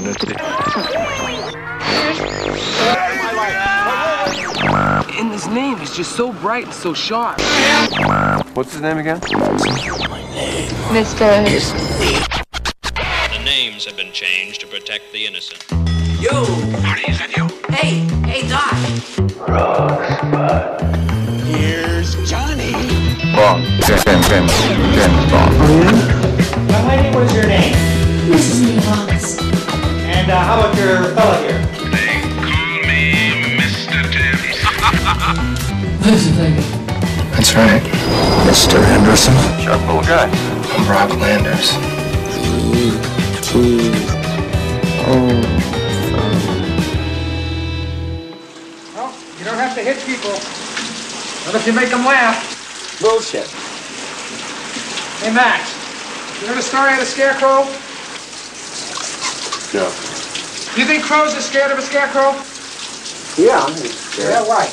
[0.00, 0.34] vicinity.
[5.16, 7.40] And his name is just so bright and so sharp.
[8.54, 9.20] What's his name again?
[10.90, 11.44] Mr.
[13.30, 15.64] The names have been changed to protect the innocent.
[16.20, 16.44] Yo!
[16.82, 17.48] Marty, is that you?
[17.72, 18.72] Hey, hey, Doc!
[21.46, 22.72] Here's Johnny!
[23.34, 23.64] Bond.
[23.84, 24.52] James, James,
[24.94, 25.52] James Bond.
[26.70, 27.74] Young lady, what is your name?
[28.30, 28.58] Mrs.
[28.64, 29.53] Lee Wallace.
[30.24, 31.60] And uh, how about your fella here?
[31.92, 34.00] They call me Mr.
[34.08, 34.56] Tibbs.
[37.36, 37.84] That's right.
[38.48, 38.82] Mr.
[38.82, 39.34] Henderson.
[39.60, 40.30] Sharp little guy.
[40.72, 41.76] I'm Rock Landers.
[48.94, 50.32] Well, you don't have to hit people.
[51.44, 52.98] Not if you make them laugh.
[52.98, 53.46] Bullshit.
[55.20, 56.40] Hey, Max.
[56.40, 57.68] You know the story of the scarecrow?
[59.74, 60.13] No.
[60.76, 62.34] You think crows are scared of a scarecrow?
[63.38, 63.62] Yeah,
[64.18, 64.66] Yeah, why?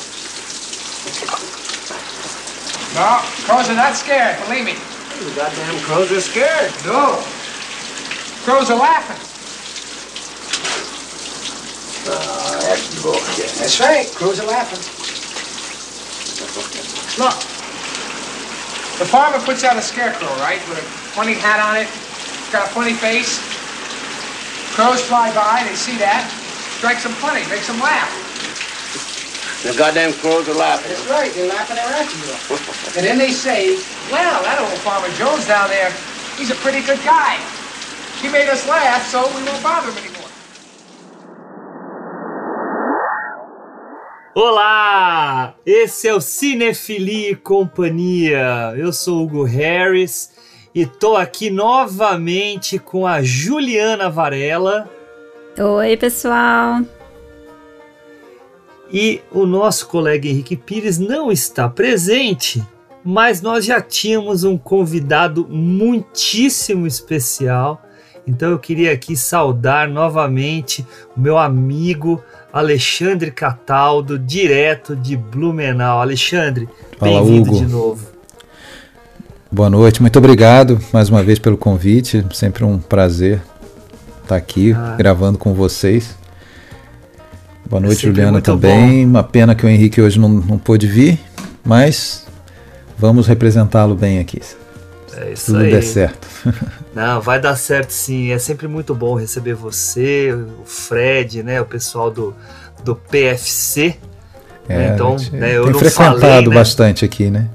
[2.94, 4.74] No, crows are not scared, believe me.
[4.74, 6.70] the goddamn crows are scared.
[6.84, 7.22] No.
[8.44, 9.18] Crows are laughing.
[12.10, 13.50] Uh, that's bullshit.
[13.62, 14.82] That's right, crows are laughing.
[17.22, 17.34] Look.
[18.98, 20.82] The farmer puts out a scarecrow, right, with a
[21.14, 21.86] funny hat on it,
[22.52, 23.51] got a funny face.
[24.72, 26.24] Crows fly by, they see that,
[26.80, 28.08] strikes them funny, makes them laugh.
[29.62, 30.90] The goddamn crows are laughing.
[30.90, 32.96] That's right, they're laughing their asses off.
[32.96, 33.76] And then they say,
[34.10, 35.92] well, that old Farmer Jones down there,
[36.38, 37.36] he's a pretty good guy.
[38.20, 40.22] He made us laugh, so we won't bother him anymore.
[44.34, 45.54] Olá!
[45.66, 48.72] Esse é o Cinefilia e Companhia.
[48.78, 50.31] Eu sou o Hugo Harris
[50.74, 54.88] e tô aqui novamente com a Juliana Varela
[55.58, 56.80] Oi, pessoal.
[58.90, 62.62] e o nosso colega Henrique Pires não está presente,
[63.04, 67.82] mas nós já tínhamos um convidado muitíssimo especial.
[68.26, 70.86] Então eu queria aqui saudar novamente
[71.16, 76.00] o meu amigo Alexandre Cataldo, direto de Blumenau.
[76.00, 76.68] Alexandre,
[77.00, 78.11] bem-vindo de novo.
[79.52, 82.24] Boa noite, muito obrigado mais uma vez pelo convite.
[82.32, 83.42] Sempre um prazer
[84.22, 84.94] estar aqui Ah.
[84.96, 86.16] gravando com vocês.
[87.68, 89.04] Boa noite, sempre Juliana, também.
[89.04, 91.20] Uma pena que o Henrique hoje não, não pôde vir,
[91.62, 92.24] mas
[92.98, 94.40] vamos representá-lo bem aqui.
[95.14, 95.70] É isso Tudo aí.
[95.70, 96.26] der certo.
[96.94, 98.30] Não, vai dar certo sim.
[98.32, 102.34] É sempre muito bom receber você, o Fred, né, o pessoal do,
[102.82, 103.96] do PFC.
[104.66, 106.54] É, então, né, eu tem não frequentado falei, né?
[106.54, 107.48] bastante aqui, né?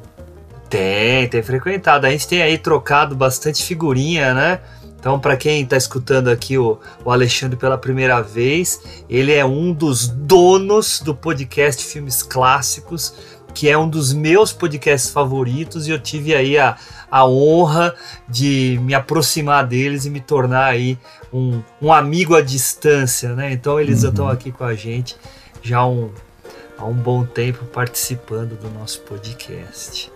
[0.69, 2.05] Tem, tem frequentado.
[2.05, 4.59] A gente tem aí trocado bastante figurinha, né?
[5.00, 9.72] Então, para quem está escutando aqui o, o Alexandre pela primeira vez, ele é um
[9.72, 13.13] dos donos do podcast Filmes Clássicos,
[13.53, 16.75] que é um dos meus podcasts favoritos, e eu tive aí a,
[17.09, 17.95] a honra
[18.28, 20.97] de me aproximar deles e me tornar aí
[21.31, 23.53] um, um amigo à distância, né?
[23.53, 24.09] Então, eles Uhum.
[24.09, 25.16] estão aqui com a gente
[25.61, 26.11] já há um,
[26.78, 30.11] há um bom tempo participando do nosso podcast.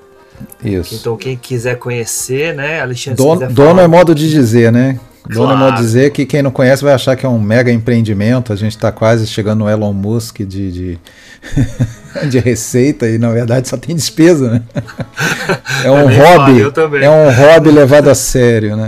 [0.64, 0.96] Isso.
[0.96, 5.00] Então, quem quiser conhecer, né, Alexandre, se Dono, falar- é modo de dizer, né?
[5.30, 5.76] Dono é modo Claro.
[5.76, 8.52] de dizer que quem não conhece vai achar que é um mega empreendimento.
[8.52, 11.00] A gente está quase chegando no Elon Musk de, de,
[12.30, 14.62] de receita e na verdade só tem despesa, né?
[15.86, 17.04] É um nem falo, hobby.
[17.04, 18.88] É um hobby levado a sério, né?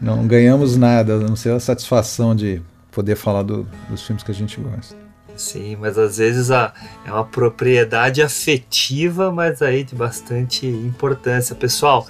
[0.00, 2.60] Não, não ganhamos nada, a não ser a satisfação de
[2.92, 4.94] poder falar do- dos filmes que a gente gosta.
[5.36, 6.72] Sim, mas às vezes a,
[7.04, 11.54] é uma propriedade afetiva, mas aí de bastante importância.
[11.54, 12.06] Pessoal,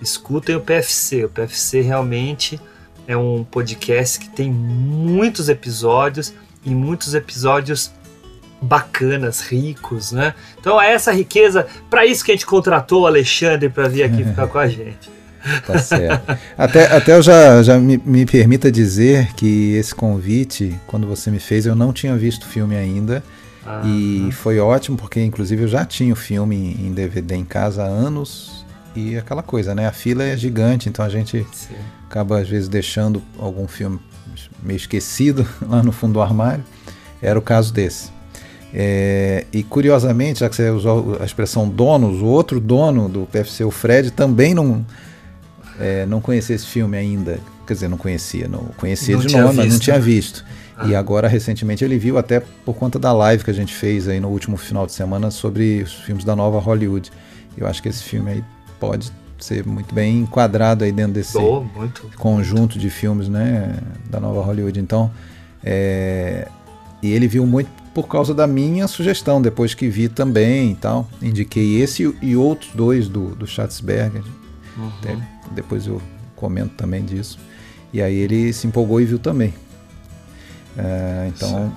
[0.00, 1.24] escutem o PFC.
[1.24, 2.60] O PFC realmente
[3.06, 6.32] é um podcast que tem muitos episódios
[6.64, 7.92] e muitos episódios
[8.62, 10.34] bacanas, ricos, né?
[10.58, 14.22] Então é essa riqueza, para isso que a gente contratou o Alexandre para vir aqui
[14.24, 15.10] ficar com a gente.
[15.66, 16.38] Tá certo.
[16.56, 21.38] até, até eu já, já me, me permita dizer que esse convite, quando você me
[21.38, 23.22] fez, eu não tinha visto o filme ainda.
[23.64, 27.44] Ah, E foi ótimo, porque inclusive eu já tinha o filme em em DVD em
[27.44, 28.64] casa há anos.
[28.94, 29.86] E aquela coisa, né?
[29.86, 31.74] A fila é gigante, então a gente sim.
[32.08, 34.00] acaba às vezes deixando algum filme
[34.62, 36.64] meio esquecido lá no fundo do armário.
[37.22, 38.10] Era o caso desse.
[38.72, 43.64] É, e curiosamente, já que você usou a expressão donos, o outro dono do PFC,
[43.64, 44.84] o Fred, também não,
[45.80, 47.40] é, não conhecia esse filme ainda.
[47.66, 50.44] Quer dizer, não conhecia, não conhecia Não de nome, mas não tinha visto.
[50.86, 50.98] E Ah.
[50.98, 54.28] agora, recentemente, ele viu até por conta da live que a gente fez aí no
[54.28, 57.10] último final de semana sobre os filmes da nova Hollywood.
[57.56, 58.44] Eu acho que esse filme aí
[58.78, 62.10] pode ser muito bem enquadrado aí dentro desse Tô, muito.
[62.16, 63.74] conjunto de filmes, né,
[64.10, 64.78] da nova Hollywood.
[64.80, 65.10] Então,
[65.64, 66.48] é,
[67.02, 71.08] e ele viu muito por causa da minha sugestão, depois que vi também e tal.
[71.20, 74.22] Indiquei esse e- e outros dois do, do Schatzberger.
[74.98, 75.16] Até
[75.52, 76.00] depois eu
[76.36, 77.38] comento também disso.
[77.92, 79.52] E aí ele se empolgou e viu também.
[80.76, 81.76] É, então,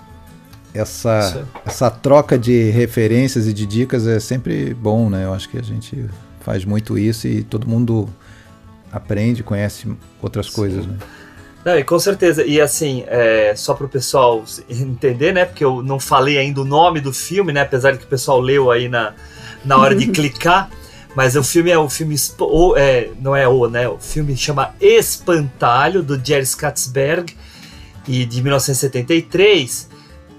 [0.73, 5.25] essa, essa troca de referências e de dicas é sempre bom, né?
[5.25, 6.05] Eu acho que a gente
[6.41, 8.07] faz muito isso e todo mundo
[8.91, 9.87] aprende, conhece
[10.21, 10.97] outras coisas, né?
[11.65, 12.43] Não, e com certeza.
[12.45, 15.45] E assim, é, só para o pessoal entender, né?
[15.45, 17.61] Porque eu não falei ainda o nome do filme, né?
[17.61, 19.13] Apesar de que o pessoal leu aí na,
[19.63, 20.69] na hora de clicar.
[21.15, 22.15] Mas o filme é o filme.
[22.15, 23.87] Esp- o- é, não é o, né?
[23.87, 27.35] O filme chama Espantalho, do Jerry Skatzberg,
[28.07, 29.89] e de 1973.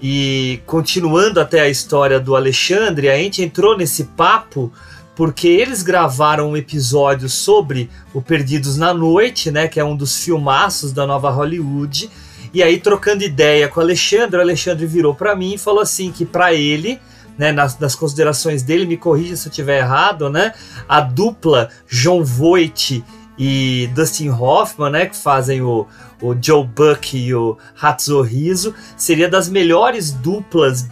[0.01, 4.71] E continuando até a história do Alexandre, a gente entrou nesse papo
[5.15, 10.17] porque eles gravaram um episódio sobre o Perdidos na Noite, né, que é um dos
[10.21, 12.09] filmaços da nova Hollywood.
[12.53, 16.11] E aí trocando ideia com o Alexandre, o Alexandre virou para mim e falou assim
[16.11, 16.99] que para ele,
[17.37, 20.53] né, nas, nas considerações dele, me corrija se eu estiver errado, né,
[20.87, 23.03] a dupla John Voight
[23.37, 25.87] e Dustin Hoffman, né, que fazem o,
[26.21, 30.87] o Joe Buck e o Hatsuhiro, seria das melhores duplas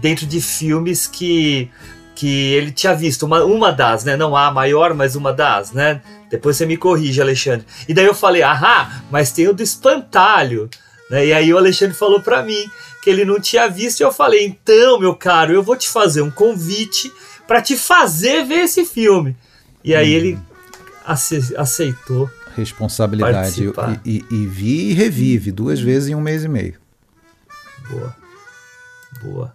[0.00, 1.70] dentro de filmes que
[2.14, 4.16] que ele tinha visto, uma, uma das, né?
[4.16, 6.00] Não a maior, mas uma das, né?
[6.30, 7.66] Depois você me corrige, Alexandre.
[7.88, 10.70] E daí eu falei, ahá, mas tem o do espantalho.
[11.10, 11.26] Né?
[11.26, 12.70] E aí o Alexandre falou para mim
[13.04, 16.22] que ele não tinha visto, e eu falei, então, meu caro, eu vou te fazer
[16.22, 17.12] um convite
[17.46, 19.36] para te fazer ver esse filme.
[19.84, 20.38] E aí ele
[21.06, 22.30] ace- aceitou.
[22.56, 23.48] Responsabilidade.
[24.04, 26.80] E, e- e vi e revive duas vezes em um mês e meio.
[27.90, 28.16] Boa.
[29.22, 29.54] Boa.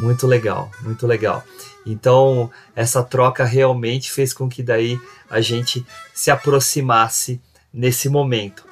[0.00, 1.44] Muito legal, muito legal.
[1.86, 5.00] Então, essa troca realmente fez com que daí
[5.30, 7.40] a gente se aproximasse
[7.72, 8.64] nesse momento.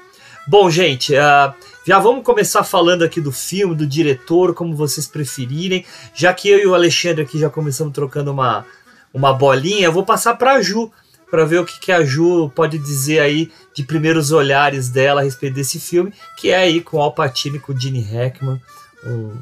[0.46, 1.54] Bom, gente, ah,
[1.86, 5.84] já vamos começar falando aqui do filme, do diretor, como vocês preferirem.
[6.12, 8.66] Já que eu e o Alexandre aqui já começamos trocando uma,
[9.14, 10.90] uma bolinha, eu vou passar para a Ju,
[11.30, 15.24] para ver o que, que a Ju pode dizer aí de primeiros olhares dela a
[15.24, 18.60] respeito desse filme, que é aí com Al Pacino e com o Gene Hackman,
[19.06, 19.34] um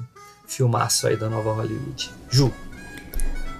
[0.46, 2.10] filmaço aí da nova Hollywood.
[2.28, 2.52] Ju.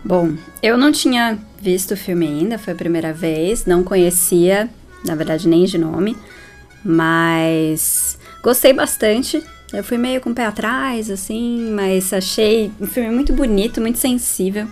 [0.05, 4.69] Bom, eu não tinha visto o filme ainda, foi a primeira vez, não conhecia,
[5.07, 6.15] na verdade nem de nome,
[6.85, 8.14] mas
[8.45, 9.43] gostei bastante.
[9.73, 13.99] Eu fui meio com o pé atrás, assim, mas achei um filme muito bonito, muito
[13.99, 14.69] sensível.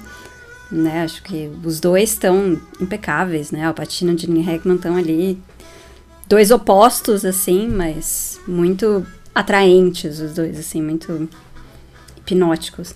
[0.70, 1.02] Né?
[1.02, 3.68] Acho que os dois estão impecáveis, né?
[3.68, 5.38] O Patino e o Gene Hackman estão ali,
[6.28, 9.04] dois opostos, assim, mas muito
[9.34, 11.28] atraentes os dois, assim, muito
[12.18, 12.94] hipnóticos.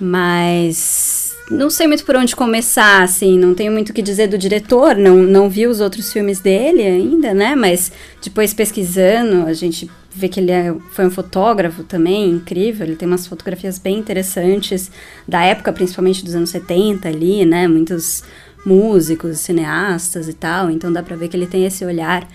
[0.00, 4.38] Mas não sei muito por onde começar, assim, não tenho muito o que dizer do
[4.38, 7.56] diretor, não, não vi os outros filmes dele ainda, né?
[7.56, 7.90] Mas
[8.22, 13.06] depois pesquisando, a gente vê que ele é- foi um fotógrafo também, incrível, ele tem
[13.08, 14.90] umas fotografias bem interessantes,
[15.26, 17.66] da época, principalmente dos anos 70 ali, né?
[17.66, 18.22] Muitos
[18.64, 22.28] músicos, cineastas e tal, então dá pra ver que ele tem esse olhar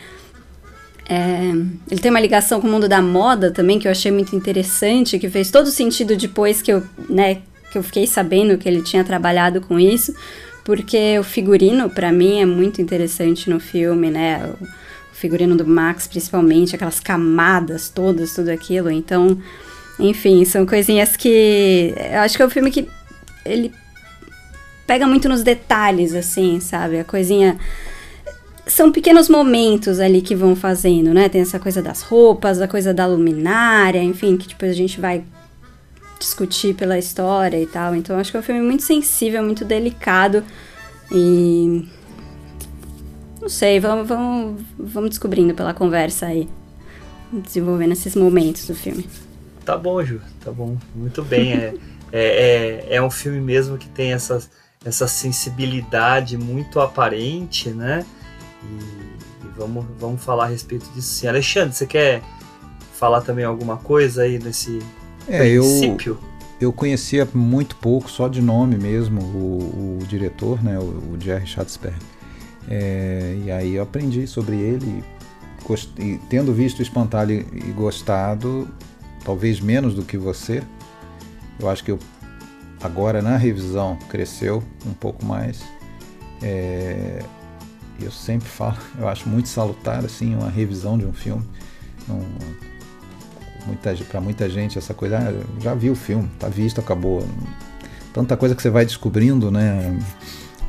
[1.07, 1.51] é,
[1.91, 5.19] ele tem uma ligação com o mundo da moda também, que eu achei muito interessante,
[5.19, 7.41] que fez todo sentido depois que eu, né,
[7.71, 10.15] que eu fiquei sabendo que ele tinha trabalhado com isso,
[10.63, 14.43] porque o figurino, pra mim, é muito interessante no filme, né?
[14.45, 18.89] O, o figurino do Max, principalmente, aquelas camadas todas, tudo aquilo.
[18.89, 19.37] Então,
[19.99, 21.93] enfim, são coisinhas que.
[22.11, 22.87] Eu acho que é um filme que
[23.45, 23.71] ele
[24.87, 26.99] pega muito nos detalhes, assim, sabe?
[26.99, 27.57] A coisinha
[28.67, 31.29] são pequenos momentos ali que vão fazendo, né?
[31.29, 35.23] Tem essa coisa das roupas, a coisa da luminária, enfim, que depois a gente vai
[36.19, 37.95] discutir pela história e tal.
[37.95, 40.43] Então acho que é um filme muito sensível, muito delicado
[41.11, 41.87] e
[43.41, 46.49] não sei, vamos, vamos, vamos descobrindo pela conversa aí,
[47.31, 49.07] desenvolvendo esses momentos do filme.
[49.63, 50.77] Tá bom, Ju, tá bom.
[50.95, 51.53] Muito bem.
[51.53, 51.73] É,
[52.11, 54.39] é, é, é um filme mesmo que tem essa,
[54.83, 58.05] essa sensibilidade muito aparente, né?
[58.63, 61.27] E, e vamos, vamos falar a respeito disso sim.
[61.27, 62.21] Alexandre, você quer
[62.93, 64.79] falar também alguma coisa aí nesse
[65.27, 66.19] É, eu, princípio?
[66.59, 71.45] eu conhecia muito pouco, só de nome mesmo, o, o diretor, né, o, o Jerry
[71.47, 71.97] Schatzberg.
[72.69, 75.03] É, e aí eu aprendi sobre ele,
[75.67, 78.67] gost- e tendo visto o Espantalho e, e gostado,
[79.23, 80.63] talvez menos do que você,
[81.59, 81.99] eu acho que eu,
[82.81, 85.61] agora na revisão cresceu um pouco mais.
[86.41, 87.23] É,
[88.01, 91.45] eu sempre falo, eu acho muito salutar assim uma revisão de um filme.
[92.07, 92.19] Não,
[93.65, 97.25] muita, para muita gente essa coisa, ah, já vi o filme, tá visto, acabou.
[98.13, 99.99] Tanta coisa que você vai descobrindo, né?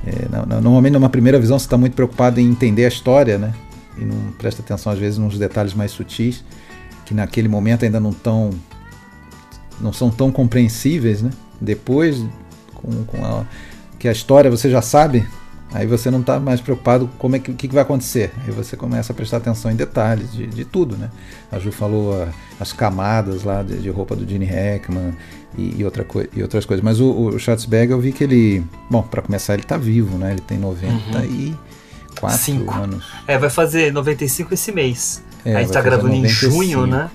[0.06, 3.52] É, na- normalmente numa primeira visão você está muito preocupado em entender a história, né?
[3.98, 6.44] E não presta atenção às vezes nos detalhes mais sutis
[7.04, 8.50] que naquele momento ainda não tão
[9.80, 11.30] não são tão compreensíveis, né?
[11.60, 12.24] Depois
[12.74, 13.44] com, com a,
[13.98, 15.26] que a história você já sabe,
[15.76, 18.32] aí você não está mais preocupado como é que, o que que vai acontecer.
[18.44, 21.10] Aí você começa a prestar atenção em detalhes de, de tudo, né?
[21.52, 22.28] A Ju falou a-
[22.58, 25.14] as camadas lá de, de roupa do Gene Hackman
[25.56, 26.82] e, e outra coi- e outras coisas.
[26.84, 30.32] Mas o, o Schatzberg eu vi que ele, bom, para começar ele está vivo, né?
[30.32, 32.74] Ele tem 94 Cinco.
[32.74, 33.04] anos.
[33.26, 35.22] É, vai fazer 95 esse mês.
[35.44, 36.52] É, a gente tá gravando em 95.
[36.52, 37.10] junho, né?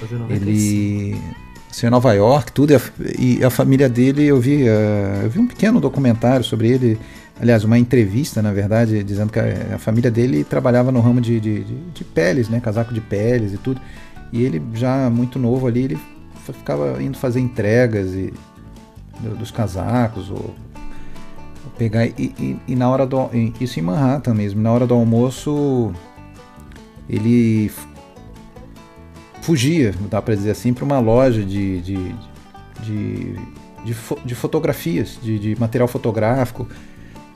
[0.00, 0.34] Fazer 95.
[0.50, 1.20] Ele
[1.68, 2.80] nasceu em Nova York, tudo, e a,
[3.18, 6.98] e a família dele, eu vi, eh, eu vi um pequeno documentário sobre ele,
[7.40, 11.40] aliás, uma entrevista, na verdade, dizendo que a, a família dele trabalhava no ramo de,
[11.40, 13.80] de, de- de peles, né, casaco de peles e tudo,
[14.32, 15.98] e ele já muito novo ali, ele
[16.52, 18.32] ficava indo fazer entregas e,
[19.20, 20.54] do- dos casacos, ou,
[21.78, 23.30] pegar, e, e, e na hora do,
[23.60, 25.92] isso em Manhattan mesmo, na hora do almoço,
[27.08, 27.70] ele
[29.42, 32.14] fugia, dá para dizer assim, para uma loja de, de,
[32.82, 33.34] de,
[33.84, 36.68] de, fo- de fotografias, de, de material fotográfico,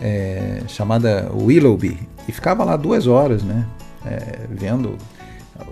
[0.01, 1.99] é, chamada Willoughby,
[2.29, 3.67] e ficava lá duas horas, né,
[4.05, 4.97] é, vendo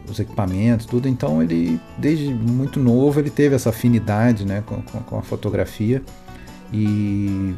[0.09, 1.09] os equipamentos, tudo.
[1.09, 6.02] Então ele, desde muito novo, ele teve essa afinidade, né, com, com, com a fotografia
[6.73, 7.55] e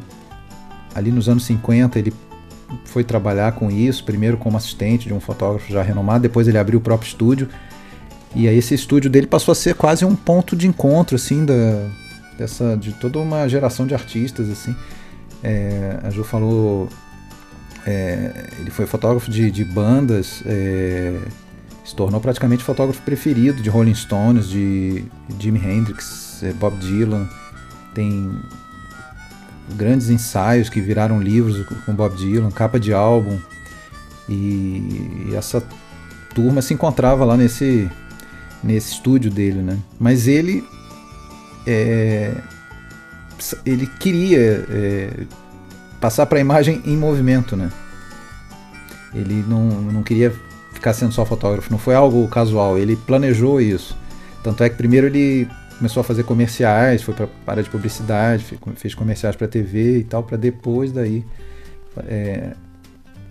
[0.93, 2.13] ali nos anos 50 ele
[2.85, 6.79] foi trabalhar com isso, primeiro como assistente de um fotógrafo já renomado, depois ele abriu
[6.79, 7.47] o próprio estúdio
[8.35, 11.87] e aí esse estúdio dele passou a ser quase um ponto de encontro, assim, da,
[12.37, 14.75] dessa, de toda uma geração de artistas, assim.
[15.47, 16.89] É, a Ju falou,
[17.85, 21.19] é, ele foi fotógrafo de, de bandas, é,
[21.83, 25.05] se tornou praticamente fotógrafo preferido de Rolling Stones, de
[25.39, 27.29] Jimi Hendrix, é, Bob Dylan,
[27.93, 28.35] tem
[29.75, 33.37] grandes ensaios que viraram livros com Bob Dylan, capa de álbum,
[34.27, 35.63] e essa
[36.33, 37.87] turma se encontrava lá nesse
[38.63, 39.77] nesse estúdio dele, né?
[39.99, 40.67] Mas ele
[41.67, 42.33] é,
[43.65, 45.09] ele queria é,
[45.99, 47.71] passar para a imagem em movimento, né?
[49.13, 50.33] Ele não, não queria
[50.73, 53.97] ficar sendo só fotógrafo, não foi algo casual, ele planejou isso.
[54.43, 58.57] Tanto é que primeiro ele começou a fazer comerciais, foi para área de publicidade, fe-
[58.75, 61.25] fez comerciais para TV e tal, para depois daí
[62.07, 62.51] é,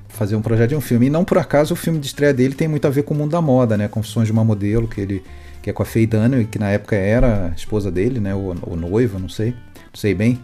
[0.09, 1.07] fazer um projeto de um filme.
[1.07, 3.17] E não por acaso o filme de estreia dele tem muito a ver com o
[3.17, 3.89] mundo da moda, né?
[3.89, 5.23] Confissões de uma modelo, que ele
[5.63, 8.35] que é com a Faye Dunaway, que na época era esposa dele, né?
[8.35, 9.55] Ou, ou noiva, não sei,
[9.95, 10.41] sei bem.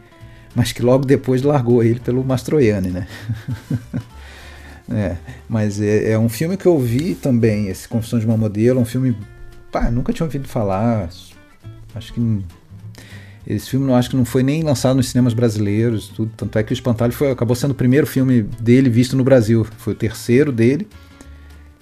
[0.54, 3.06] Mas que logo depois largou ele pelo Mastroianni, né?
[4.90, 5.16] é,
[5.48, 8.84] mas é, é um filme que eu vi também, esse Confissões de uma Modelo, um
[8.84, 9.16] filme,
[9.70, 11.08] pá, nunca tinha ouvido falar.
[11.94, 12.20] Acho que
[13.46, 16.30] esse filme não acho que não foi nem lançado nos cinemas brasileiros, tudo.
[16.36, 19.66] Tanto é que o Espantalho foi, acabou sendo o primeiro filme dele visto no Brasil.
[19.78, 20.86] Foi o terceiro dele,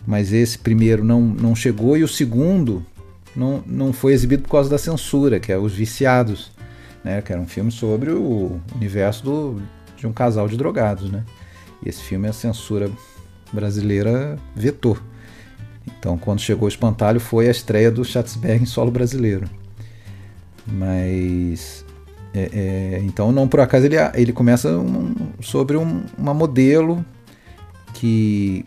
[0.06, 2.84] mas esse primeiro não, não chegou e o segundo
[3.34, 6.50] não, não foi exibido por causa da censura, que é Os Viciados,
[7.04, 7.20] né?
[7.22, 9.62] Que era um filme sobre o universo do,
[9.96, 11.24] de um casal de drogados, né?
[11.84, 12.90] E esse filme a censura
[13.52, 14.98] brasileira vetou.
[15.98, 19.48] Então, quando chegou o Espantalho, foi a estreia do Schatzberg em solo brasileiro.
[20.66, 21.84] Mas.
[22.34, 27.04] é, é, então, não por acaso, ele, ele começa um- sobre um- uma modelo
[27.94, 28.64] que.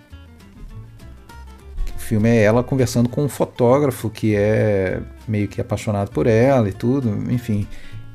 [1.96, 6.68] O filme é ela conversando com um fotógrafo que é meio que apaixonado por ela
[6.68, 7.66] e tudo, enfim.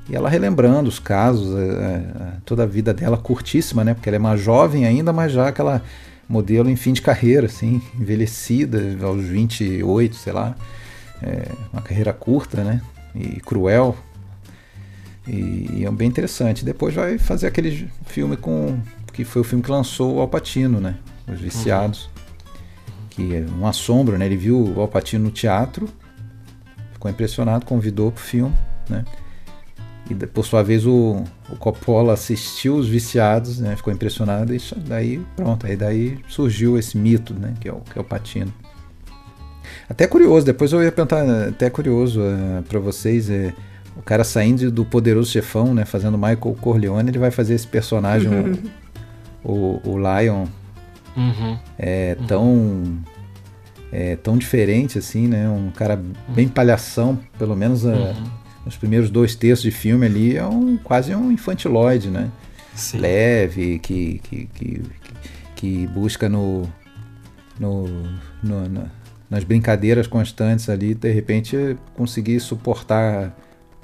[0.09, 3.93] E ela relembrando os casos, é, é, toda a vida dela curtíssima, né?
[3.93, 5.83] Porque ela é mais jovem ainda, mas já aquela
[6.29, 10.55] modelo em fim de carreira, assim, envelhecida, aos 28, sei lá.
[11.23, 12.81] É, uma carreira curta, né?
[13.15, 13.97] E cruel.
[15.27, 16.65] E, e é bem interessante.
[16.65, 18.79] Depois vai fazer aquele filme com.
[19.13, 20.97] que foi o filme que lançou o Alpatino, né?
[21.27, 22.09] Os Viciados.
[23.11, 24.27] Que é um assombro, né?
[24.27, 25.89] Ele viu o Alpatino no teatro,
[26.93, 28.55] ficou impressionado, convidou pro filme,
[28.89, 29.05] né?
[30.09, 33.75] E por sua vez o, o Coppola assistiu os viciados, né?
[33.77, 37.55] Ficou impressionado e daí pronto, aí daí surgiu esse mito, né?
[37.61, 38.53] Que é o, que é o Patino.
[39.89, 42.21] Até curioso, depois eu ia perguntar, até curioso
[42.69, 43.53] para vocês, é,
[43.97, 45.85] o cara saindo do poderoso chefão, né?
[45.85, 48.29] Fazendo Michael Corleone, ele vai fazer esse personagem,
[49.45, 49.51] o,
[49.85, 50.47] o, o Lion,
[51.17, 51.57] Uhum.
[51.79, 52.83] é tão
[53.91, 55.49] é tão diferente assim, né?
[55.49, 55.99] Um cara
[56.29, 58.25] bem palhação, pelo menos a- Uhum.
[58.67, 62.31] Os primeiros dois terços de filme ali é um quase um infantiloide, né?
[62.75, 62.99] Sim.
[62.99, 64.83] Leve, que, que, que,
[65.55, 66.63] que busca no,
[67.59, 67.87] no,
[68.43, 68.87] no- na-
[69.29, 73.35] nas brincadeiras constantes ali, de repente conseguir suportar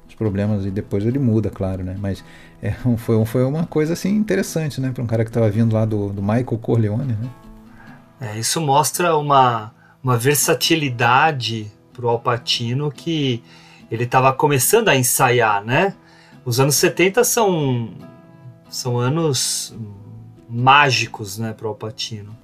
[0.07, 1.95] os problemas e depois ele muda, claro, né?
[1.99, 2.23] Mas
[2.61, 4.91] é, foi, foi uma coisa assim interessante, né?
[4.93, 7.29] Para um cara que estava vindo lá do, do Michael Corleone, né?
[8.21, 9.73] É, isso mostra uma,
[10.03, 13.43] uma versatilidade pro Alpatino que
[13.93, 15.93] ele estava começando a ensaiar, né?
[16.43, 17.93] Os anos 70 são,
[18.67, 19.75] são anos
[20.49, 22.35] mágicos, né, pro Alpatino.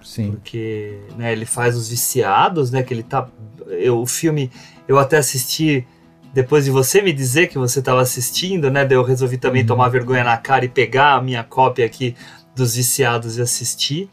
[0.00, 0.30] Sim.
[0.30, 2.84] Porque né, ele faz os viciados, né?
[2.84, 3.28] Que ele tá.
[3.66, 4.48] Eu, o filme
[4.86, 5.84] eu até assisti
[6.32, 8.84] depois de você me dizer que você estava assistindo, né?
[8.84, 12.14] Daí eu resolvi também tomar vergonha na cara e pegar a minha cópia aqui
[12.54, 14.08] dos viciados e assistir.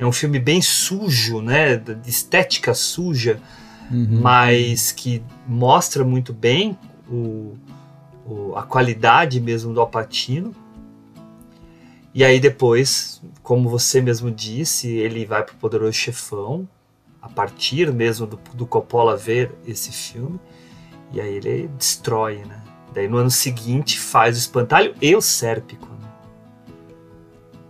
[0.00, 1.76] É um filme bem sujo, né?
[1.76, 3.40] De estética suja,
[3.90, 4.20] Uhum.
[4.20, 6.76] mas que mostra muito bem
[7.08, 7.56] o,
[8.26, 10.54] o- a qualidade mesmo do Alpatino.
[12.14, 16.68] E aí depois, como você mesmo disse, ele vai pro Poderoso Chefão,
[17.22, 20.38] a partir mesmo do, do Coppola ver esse filme,
[21.12, 22.60] e aí ele destrói, né?
[22.94, 26.08] Daí no ano seguinte faz o Espantalho e o Sérpico, né?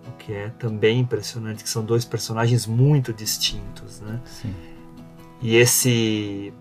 [0.09, 4.21] O que é também impressionante, que são dois personagens muito distintos, né?
[4.25, 4.55] Sim.
[5.41, 6.53] E esse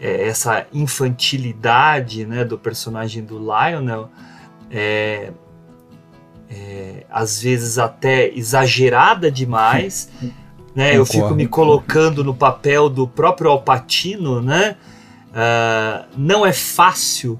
[0.00, 4.10] é, essa infantilidade né, do personagem do Lionel
[4.70, 5.32] é,
[6.50, 10.10] é, às vezes até exagerada demais.
[10.74, 10.96] né?
[10.96, 14.76] Eu fico me colocando no papel do próprio Alpatino, né?
[15.34, 17.38] Ah, não é fácil,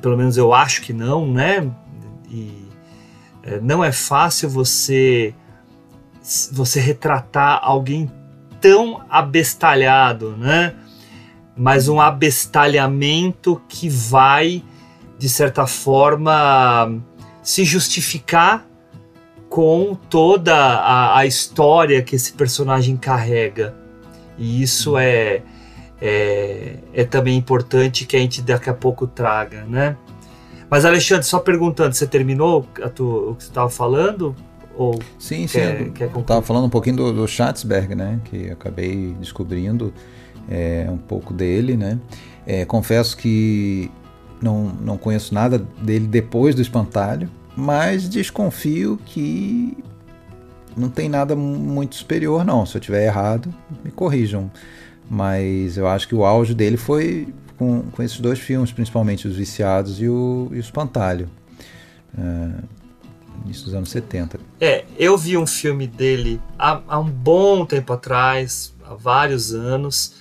[0.00, 1.70] pelo menos eu acho que não, né?
[2.30, 2.68] E
[3.42, 5.34] é, não é fácil você
[6.52, 8.08] você retratar alguém
[8.62, 10.74] tão abestalhado, né?
[11.54, 14.62] Mas um abestalhamento que vai,
[15.18, 16.98] de certa forma,
[17.42, 18.66] se justificar
[19.50, 23.74] com toda a, a história que esse personagem carrega.
[24.38, 25.42] E isso é,
[26.00, 29.96] é, é também importante que a gente daqui a pouco traga, né?
[30.70, 34.34] Mas Alexandre, só perguntando, você terminou o que você estava falando?
[34.76, 35.58] Ou Sim, sim.
[35.58, 36.24] quer, eu quer concluir?
[36.24, 38.20] Tava falando um pouquinho do, do Schatzberg, né?
[38.24, 39.92] Que acabei descobrindo
[40.48, 41.98] é, um pouco dele, né?
[42.46, 43.90] É, confesso que
[44.40, 49.76] não, não conheço nada dele depois do Espantalho, mas desconfio que
[50.76, 52.64] não tem nada muito superior, não.
[52.66, 53.52] Se eu tiver errado,
[53.84, 54.50] me corrijam.
[55.08, 59.36] Mas eu acho que o auge dele foi com, com esses dois filmes, principalmente Os
[59.36, 61.28] Viciados e o, e o Espantalho.
[62.16, 62.81] É,
[63.44, 64.40] início dos anos 70.
[64.60, 70.14] É, eu vi um filme dele há, há um bom tempo atrás, há vários anos,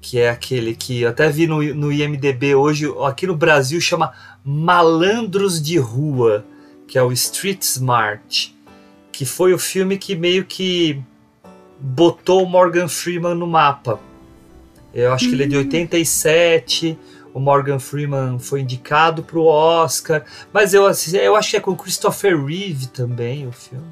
[0.00, 4.12] que é aquele que eu até vi no, no IMDB hoje, aqui no Brasil chama
[4.44, 6.44] Malandros de Rua,
[6.86, 8.54] que é o Street Smart,
[9.10, 11.00] que foi o filme que meio que
[11.80, 13.98] botou o Morgan Freeman no mapa.
[14.92, 16.96] Eu acho que ele é de 87,
[17.34, 21.60] o Morgan Freeman foi indicado para o Oscar, mas eu, assisti- eu acho que é
[21.60, 23.84] com Christopher Reeve também o filme.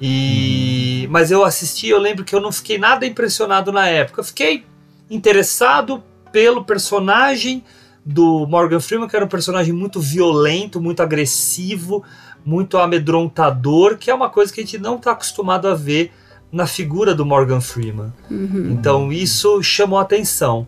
[0.00, 4.20] E, Mas eu assisti, eu lembro que eu não fiquei nada impressionado na época.
[4.20, 4.64] Eu fiquei
[5.10, 7.64] interessado pelo personagem
[8.04, 12.04] do Morgan Freeman, que era um personagem muito violento, muito agressivo,
[12.44, 16.12] muito amedrontador, que é uma coisa que a gente não está acostumado a ver
[16.52, 18.12] na figura do Morgan Freeman.
[18.30, 20.66] Então isso chamou a atenção.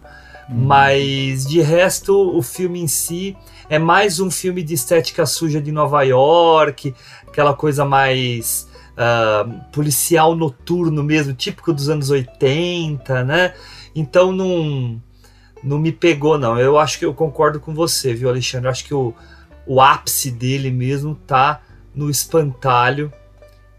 [0.49, 3.37] Mas de resto, o filme em si
[3.69, 6.95] é mais um filme de estética suja de Nova York,
[7.27, 13.55] aquela coisa mais ah, policial noturno mesmo, típico dos anos 80, né?
[13.95, 15.01] Então não,
[15.63, 16.59] não me pegou, não.
[16.59, 18.67] Eu acho que eu concordo com você, viu, Alexandre?
[18.67, 19.15] Eu acho que o,
[19.67, 21.61] o ápice dele mesmo tá
[21.95, 23.13] no Espantalho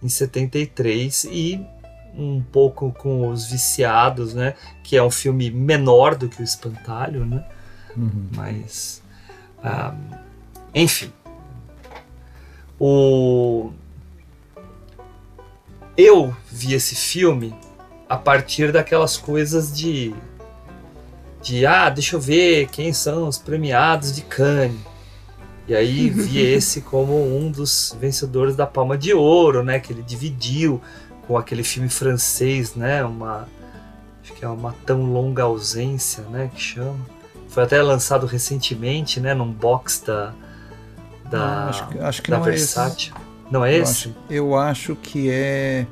[0.02, 1.66] em 73 e
[2.16, 4.56] um pouco com Os Viciados, né?
[4.84, 7.46] Que é um filme menor do que o Espantalho, né?
[8.36, 9.02] Mas.
[9.64, 9.96] ah,
[10.74, 11.12] enfim.
[12.80, 13.72] O.
[15.98, 17.54] Eu vi esse filme
[18.08, 20.14] a partir daquelas coisas de.
[21.42, 24.80] De, ah, deixa eu ver quem são os premiados de Cannes.
[25.68, 29.80] E aí vi esse como um dos vencedores da Palma de Ouro, né?
[29.80, 30.82] Que ele dividiu
[31.30, 33.04] com aquele filme francês, né?
[33.06, 33.48] Uma
[34.24, 36.50] acho que é uma tão longa ausência, né?
[36.54, 36.96] Que chama.
[37.50, 39.36] Foi até lançado recentemente, né?
[39.36, 40.34] Num box da
[41.30, 43.12] da, Não, acho que- acho que da não é esse.
[43.52, 43.92] Não é Eu esse?
[43.92, 45.86] acho, eu acho que é.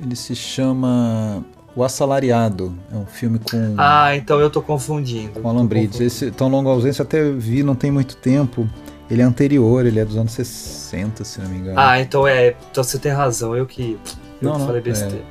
[0.00, 1.44] Ele se chama
[1.76, 2.74] O Assalariado.
[2.90, 5.40] É um filme com, Ah, então eu tô confundindo.
[5.40, 6.02] com Alan confundindo.
[6.02, 8.66] Esse Tão Longa Ausência eu até vi, não tem muito tempo.
[9.10, 11.78] Ele é anterior, ele é dos anos 60, se não me engano.
[11.78, 12.54] Ah, então é.
[12.70, 13.54] Então você tem razão.
[13.56, 13.98] Eu que,
[14.40, 14.84] Não, não, falei é.
[14.84, 15.24] besteira.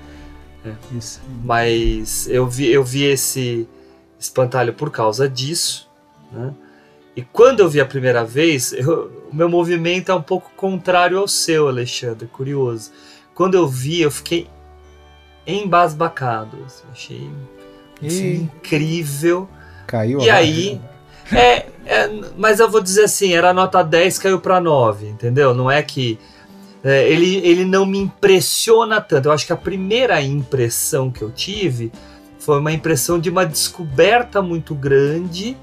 [0.96, 1.22] Isso.
[1.44, 3.68] Mas eu vi, eu vi esse
[4.20, 5.90] espantalho por causa disso.
[6.32, 6.54] Né?
[7.16, 11.18] E quando eu vi a primeira vez, eu, o meu movimento é um pouco contrário
[11.18, 12.92] ao seu, Alexandre, curioso.
[13.34, 14.48] Quando eu vi, eu fiquei
[15.48, 16.58] embasbacado.
[16.66, 17.30] Assim, achei
[18.02, 19.48] E- incrível.
[19.88, 20.80] Caiu E a aí,
[21.32, 25.54] é, é, mas eu vou dizer assim, era nota 10, caiu para 9, entendeu?
[25.54, 26.20] Não é que
[26.84, 29.28] é, ele, ele não me impressiona tanto.
[29.28, 31.92] Eu acho que a primeira impressão que eu tive
[32.38, 35.58] foi uma impressão de uma descoberta muito grande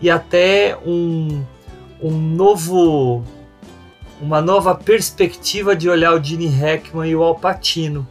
[0.00, 1.44] e até um,
[2.00, 3.24] um novo
[4.20, 8.06] uma nova perspectiva de olhar o Gene Hackman e o Al Pacino.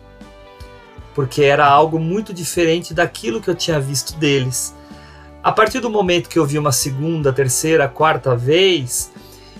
[1.13, 4.75] Porque era algo muito diferente daquilo que eu tinha visto deles.
[5.43, 9.11] A partir do momento que eu vi uma segunda, terceira, quarta vez,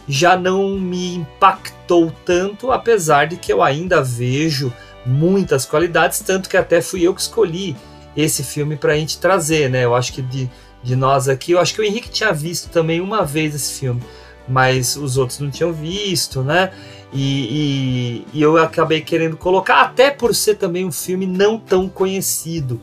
[0.09, 4.73] já não me impactou tanto, apesar de que eu ainda vejo
[5.05, 7.77] muitas qualidades, tanto que até fui eu que escolhi
[8.17, 9.85] esse filme para a gente trazer, né?
[9.85, 10.49] Eu acho que de,
[10.81, 14.01] de nós aqui, eu acho que o Henrique tinha visto também uma vez esse filme,
[14.47, 16.71] mas os outros não tinham visto, né?
[17.13, 21.87] E, e, e eu acabei querendo colocar, até por ser também um filme não tão
[21.87, 22.81] conhecido.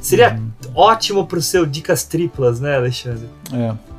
[0.00, 0.40] Seria
[0.74, 3.28] ótimo pro seu Dicas Triplas, né, Alexandre?
[3.52, 3.93] É.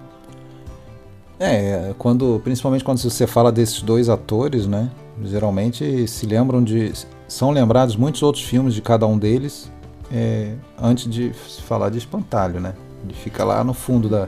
[1.39, 4.89] É, quando, principalmente quando você fala desses dois atores, né?
[5.23, 6.91] Geralmente se lembram de.
[7.27, 9.71] São lembrados muitos outros filmes de cada um deles
[10.11, 12.73] é, antes de se falar de espantalho, né?
[13.03, 14.27] Ele fica lá no fundo da.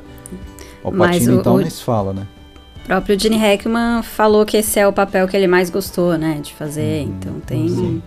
[0.84, 2.28] O Patino, o- então, o- nem se fala, né?
[2.84, 6.40] O próprio Gene Hackman falou que esse é o papel que ele mais gostou, né,
[6.42, 7.02] de fazer.
[7.02, 8.02] então tem,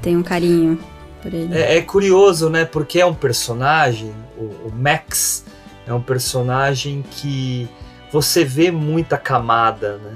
[0.00, 0.78] tem um carinho
[1.20, 1.52] por ele.
[1.52, 2.64] É, é curioso, né?
[2.64, 5.44] Porque é um personagem, o, o Max
[5.88, 7.68] é um personagem que
[8.12, 10.12] você vê muita camada, né?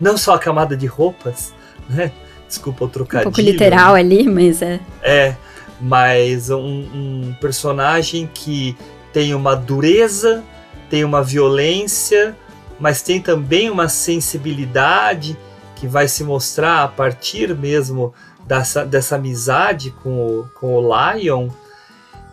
[0.00, 1.52] Não só a camada de roupas,
[1.88, 2.12] né?
[2.46, 3.30] Desculpa o um trocadilho.
[3.30, 4.80] pouco literal ali, mas é.
[5.02, 5.36] É,
[5.80, 8.76] mas um, um personagem que
[9.12, 10.42] tem uma dureza,
[10.88, 12.34] tem uma violência,
[12.80, 15.36] mas tem também uma sensibilidade
[15.76, 18.14] que vai se mostrar a partir mesmo
[18.46, 21.48] dessa, dessa amizade com o, com o Lion.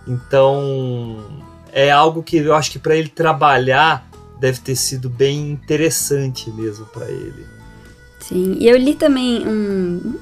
[0.07, 1.17] Então
[1.71, 4.07] é algo que eu acho que para ele trabalhar
[4.39, 7.45] deve ter sido bem interessante mesmo para ele.
[8.19, 10.15] Sim, e eu li também um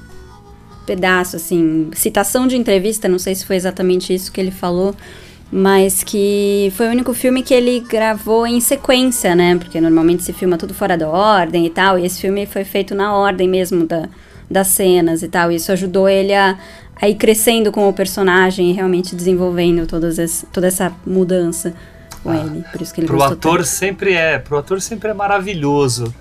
[0.84, 4.94] pedaço, assim, citação de entrevista, não sei se foi exatamente isso que ele falou,
[5.50, 9.56] mas que foi o único filme que ele gravou em sequência, né?
[9.56, 12.94] Porque normalmente se filma tudo fora da ordem e tal, e esse filme foi feito
[12.94, 14.08] na ordem mesmo da,
[14.50, 16.58] das cenas e tal, e isso ajudou ele a,
[17.00, 21.74] a ir crescendo com o personagem e realmente desenvolvendo todas esse, toda essa mudança
[22.24, 23.68] com ele, por isso que ele pro gostou ator tanto.
[23.68, 26.12] sempre é pro ator sempre é maravilhoso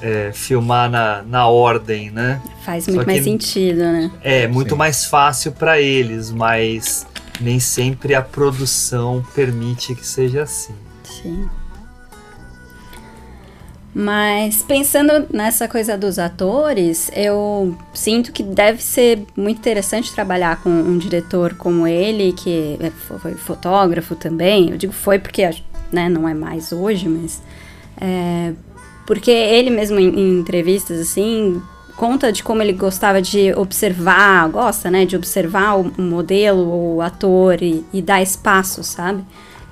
[0.00, 4.10] é, filmar na, na ordem né Faz Só muito mais que- sentido, né?
[4.22, 4.76] é muito Sim.
[4.76, 7.06] mais fácil para eles mas
[7.40, 11.48] nem sempre a produção permite que seja assim Sim.
[13.94, 20.70] Mas pensando nessa coisa dos atores, eu sinto que deve ser muito interessante trabalhar com
[20.70, 24.70] um diretor como ele, que é- foi fotógrafo também.
[24.70, 25.48] Eu digo foi porque
[25.92, 27.42] né, não é mais hoje, mas.
[28.00, 28.52] é,
[29.06, 31.60] porque ele mesmo em, em entrevistas assim
[31.96, 37.62] conta de como ele gostava de observar, gosta, né, de observar o, modelo, o ator
[37.62, 39.22] e, e dar espaço, sabe?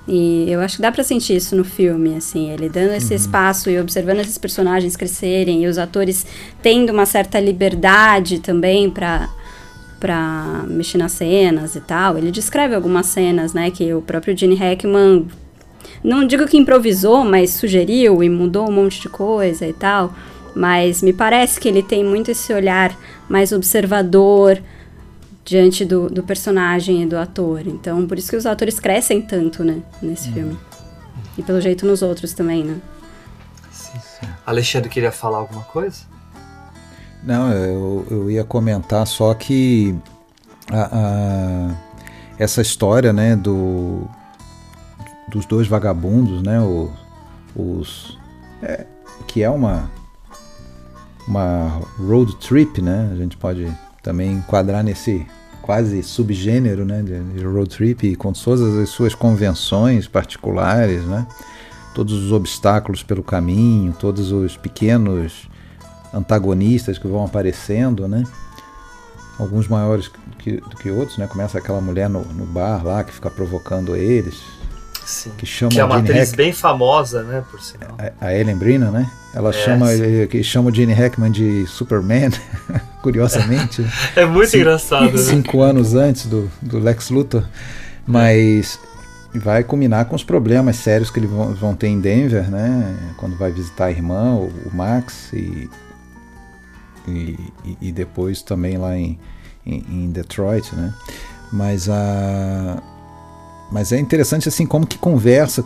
[0.08, 3.70] E eu acho que dá pra sentir isso no filme, assim, ele dando esse espaço
[3.70, 6.26] e observando esses personagens crescerem e os atores
[6.62, 9.28] tendo uma certa liberdade também pra
[10.00, 12.16] para mexer nas cenas e tal.
[12.16, 15.26] Ele descreve algumas cenas, né, que o próprio Gene Hackman
[16.02, 20.14] não digo que improvisou, mas sugeriu e mudou um monte de coisa e tal.
[20.56, 22.96] Mas me parece que ele tem muito esse olhar
[23.28, 24.58] mais observador
[25.44, 27.66] diante do, do personagem e do ator.
[27.66, 30.57] Então, por isso que os atores crescem tanto, né, nesse filme.
[31.38, 32.76] E pelo jeito nos outros também, né?
[34.46, 36.03] Alexandre queria falar alguma coisa
[37.22, 39.94] Não, eu, eu ia comentar só que
[40.70, 41.74] a- a-
[42.38, 44.07] essa história, né, do,
[45.29, 46.90] dos dois vagabundos, né, o-
[47.55, 48.18] os,
[48.62, 48.87] é,
[49.26, 49.90] que é uma
[51.29, 53.70] uma road trip, né, a gente pode
[54.02, 55.26] também enquadrar nesse
[55.62, 61.26] quase subgênero, né, de, road trip com todas as suas convenções particulares, né,
[61.94, 65.48] todos os obstáculos pelo caminho, todos os pequenos
[66.12, 68.24] antagonistas que vão aparecendo, né?
[69.38, 71.26] Alguns maiores do que, do que outros, né?
[71.26, 74.42] Começa aquela mulher no, no bar lá que fica provocando eles,
[75.04, 75.30] Sim.
[75.38, 78.34] que chama que é uma Gene atriz Hack- bem famosa né por sinal a, a
[78.34, 79.10] Ellen Brennan, né?
[79.35, 79.87] Ela É, chama
[80.29, 82.31] que chama o Gene Hackman de Superman,
[83.03, 83.85] curiosamente.
[84.16, 84.59] é muito Sim.
[84.59, 85.19] engraçado né?
[85.19, 87.45] cinco anos antes do, do Lex Luthor.
[88.07, 88.79] Mas
[89.33, 92.97] e vai culminar com os problemas sérios que eles vão, vão ter em Denver, né?
[93.16, 95.71] Quando vai visitar a irmã, o, o Max, e,
[97.07, 97.38] e,
[97.81, 99.19] e, depois também lá em,
[99.64, 100.93] em, em, Detroit, né?
[101.53, 102.83] Mas, a,
[103.71, 105.64] mas é interessante assim como que conversa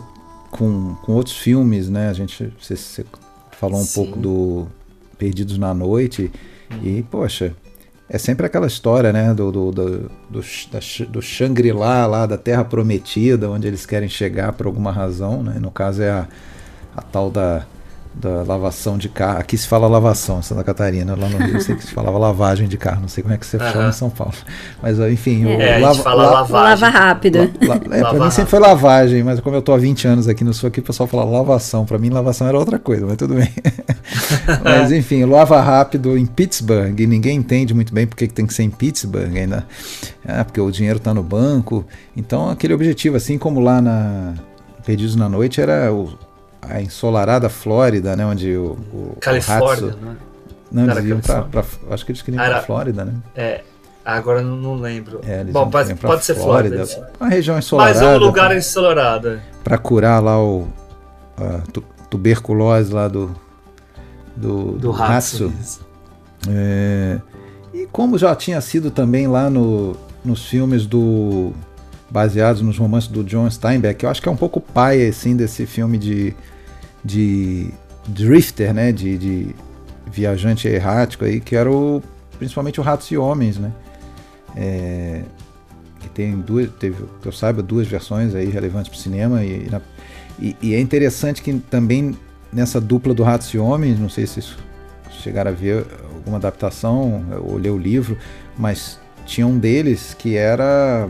[0.51, 2.09] com, com outros filmes, né?
[2.09, 3.03] A gente você, você
[3.59, 3.93] falou um Sim.
[3.93, 4.67] pouco do
[5.17, 6.31] Perdidos na Noite
[6.71, 6.79] hum.
[6.83, 7.53] e poxa
[8.07, 10.41] é sempre aquela história, né, do, do, do, do,
[11.09, 15.71] do Shangri-La, lá da Terra Prometida, onde eles querem chegar por alguma razão, né, no
[15.71, 16.27] caso é a,
[16.95, 17.65] a tal da,
[18.15, 19.39] da lavação de carro.
[19.39, 22.17] Aqui se fala lavação em Santa Catarina, lá no Rio eu sei que se falava
[22.17, 23.71] lavagem de carro, não sei como é que você uhum.
[23.71, 24.33] chama em São Paulo.
[24.81, 26.81] Mas enfim, é, o, lava, fala la, lavagem.
[26.81, 27.51] Lava rápida.
[27.61, 30.27] La, la, é, para mim sempre foi lavagem, mas como eu tô há 20 anos
[30.27, 31.85] aqui no sul aqui, o pessoal fala lavação.
[31.85, 33.49] Para mim lavação era outra coisa, mas tudo bem.
[34.63, 38.53] mas enfim, lava rápido em Pittsburgh, e ninguém entende muito bem porque que tem que
[38.53, 39.65] ser em Pittsburgh ainda.
[40.25, 41.85] É, porque o dinheiro está no banco.
[42.15, 44.33] Então aquele objetivo, assim como lá na
[44.85, 46.13] Perdidos na Noite, era o
[46.69, 48.25] a ensolarada Flórida, né?
[48.25, 48.77] Onde o.
[48.93, 50.17] o Califórnia, o né?
[50.71, 53.13] Não, eles iam pra, pra, Acho que eles queriam ir pra Flórida, né?
[53.35, 53.61] É.
[54.03, 55.19] Agora não, não lembro.
[55.25, 56.85] É, Bom, pode, pode ser Flórida.
[56.85, 57.13] Flórida.
[57.19, 57.99] Uma região ensolarada.
[57.99, 59.41] Mais um lugar ensolarado.
[59.63, 60.67] Para curar lá o.
[61.37, 63.35] A tu, tuberculose lá do.
[64.35, 65.51] Do, do, do Hatsu.
[66.47, 67.19] É,
[67.73, 71.53] e como já tinha sido também lá no, nos filmes do
[72.09, 75.65] baseados nos romances do John Steinbeck, eu acho que é um pouco pai assim desse
[75.65, 76.35] filme de
[77.05, 77.69] de
[78.07, 79.55] drifter, né, de, de
[80.11, 82.01] viajante errático aí, que era o,
[82.39, 83.71] principalmente o Ratos e Homens, né,
[84.55, 85.21] é,
[85.99, 89.69] que tem duas, teve, que eu saiba, duas versões aí relevantes para o cinema e,
[89.69, 89.79] na,
[90.39, 92.17] e, e, é interessante que também
[92.51, 94.41] nessa dupla do Ratos e Homens, não sei se
[95.21, 98.17] chegaram a ver alguma adaptação ou ler o livro,
[98.57, 101.09] mas tinha um deles que era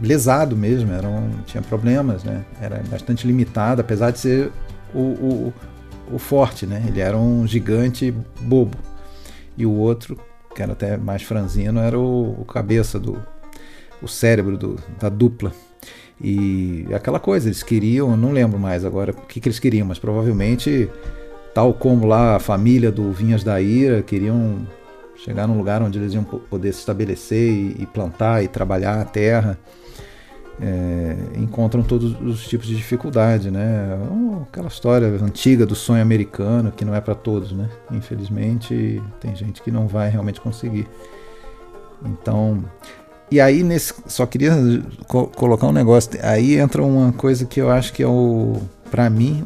[0.00, 2.44] lesado mesmo, era um, tinha problemas, né?
[2.60, 4.52] Era bastante limitado, apesar de ser
[4.94, 5.54] o, o,
[6.12, 6.84] o forte, né?
[6.86, 8.76] Ele era um gigante bobo.
[9.56, 10.18] E o outro,
[10.54, 13.20] que era até mais franzino, era o, o cabeça do
[14.02, 15.52] o cérebro do, da dupla.
[16.20, 19.98] E aquela coisa, eles queriam, não lembro mais agora o que, que eles queriam, mas
[19.98, 20.88] provavelmente,
[21.54, 24.66] tal como lá a família do Vinhas da Ira, queriam
[25.16, 29.58] chegar num lugar onde eles iam poder se estabelecer e plantar e trabalhar a terra
[30.60, 33.98] é, encontram todos os tipos de dificuldade, né?
[34.42, 37.68] Aquela história antiga do sonho americano que não é para todos, né?
[37.90, 40.86] Infelizmente tem gente que não vai realmente conseguir.
[42.04, 42.64] Então,
[43.30, 44.52] e aí nesse, só queria
[45.06, 46.10] co colocar um negócio.
[46.22, 48.60] Aí entra uma coisa que eu acho que é o,
[48.90, 49.44] para mim,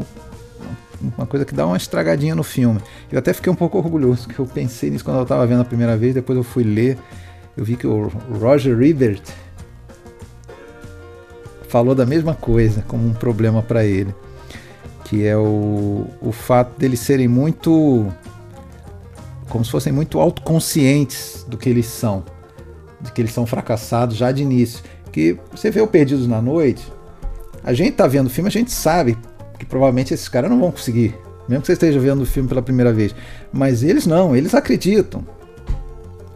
[1.17, 2.81] uma coisa que dá uma estragadinha no filme.
[3.13, 5.65] Eu até fiquei um pouco orgulhoso, que eu pensei nisso quando eu estava vendo a
[5.65, 6.99] primeira vez, depois eu fui ler,
[7.57, 8.09] eu vi que o
[8.41, 9.23] Roger Ebert
[11.69, 14.15] falou da mesma coisa como um problema para ele,
[15.05, 18.07] que é o, o fato deles serem muito
[19.49, 22.25] como se fossem muito autoconscientes do que eles são,
[23.01, 24.83] de que eles são fracassados já de início.
[25.13, 26.93] Que você vê o Perdidos na Noite,
[27.65, 29.17] a gente tá vendo o filme, a gente sabe
[29.59, 31.17] que provavelmente esses caras não vão conseguir,
[31.49, 33.15] mesmo que você esteja vendo o filme pela primeira vez,
[33.53, 35.25] mas eles não, eles acreditam.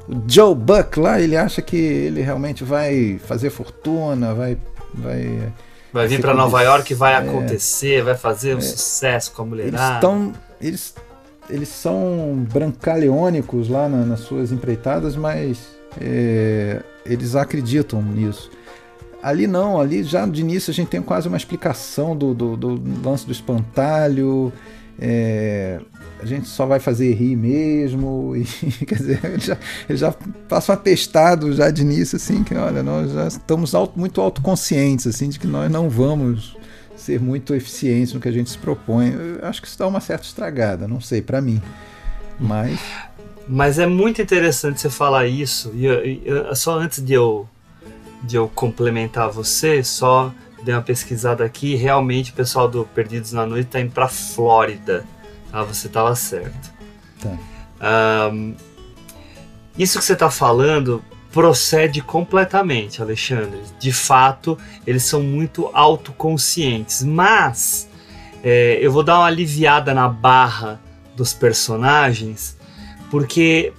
[0.09, 4.57] O Joe Buck lá, ele acha que ele realmente vai fazer fortuna, vai
[4.95, 5.53] vai
[5.93, 9.45] vai vir para Nova York, vai é, acontecer, vai fazer um é, sucesso com a
[9.45, 9.77] mulherada.
[9.77, 10.95] Eles estão eles
[11.49, 15.59] eles são brancaleônicos lá na, nas suas empreitadas, mas
[16.01, 18.51] é, eles acreditam nisso.
[19.23, 22.83] Ali não, ali já de início a gente tem quase uma explicação do, do, do
[23.07, 24.53] lance do espantalho.
[25.01, 25.81] É,
[26.23, 28.35] a gente só vai fazer rir mesmo.
[28.63, 29.57] E, quer dizer, ele já,
[29.89, 30.15] ele já
[30.49, 35.07] passa um atestado já de início, assim, que olha, nós já estamos auto, muito autoconscientes,
[35.07, 36.57] assim, de que nós não vamos
[36.95, 39.13] ser muito eficientes no que a gente se propõe.
[39.13, 41.63] Eu acho que isso dá uma certa estragada, não sei, para mim.
[42.39, 42.79] Mas.
[43.49, 45.73] Mas é muito interessante você falar isso.
[45.75, 47.49] E, só antes de eu,
[48.23, 51.75] de eu complementar você, só dei uma pesquisada aqui.
[51.75, 55.05] Realmente o pessoal do Perdidos na Noite está indo para Flórida.
[55.53, 56.73] Ah, você estava certo.
[57.21, 58.31] Tá.
[58.33, 58.55] Um,
[59.79, 63.61] isso que você está falando procede completamente, Alexandre.
[63.79, 67.03] De fato, eles são muito autoconscientes.
[67.03, 67.89] Mas
[68.43, 70.81] é, eu vou dar uma aliviada na barra
[71.17, 72.57] dos personagens,
[73.11, 73.73] porque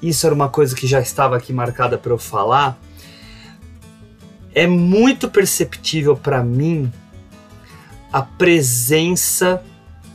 [0.00, 2.78] isso era uma coisa que já estava aqui marcada para eu falar.
[4.56, 6.90] É muito perceptível para mim
[8.10, 9.62] a presença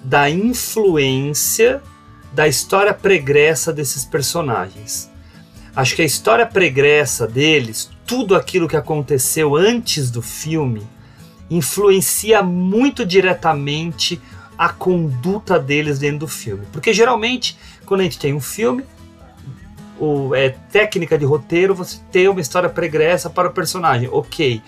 [0.03, 1.79] da influência
[2.33, 5.11] da história pregressa desses personagens.
[5.75, 10.87] Acho que a história pregressa deles, tudo aquilo que aconteceu antes do filme,
[11.47, 14.19] influencia muito diretamente
[14.57, 16.65] a conduta deles dentro do filme.
[16.71, 18.83] Porque geralmente, quando a gente tem um filme,
[20.01, 24.59] o, é, técnica de roteiro, você tem uma história pregressa para o personagem, ok.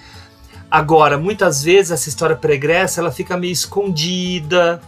[0.70, 4.80] Agora, muitas vezes essa história pregressa ela fica meio escondida,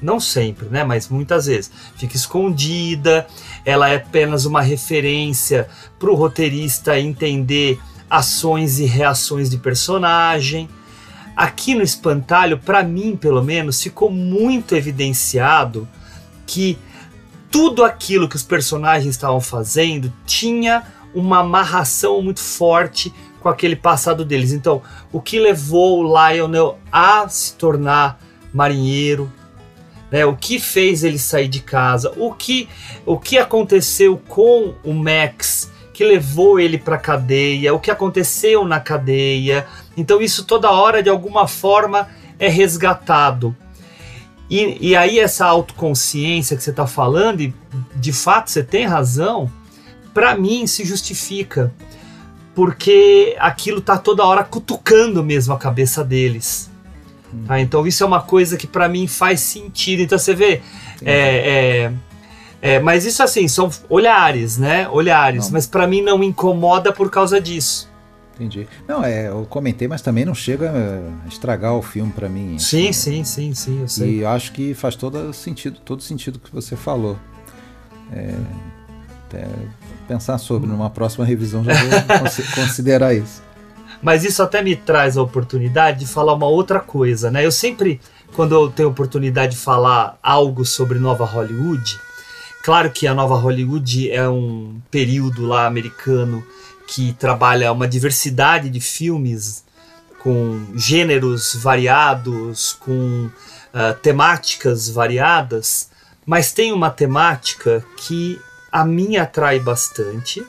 [0.00, 0.84] não sempre, né?
[0.84, 3.26] Mas muitas vezes fica escondida.
[3.64, 10.68] Ela é apenas uma referência para o roteirista entender ações e reações de personagem.
[11.36, 15.88] Aqui no Espantalho, para mim, pelo menos, ficou muito evidenciado
[16.46, 16.76] que
[17.50, 20.84] tudo aquilo que os personagens estavam fazendo tinha
[21.14, 24.52] uma amarração muito forte com aquele passado deles.
[24.52, 24.82] Então,
[25.12, 28.20] o que levou o Lionel a se tornar
[28.52, 29.30] marinheiro,
[30.10, 30.26] né?
[30.26, 32.12] O que fez ele sair de casa?
[32.16, 32.68] O que
[33.06, 37.74] o que aconteceu com o Max que levou ele para cadeia?
[37.74, 39.66] O que aconteceu na cadeia?
[39.96, 42.08] Então isso toda hora de alguma forma
[42.38, 43.56] é resgatado.
[44.50, 47.54] E, e aí essa autoconsciência que você está falando, e
[47.94, 49.50] de fato você tem razão,
[50.12, 51.72] para mim se justifica
[52.54, 56.70] porque aquilo tá toda hora cutucando mesmo a cabeça deles.
[57.46, 57.60] Tá?
[57.60, 60.02] Então isso é uma coisa que para mim faz sentido.
[60.02, 60.60] Então você vê,
[61.02, 61.92] é, é,
[62.60, 64.88] é, mas isso assim são olhares, né?
[64.88, 65.46] Olhares.
[65.46, 65.52] Não.
[65.52, 67.89] Mas para mim não incomoda por causa disso.
[68.40, 68.66] Entendi.
[68.88, 72.58] Não, é, eu comentei, mas também não chega a estragar o filme para mim.
[72.58, 74.10] Sim, assim, sim, sim, sim, eu sei.
[74.10, 77.18] E eu acho que faz todo sentido, todo sentido que você falou.
[78.10, 78.34] É,
[79.26, 79.46] até
[80.08, 82.24] pensar sobre numa próxima revisão já vou
[82.56, 83.42] considerar isso.
[84.02, 87.44] Mas isso até me traz a oportunidade de falar uma outra coisa, né?
[87.44, 88.00] Eu sempre,
[88.34, 92.00] quando eu tenho oportunidade de falar algo sobre Nova Hollywood,
[92.64, 96.42] claro que a Nova Hollywood é um período lá americano
[96.90, 99.64] que trabalha uma diversidade de filmes
[100.18, 103.30] com gêneros variados, com
[103.72, 105.88] uh, temáticas variadas,
[106.26, 108.40] mas tem uma temática que
[108.72, 110.44] a mim atrai bastante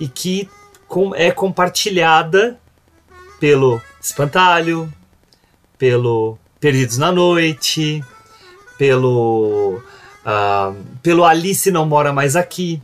[0.00, 0.50] e que
[0.88, 2.58] com, é compartilhada
[3.38, 4.92] pelo Espantalho,
[5.78, 8.04] pelo Perdidos na Noite,
[8.76, 9.80] pelo,
[10.26, 12.82] uh, pelo Alice Não Mora Mais Aqui,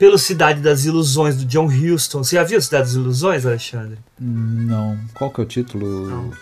[0.00, 2.24] pelo Cidade das Ilusões do John Huston.
[2.24, 3.98] Você já viu Cidade das Ilusões, Alexandre?
[4.18, 4.98] Não.
[5.14, 6.34] Qual que é o título?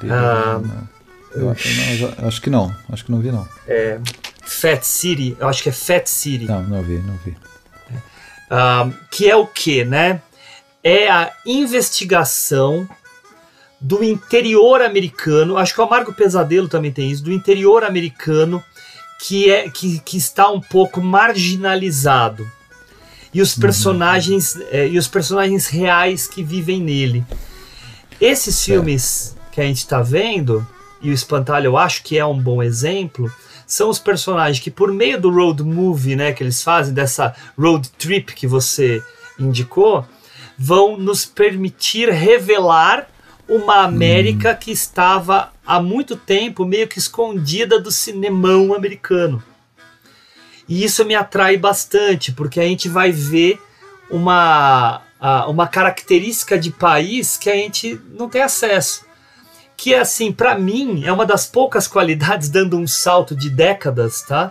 [0.00, 0.12] Dele?
[0.12, 0.88] Uh,
[1.34, 2.74] eu, não, acho que não.
[2.88, 3.46] Acho que não vi não.
[3.68, 4.00] É,
[4.42, 5.36] Fat City.
[5.38, 6.46] Eu acho que é Fat City.
[6.46, 7.36] Não, não vi, não vi
[8.44, 10.20] uh, que é o que, né?
[10.82, 12.88] É a investigação
[13.80, 15.56] do interior americano.
[15.56, 18.62] Acho que o Amargo Pesadelo também tem isso, do interior americano
[19.20, 22.50] que é que, que está um pouco marginalizado
[23.34, 23.60] e os uhum.
[23.60, 24.62] personagens uhum.
[24.70, 27.24] é, e os personagens reais que vivem nele.
[28.20, 30.66] Esses filmes que a gente está vendo
[31.02, 33.30] e o Espantalho eu acho que é um bom exemplo
[33.66, 37.88] são os personagens que, por meio do road movie, né, que eles fazem, dessa road
[37.98, 39.02] trip que você
[39.38, 40.06] indicou,
[40.56, 43.08] vão nos permitir revelar
[43.48, 44.56] uma América hum.
[44.60, 49.42] que estava há muito tempo meio que escondida do cinemão americano.
[50.68, 53.60] E isso me atrai bastante, porque a gente vai ver
[54.10, 55.02] uma,
[55.46, 59.04] uma característica de país que a gente não tem acesso
[59.76, 64.22] que é assim, para mim, é uma das poucas qualidades, dando um salto de décadas,
[64.22, 64.50] tá?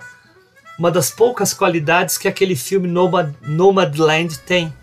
[0.78, 4.74] Uma das poucas qualidades que aquele filme Nomad, Nomadland tem.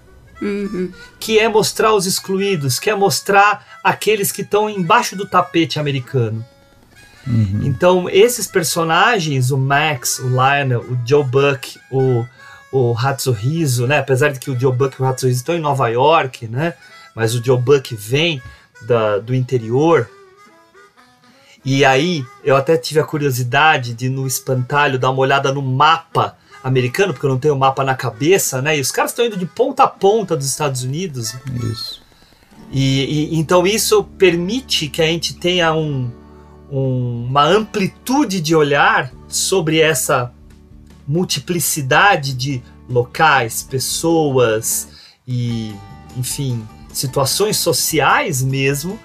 [0.40, 0.92] Uhum.
[1.18, 6.44] Que é mostrar os excluídos, que é mostrar aqueles que estão embaixo do tapete americano.
[7.26, 7.60] Uhum.
[7.64, 12.24] Então, esses personagens, o Max, o Lionel, o Joe Buck, o,
[12.72, 13.98] o Hatsuhizo, né?
[13.98, 16.74] Apesar de que o Joe Buck e o Hatsuhizo estão em Nova York, né?
[17.14, 18.42] Mas o Joe Buck vem
[18.82, 20.08] da, do interior,
[21.64, 26.36] e aí, eu até tive a curiosidade de no espantalho dar uma olhada no mapa
[26.62, 28.78] americano, porque eu não tenho o mapa na cabeça, né?
[28.78, 31.34] E os caras estão indo de ponta a ponta dos Estados Unidos.
[31.70, 32.02] Isso.
[32.70, 36.10] E, e então isso permite que a gente tenha um,
[36.70, 40.32] um, uma amplitude de olhar sobre essa
[41.06, 44.88] multiplicidade de locais, pessoas
[45.26, 45.74] e,
[46.16, 48.98] enfim, situações sociais mesmo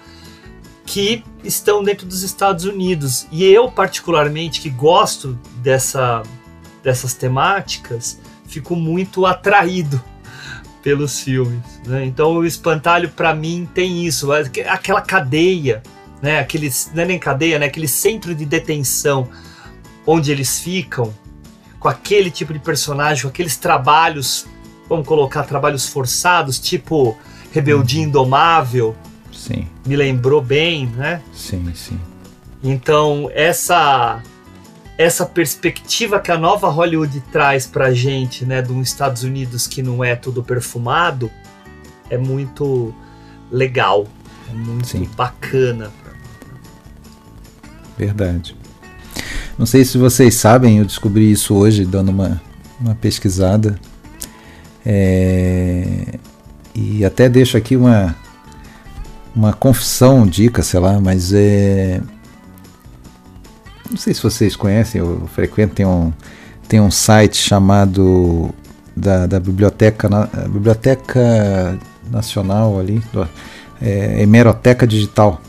[0.86, 3.28] que estão dentro dos Estados Unidos.
[3.32, 6.22] E eu, particularmente, que gosto dessa,
[6.84, 10.02] dessas temáticas, fico muito atraído
[10.84, 11.64] pelos filmes.
[11.86, 12.06] Né?
[12.06, 15.82] Então, o Espantalho, para mim, tem isso, aquela cadeia,
[16.22, 16.40] né?
[16.40, 17.66] Aquele, não é nem cadeia, né?
[17.66, 19.28] aquele centro de detenção
[20.06, 21.14] onde eles ficam,
[21.80, 24.46] com aquele tipo de personagem, com aqueles trabalhos,
[24.88, 27.18] vamos colocar trabalhos forçados, tipo
[27.52, 28.96] Rebeldia Indomável
[29.32, 29.68] sim.
[29.86, 31.22] me lembrou bem, né?
[31.34, 32.00] Sim, sim.
[32.64, 34.22] Então, essa
[34.98, 39.82] essa perspectiva que a nova Hollywood traz pra gente, né, de um Estados Unidos que
[39.82, 41.30] não é tudo perfumado,
[42.10, 42.96] é muito
[43.52, 44.08] legal,
[44.50, 45.10] é muito Sim.
[45.16, 45.92] bacana.
[47.98, 48.56] Verdade.
[49.58, 52.42] Não sei se vocês sabem, eu descobri isso hoje dando uma,
[52.80, 53.80] uma pesquisada.
[54.86, 56.18] É,
[56.74, 58.16] e até deixo aqui uma,
[59.36, 62.02] uma confissão, dica, sei lá, mas é.
[63.90, 66.12] Não sei se vocês conhecem, eu frequento, tem um,
[66.68, 68.54] tem um site chamado
[68.96, 71.78] da, da Biblioteca, Na- Biblioteca
[72.12, 73.28] Nacional ali, do,
[73.82, 75.42] é, Hemeroteca Digital.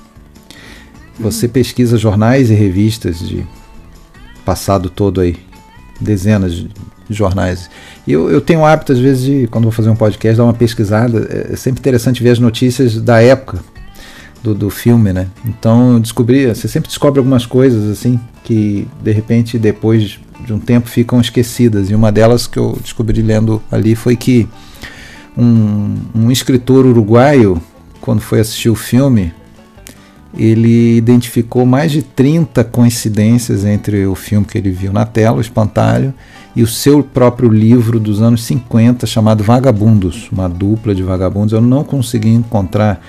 [1.19, 3.47] Você pesquisa jornais e revistas de
[4.45, 5.37] passado todo aí,
[6.01, 6.69] dezenas de
[7.09, 7.71] jornais.
[8.07, 10.45] E eu, eu tenho o hábito, às vezes, de, quando vou fazer um podcast, dar
[10.45, 11.27] uma pesquisada.
[11.31, 13.61] É é sempre interessante ver as notícias da época
[14.43, 15.27] do, do filme, né?
[15.45, 20.59] Então eu descobri, você sempre descobre algumas coisas assim que de repente depois de um
[20.59, 21.91] tempo ficam esquecidas.
[21.91, 24.49] E uma delas que eu descobri lendo ali foi que
[25.37, 27.61] um, um escritor uruguaio,
[28.01, 29.35] quando foi assistir o filme,
[30.37, 35.41] ele identificou mais de 30 coincidências entre o filme que ele viu na tela, o
[35.41, 36.13] Espantalho,
[36.55, 41.53] e o seu próprio livro dos anos 50 chamado Vagabundos, uma dupla de vagabundos.
[41.53, 43.01] Eu não consegui encontrar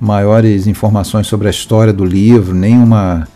[0.00, 3.26] maiores informações sobre a história do livro, nem uma,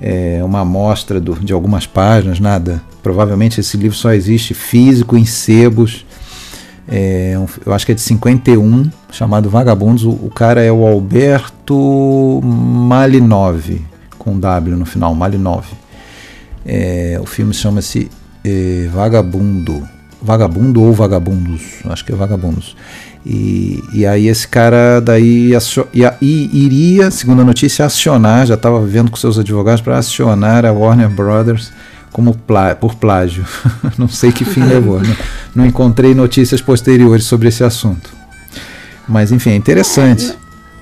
[0.00, 2.82] é, uma amostra do, de algumas páginas, nada.
[3.02, 6.06] Provavelmente esse livro só existe físico em sebos.
[6.88, 10.04] É, eu acho que é de 51, chamado Vagabundos.
[10.04, 13.80] O, o cara é o Alberto Malinov,
[14.18, 15.66] com W no final, Malinov.
[16.64, 18.10] É, o filme chama-se
[18.44, 19.82] é, Vagabundo.
[20.20, 21.62] Vagabundo ou Vagabundos?
[21.84, 22.76] Acho que é Vagabundos.
[23.24, 25.52] E, e aí esse cara daí
[26.20, 31.08] iria, segundo a notícia, acionar, já estava vendo com seus advogados para acionar a Warner
[31.08, 31.72] Brothers
[32.12, 33.44] como plá- por plágio.
[33.98, 35.00] não sei que fim levou.
[35.00, 35.16] Não,
[35.56, 38.10] não encontrei notícias posteriores sobre esse assunto.
[39.08, 40.34] Mas enfim, é interessante.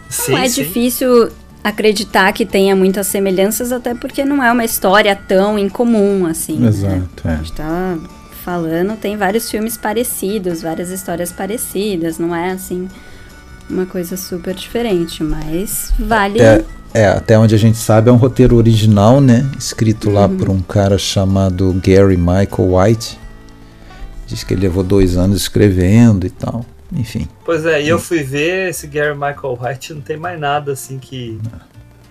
[0.08, 0.62] Sim, Não é sim.
[0.62, 1.30] difícil
[1.62, 6.58] acreditar que tenha muitas semelhanças, até porque não é uma história tão incomum assim.
[6.58, 6.68] né?
[6.68, 7.36] Exato, A é.
[7.36, 7.96] gente tá
[8.44, 12.88] falando, tem vários filmes parecidos, várias histórias parecidas, não é assim
[13.68, 16.40] uma coisa super diferente, mas vale.
[16.40, 19.48] É, é, até onde a gente sabe é um roteiro original, né?
[19.58, 23.18] Escrito lá por um cara chamado Gary Michael White.
[24.26, 26.64] Diz que ele levou dois anos escrevendo e tal.
[26.92, 27.28] Enfim.
[27.44, 30.98] Pois é, e eu fui ver esse Gary Michael White, não tem mais nada assim
[30.98, 31.38] que,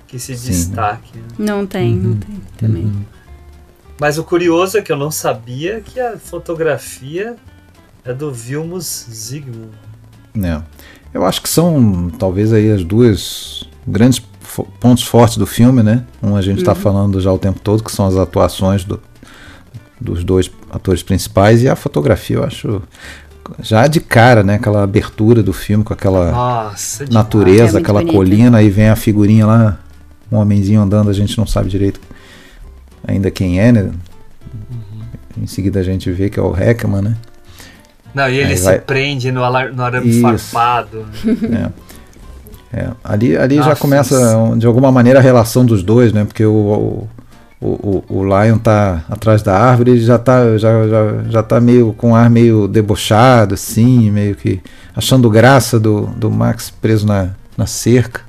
[0.08, 0.52] que se Sim.
[0.52, 1.18] destaque.
[1.18, 1.24] né?
[1.38, 2.86] Não tem, não tem também.
[2.86, 3.02] Uhum.
[4.00, 7.36] Mas o curioso é que eu não sabia que a fotografia
[8.06, 9.72] é do Vilmos Zsigmond.
[10.34, 10.64] né?
[11.14, 14.20] Eu acho que são talvez aí as duas grandes
[14.80, 16.04] pontos fortes do filme, né?
[16.22, 19.00] Um a gente está falando já o tempo todo, que são as atuações do-
[20.00, 22.82] dos dois atores principais e a fotografia, eu acho
[23.62, 24.56] já de cara, né?
[24.56, 28.16] Aquela abertura do filme com aquela Nossa, natureza, É aquela bonito.
[28.16, 29.80] colina, aí vem a figurinha lá,
[30.32, 32.00] um homenzinho andando, a gente não sabe direito
[33.08, 33.82] ainda quem é, né?
[33.82, 35.44] Uhum.
[35.44, 37.18] Em seguida a gente vê que é o Heckman, né?
[38.14, 40.22] Não, e ele Aí se vai- prende no, alar- no arame Isso.
[40.22, 41.06] farpado.
[41.52, 41.70] É.
[42.72, 44.16] É, ali ali já começa,
[44.58, 46.24] de alguma maneira, a relação dos dois, né?
[46.24, 47.08] Porque o,
[47.60, 51.60] o, o, o Lion tá atrás da árvore, ele já tá, já, já, já tá
[51.60, 54.62] meio com um ar meio debochado, assim, meio que
[54.96, 58.22] achando graça do, do Max preso na, na cerca.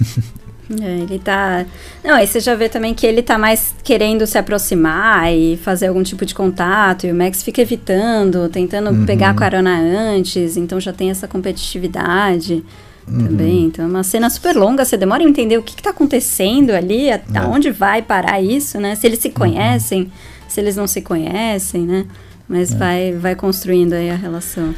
[0.82, 1.64] É, ele tá.
[2.04, 5.86] Não, aí você já vê também que ele tá mais querendo se aproximar e fazer
[5.86, 9.06] algum tipo de contato, e o Max fica evitando, tentando Uhum.
[9.06, 12.62] pegar a carona antes, então já tem essa competitividade
[13.10, 13.26] Uhum.
[13.26, 13.64] também.
[13.66, 16.70] Então é uma cena super longa, você demora a entender o que, que tá acontecendo
[16.70, 17.42] ali, até É.
[17.42, 18.94] onde vai parar isso, né?
[18.94, 19.22] Se eles Uhum.
[19.22, 20.12] se conhecem,
[20.48, 22.04] se eles não se conhecem, né?
[22.48, 22.76] Mas É.
[22.76, 24.74] vai, vai construindo aí a relação.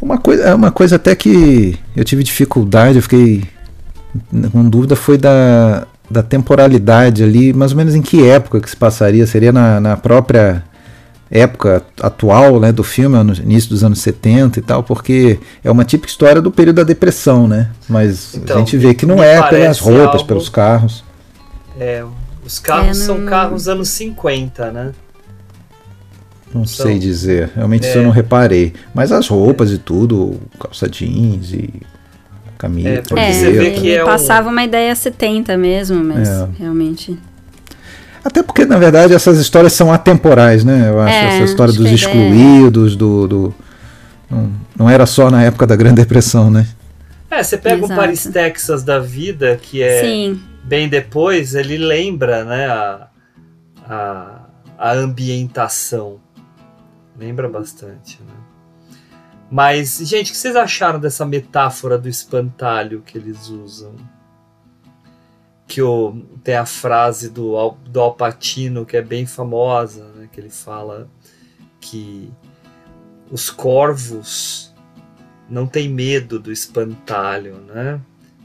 [0.00, 3.44] Uma coisa, é uma coisa até que eu tive dificuldade, eu fiquei
[4.50, 8.76] com dúvida, foi da, da temporalidade ali, mais ou menos em que época que se
[8.76, 9.26] passaria?
[9.26, 10.64] Seria na, na própria
[11.30, 15.84] época atual né, do filme, no início dos anos 70 e tal, porque é uma
[15.84, 17.70] típica história do período da depressão, né?
[17.88, 21.04] Mas Então, a gente vê que não é pelas roupas, algo- pelos carros.
[21.78, 22.04] É,
[22.44, 24.92] os carros É, são não- carros anos 50, né?
[26.52, 28.00] Não Então, sei dizer, realmente isso é.
[28.00, 28.72] eu não reparei.
[28.92, 31.72] Mas as roupas e tudo, calça jeans e
[32.58, 32.88] camisa.
[32.88, 36.48] É, porque É, você vê que é um- passava uma ideia 70 mesmo, mas É.
[36.58, 37.16] realmente.
[38.24, 40.90] Até porque, na verdade, essas histórias são atemporais, né?
[40.90, 43.26] Eu acho É, essa história dos ideia excluídos, do.
[43.26, 43.54] do
[44.30, 46.66] não, não era só na época da Grande Depressão, né?
[47.30, 47.92] É, você pega Exato.
[47.92, 50.40] um Paris, Texas da vida, que é Sim.
[50.64, 53.06] bem depois, ele lembra, né, a,
[53.88, 54.40] a,
[54.76, 56.18] a ambientação.
[57.16, 58.34] Lembra bastante, né?
[59.50, 63.94] Mas, gente, o que vocês acharam dessa metáfora do espantalho que eles usam?
[65.72, 70.28] Que o, tem a frase do, Al- do Alpatino que é bem famosa, né?
[70.32, 71.08] Que ele fala
[71.80, 72.28] que
[73.30, 74.74] os corvos
[75.48, 78.00] não têm medo do espantalho, né?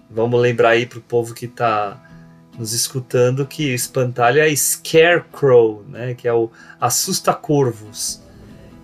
[0.08, 2.00] Vamos lembrar aí pro povo que tá
[2.60, 6.14] nos escutando que o espantalho é scarecrow, né?
[6.14, 8.22] Que é o assusta-corvos.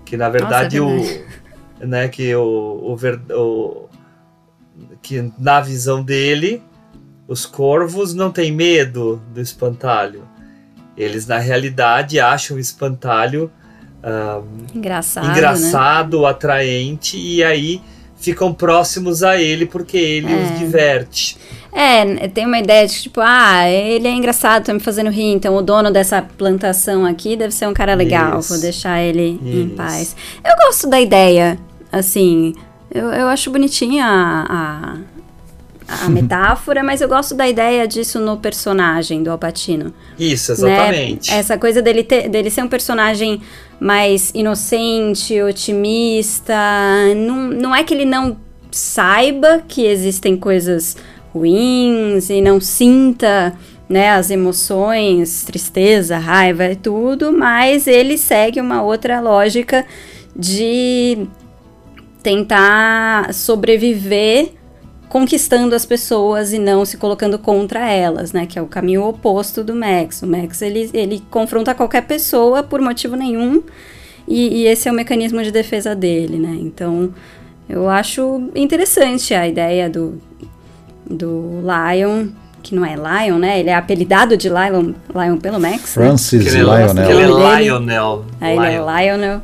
[0.04, 3.88] Que na verdade é o né, que o, o, ver- o-
[5.02, 6.64] que na visão dele
[7.32, 10.28] os corvos não têm medo do espantalho.
[10.98, 13.50] Eles na realidade acham o espantalho
[14.04, 14.42] ah,
[14.76, 15.32] Engraçado, né?
[15.32, 17.82] engraçado, atraente e aí
[18.18, 20.44] ficam próximos a ele porque ele É.
[20.44, 21.38] os diverte.
[21.72, 25.56] É, tem uma ideia de tipo, ah, ele é engraçado, tá me fazendo rir, então
[25.56, 28.50] o dono dessa plantação aqui deve ser um cara legal, Isso.
[28.50, 29.76] vou deixar ele em Isso.
[29.76, 30.16] paz.
[30.44, 31.58] Eu gosto da ideia,
[31.92, 32.54] assim,
[32.94, 34.98] eu, eu acho bonitinha a,
[36.06, 39.94] a, metáfora, mas eu gosto da ideia disso no personagem do Alpatino.
[40.18, 40.74] Isso, né?
[40.74, 41.32] exatamente.
[41.32, 43.42] Essa coisa dele, ter, dele ser um personagem
[43.80, 46.56] mais inocente, otimista.
[47.16, 48.38] Não, não é que ele não
[48.72, 50.96] saiba que existem coisas
[51.34, 53.54] ruins e não sinta
[53.88, 59.86] né, as emoções, tristeza, raiva e tudo, mas ele segue uma outra lógica
[60.36, 61.28] de
[62.24, 64.54] tentar sobreviver
[65.12, 68.46] conquistando as pessoas e não se colocando contra elas, né?
[68.46, 70.22] Que é o caminho oposto do Max.
[70.22, 73.62] O Max, ele, ele confronta qualquer pessoa por motivo nenhum
[74.26, 76.56] e, e esse é o mecanismo de defesa dele, né?
[76.62, 77.14] Então,
[77.68, 80.18] eu acho interessante a ideia do,
[81.06, 82.28] do Lion,
[82.64, 83.60] que não é Lion, né?
[83.60, 86.06] Ele é apelidado de Lion, Lion pelo Max, né?
[86.06, 87.10] Francis Que ele é- Lionel.
[87.12, 88.26] ele é Lionel.
[88.40, 88.86] Aí ele é Lion.
[89.18, 89.42] Lionel.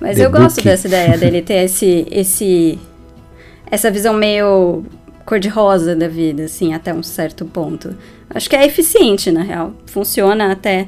[0.00, 0.64] Mas The eu gosto Book.
[0.64, 2.78] dessa ideia dele ter esse, esse,
[3.72, 4.84] essa visão meio
[5.24, 7.96] cor-de-rosa da vida, assim, até um certo ponto.
[8.28, 9.72] Acho que é eficiente, na real.
[9.86, 10.86] Funciona até,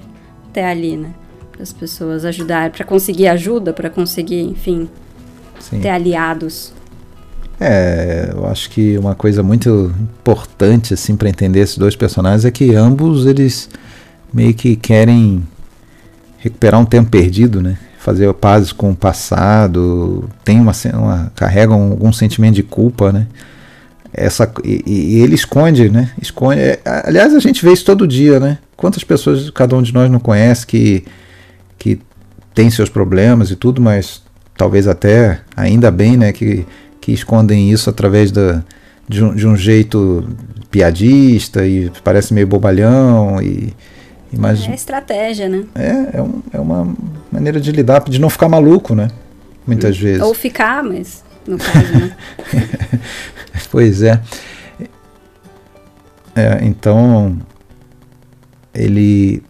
[0.50, 1.14] até ali, né?
[1.50, 4.86] Para as pessoas ajudar, para conseguir ajuda, para conseguir, enfim,
[5.58, 5.80] Sim.
[5.80, 6.74] ter aliados.
[7.58, 12.50] É, eu acho que uma coisa muito importante assim para entender esses dois personagens é
[12.50, 13.70] que ambos eles
[14.32, 15.42] meio que querem
[16.36, 17.78] recuperar um tempo perdido, né?
[18.04, 23.26] Fazer pazes com o passado, tem uma, uma carregam algum sentimento de culpa, né?
[24.12, 26.10] Essa e, e ele esconde, né?
[26.20, 26.60] Esconde.
[26.60, 28.58] é, aliás, a gente vê isso todo dia, né?
[28.76, 31.02] Quantas pessoas cada um de nós não conhece que
[31.78, 31.98] que
[32.54, 34.22] tem seus problemas e tudo, mas
[34.54, 36.66] talvez até ainda bem, né, que,
[37.00, 38.62] que escondem isso através da,
[39.08, 40.24] de, um, de um jeito
[40.70, 43.72] piadista e parece meio bobalhão e,
[44.70, 45.64] É estratégia, né?
[45.74, 46.94] é, é, um- é uma
[47.30, 49.08] maneira de lidar, de não ficar maluco, né?
[49.66, 50.22] Muitas vezes.
[50.22, 52.16] Ou ficar, mas no caso, né?
[53.70, 54.20] Pois é.
[56.36, 57.38] É, então
[58.74, 59.42] ele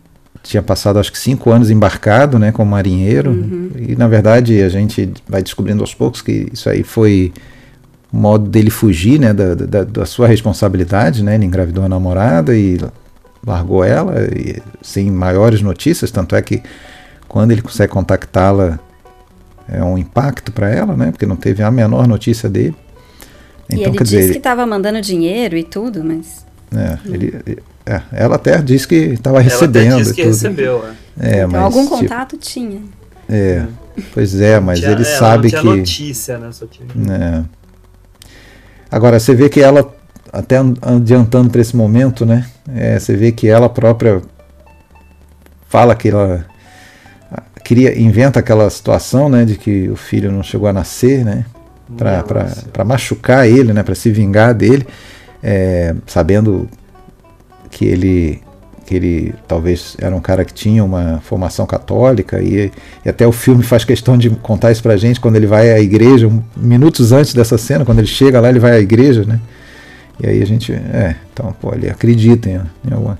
[0.42, 3.32] tinha passado acho que cinco anos embarcado, né, como marinheiro
[3.78, 7.32] e na verdade a gente vai descobrindo aos poucos que isso aí foi
[8.12, 12.54] o modo dele fugir, né, da, da, da sua responsabilidade, né, ele engravidou a namorada
[12.56, 12.78] e
[13.46, 16.62] largou ela e, sem maiores notícias, tanto é que
[17.28, 18.78] quando ele consegue contactá-la
[19.68, 22.76] é um impacto para ela, né, porque não teve a menor notícia dele.
[23.70, 28.60] e ele disse que estava mandando dinheiro e tudo, mas é, ele, é, ela até
[28.60, 29.92] disse que estava Ela recebendo.
[29.94, 30.32] até disse que tudo.
[30.32, 30.94] recebeu, é.
[31.20, 32.80] É, então, mas, algum tipo, contato tinha.
[33.28, 33.64] É,
[34.12, 35.78] pois é, mas Tinha- ele ela sabe não tinha que.
[35.78, 36.50] notícia, né?
[36.52, 36.86] Só tinha...
[37.14, 37.44] É.
[38.90, 39.94] Agora, você vê que ela,
[40.34, 42.44] até an- adiantando para esse momento, né?
[42.74, 44.20] é, você vê que ela própria
[45.68, 46.44] fala que ela
[47.64, 51.44] queria inventa aquela situação, né, de que o filho não chegou a nascer, né,
[51.96, 54.86] para machucar ele, né, para se vingar dele,
[55.42, 56.68] é, sabendo
[57.70, 58.40] que ele
[58.86, 62.70] que ele talvez era um cara que tinha uma formação católica e,
[63.02, 65.80] e até o filme faz questão de contar isso pra gente quando ele vai à
[65.80, 69.40] igreja, um- minutos antes dessa cena, quando ele chega lá, ele vai à igreja, né?
[70.20, 73.18] E aí a gente, é, então, pô, ele acredita em, em alguma.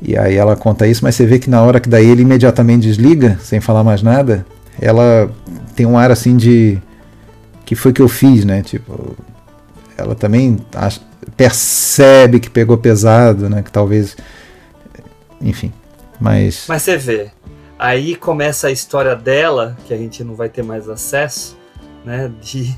[0.00, 2.82] E aí ela conta isso, mas você vê que na hora que daí ele imediatamente
[2.82, 4.44] desliga, sem falar mais nada,
[4.80, 5.30] ela
[5.76, 6.78] tem um ar assim de
[7.64, 8.62] que foi que eu fiz, né?
[8.62, 9.16] Tipo,
[9.96, 11.00] ela também acha-
[11.36, 13.62] percebe que pegou pesado, né?
[13.62, 14.16] Que talvez,
[15.40, 15.72] enfim,
[16.20, 17.30] mas, Mas você vê,
[17.78, 21.56] aí começa a história dela, que a gente não vai ter mais acesso,
[22.04, 22.30] né?
[22.40, 22.74] De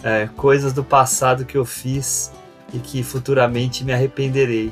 [0.00, 2.30] É, coisas do passado que eu fiz
[2.72, 4.70] e que futuramente me arrependerei.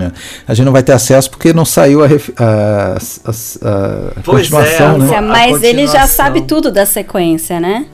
[0.00, 0.10] É.
[0.46, 4.98] A gente não vai ter acesso porque não saiu a, a, a, a continuação, é,
[4.98, 5.20] né?
[5.20, 7.86] Mas ele já sabe tudo da sequência, né?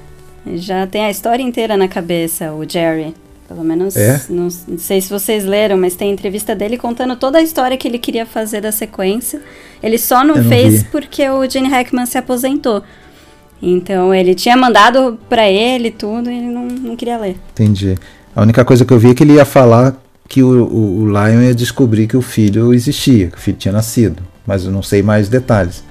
[0.46, 3.14] Ele já tem a história inteira na cabeça, o Jerry.
[3.48, 4.20] Pelo menos, é?
[4.28, 7.88] não, não, sei se vocês leram, mas tem entrevista dele contando toda a história que
[7.88, 9.40] ele queria fazer da sequência.
[9.82, 10.88] Ele só não, não fez vi.
[10.90, 12.82] porque o Gene Hackman se aposentou.
[13.60, 17.36] Então ele tinha mandado para ele tudo e ele não, não queria ler.
[17.52, 17.96] Entendi.
[18.34, 19.96] A única coisa que eu vi é que ele ia falar
[20.28, 23.72] que o, o, o Lion ia descobrir que o filho existia, que o filho tinha
[23.72, 24.22] nascido.
[24.46, 25.82] Mas eu não sei mais detalhes.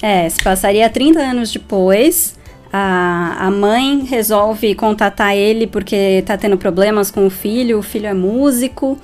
[0.00, 2.36] É, se passaria 30 anos depois.
[2.72, 7.78] A, a mãe resolve contatar ele porque tá tendo problemas com o filho.
[7.78, 8.98] O filho é músico.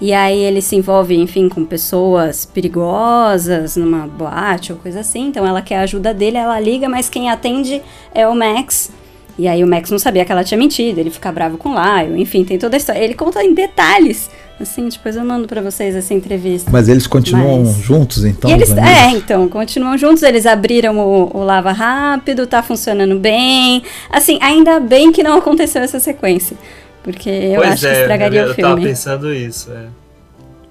[0.00, 5.26] E aí ele se envolve, enfim, com pessoas perigosas numa boate ou coisa assim.
[5.26, 7.82] Então ela quer a ajuda dele, ela liga, mas quem atende
[8.14, 8.92] é o Max.
[9.38, 11.74] E aí o Max não sabia que ela tinha mentido, ele fica bravo com o
[11.74, 12.98] Lyle, enfim, tem toda a história.
[12.98, 14.28] Ele conta em detalhes.
[14.60, 16.68] Assim, depois eu mando para vocês essa entrevista.
[16.72, 17.76] Mas eles continuam Mas...
[17.76, 18.50] juntos, então?
[18.50, 20.24] Eles, é, então, continuam juntos.
[20.24, 23.84] Eles abriram o, o Lava Rápido, tá funcionando bem.
[24.10, 26.56] Assim, ainda bem que não aconteceu essa sequência.
[27.04, 28.70] Porque eu pois acho é, que estragaria eu, o filme.
[28.70, 29.86] Eu tava pensando isso, é.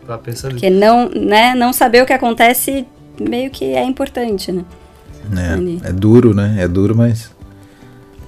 [0.05, 2.85] Tava pensando Porque não, né, não saber o que acontece
[3.17, 4.65] meio que é importante, né?
[5.83, 6.57] É, é duro, né?
[6.59, 7.31] É duro, mas.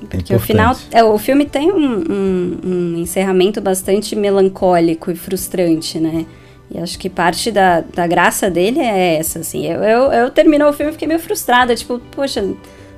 [0.10, 0.76] É Porque o final.
[0.92, 6.26] É, o filme tem um, um, um, encerramento bastante melancólico e frustrante, né?
[6.72, 9.66] E acho que parte da, da graça dele é essa, assim.
[9.66, 12.44] Eu, eu, eu terminou o filme e fiquei meio frustrada, tipo, poxa,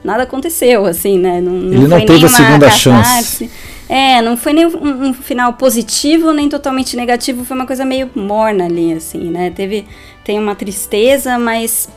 [0.04, 1.40] nada aconteceu, assim, né?
[1.40, 3.50] Não, não Ele não teve a segunda chance.
[3.88, 8.10] É, não foi nem um, um, final positivo, nem totalmente negativo, foi uma coisa meio
[8.16, 9.52] morna ali, assim, né?
[9.54, 9.86] Teve,
[10.24, 11.90] tem uma tristeza, mas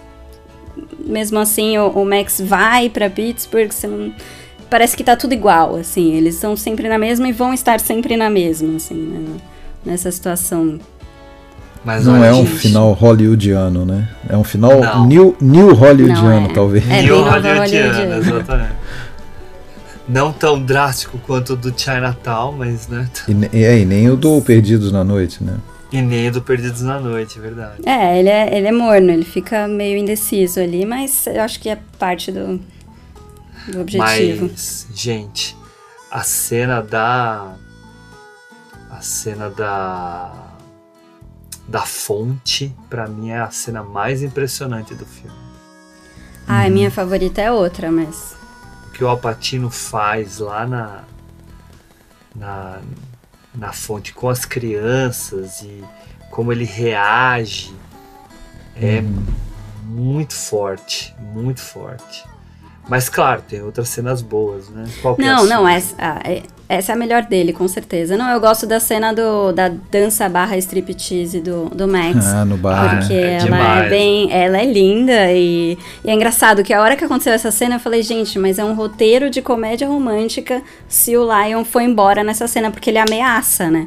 [0.99, 4.13] mesmo assim o, o Max vai para Pittsburgh, você não,
[4.69, 8.17] parece que tá tudo igual, assim, eles são sempre na mesma e vão estar sempre
[8.17, 9.37] na mesma, assim, né?
[9.85, 10.79] nessa situação.
[11.85, 12.59] Mas não é um gente...
[12.59, 14.09] final hollywoodiano, né?
[14.27, 16.55] É um final new, new hollywoodiano, não, é.
[16.55, 16.91] talvez.
[16.91, 18.75] É new hollywoodiano, exatamente
[20.09, 23.09] não tão drástico quanto o do Chinatown, mas né.
[23.29, 25.57] E, e, é, e nem o do Perdidos na Noite, né?
[25.91, 27.77] E nem o do Perdidos na Noite, verdade.
[27.87, 31.69] É, ele é, ele é morno, ele fica meio indeciso ali, mas eu acho que
[31.69, 32.61] é parte do,
[33.69, 34.49] do objetivo.
[34.49, 35.57] Mas, gente,
[36.11, 37.55] a cena da.
[38.91, 40.33] A cena da.
[41.67, 45.37] Da fonte, para mim, é a cena mais impressionante do filme.
[46.47, 46.71] Ah, hum.
[46.71, 48.37] minha favorita é outra, mas
[48.95, 51.05] que o Alpatino faz lá na,
[52.35, 52.81] na,
[53.55, 55.85] na fonte com as crianças e
[56.31, 57.75] como ele reage
[58.77, 59.25] é hum.
[59.85, 62.25] muito forte, muito forte.
[62.89, 64.85] Mas claro, tem outras cenas boas, né?
[65.01, 68.17] Qual não, é não, essa, ah, é, essa é a melhor dele, com certeza.
[68.17, 72.27] Não, eu gosto da cena do, da dança barra striptease do, do Max.
[72.27, 72.99] Ah, no bar.
[72.99, 73.87] Porque é ela demais.
[73.87, 74.33] é bem.
[74.33, 77.81] Ela é linda e, e, é engraçado que a hora que aconteceu essa cena eu
[77.81, 82.47] falei, gente, mas é um roteiro de comédia romântica se o Lion foi embora nessa
[82.47, 83.87] cena, porque ele ameaça, né?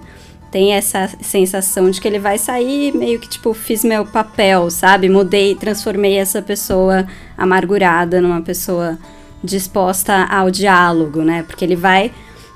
[0.52, 5.10] Tem essa sensação de que ele vai sair meio que tipo fiz meu papel, sabe?
[5.10, 7.06] Mudei, transformei essa pessoa
[7.38, 8.98] amargurada numa pessoa
[9.44, 11.44] disposta ao diálogo, né?
[11.44, 12.12] Porque ele vai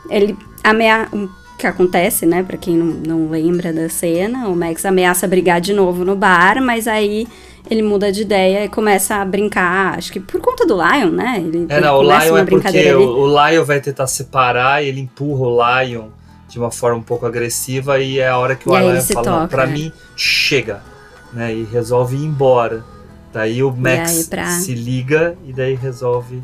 [0.09, 2.43] ele amea o que acontece, né?
[2.43, 6.61] Para quem não, não lembra da cena, o Max ameaça brigar de novo no bar,
[6.61, 7.27] mas aí
[7.69, 11.35] ele muda de ideia e começa a brincar, acho que por conta do Lion, né?
[11.37, 15.01] Ele, é, não, o Lion é porque o, o Lion vai tentar separar e ele
[15.01, 16.07] empurra o Lion
[16.51, 19.65] de uma forma um pouco agressiva e é a hora que o Alan fala, para
[19.65, 19.73] né?
[19.73, 20.83] mim, chega,
[21.31, 21.55] né?
[21.55, 22.83] E resolve ir embora.
[23.31, 24.51] Daí o Max pra...
[24.51, 26.43] se liga e daí resolve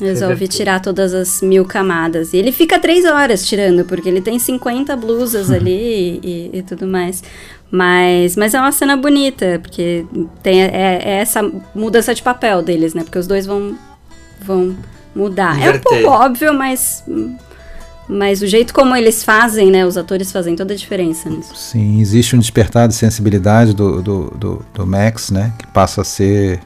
[0.00, 2.32] Resolve tirar todas as mil camadas.
[2.32, 6.84] E ele fica três horas tirando, porque ele tem 50 blusas ali e, e, tudo
[6.84, 7.22] mais.
[7.70, 10.04] Mas, mas é uma cena bonita, porque
[10.42, 13.04] tem é, é, essa mudança de papel deles, né?
[13.04, 13.78] Porque os dois vão,
[14.40, 14.76] vão
[15.14, 15.56] mudar.
[15.56, 15.74] Inverter.
[15.76, 17.04] É um pouco óbvio, mas
[18.08, 19.84] mas o jeito como eles fazem, né?
[19.86, 21.54] Os atores fazem toda a diferença nisso.
[21.56, 25.52] Sim, existe um despertar de sensibilidade do, do, do, do Max, né?
[25.58, 26.60] Que passa a ser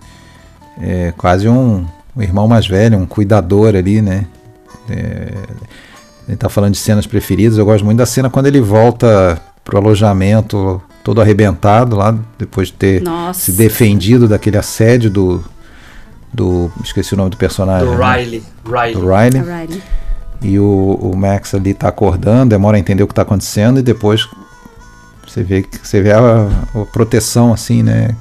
[0.80, 1.86] é, quase um,
[2.16, 4.26] um, irmão mais velho, um cuidador ali, né?
[4.90, 5.32] É,
[6.26, 7.56] ele tá falando de cenas preferidas.
[7.56, 12.74] Eu gosto muito da cena quando ele volta pro alojamento todo arrebentado lá, depois de
[12.74, 13.40] ter Nossa.
[13.40, 15.44] se defendido daquele assédio do.
[16.32, 17.86] do esqueci o nome do personagem.
[17.86, 18.16] Do né?
[18.16, 18.42] Riley.
[18.66, 18.92] Riley.
[18.92, 19.82] Do Riley.
[20.40, 23.82] E o, o Max ali tá acordando, demora a entender o que tá acontecendo e
[23.82, 24.28] depois
[25.26, 26.20] você vê, você vê a,
[26.74, 28.14] a proteção assim, né?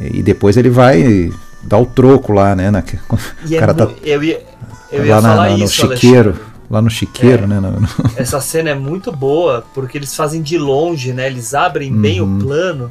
[0.00, 1.30] E, e, depois ele vai
[1.62, 2.70] dar o troco lá, né?
[2.70, 4.42] Na, o cara tá eu ia,
[4.90, 6.36] eu ia lá na, falar no isso, chiqueiro.
[6.70, 7.46] lá no chiqueiro, É.
[7.46, 7.60] né?
[7.60, 11.26] no- no- Essa cena é muito boa porque eles fazem de longe, né?
[11.26, 12.38] Eles abrem bem o Uhum.
[12.38, 12.90] plano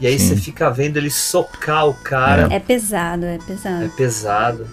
[0.00, 0.28] e aí Sim.
[0.28, 2.48] você fica vendo ele socar o cara.
[2.50, 3.84] É pesado, é pesado.
[3.84, 4.66] É pesado.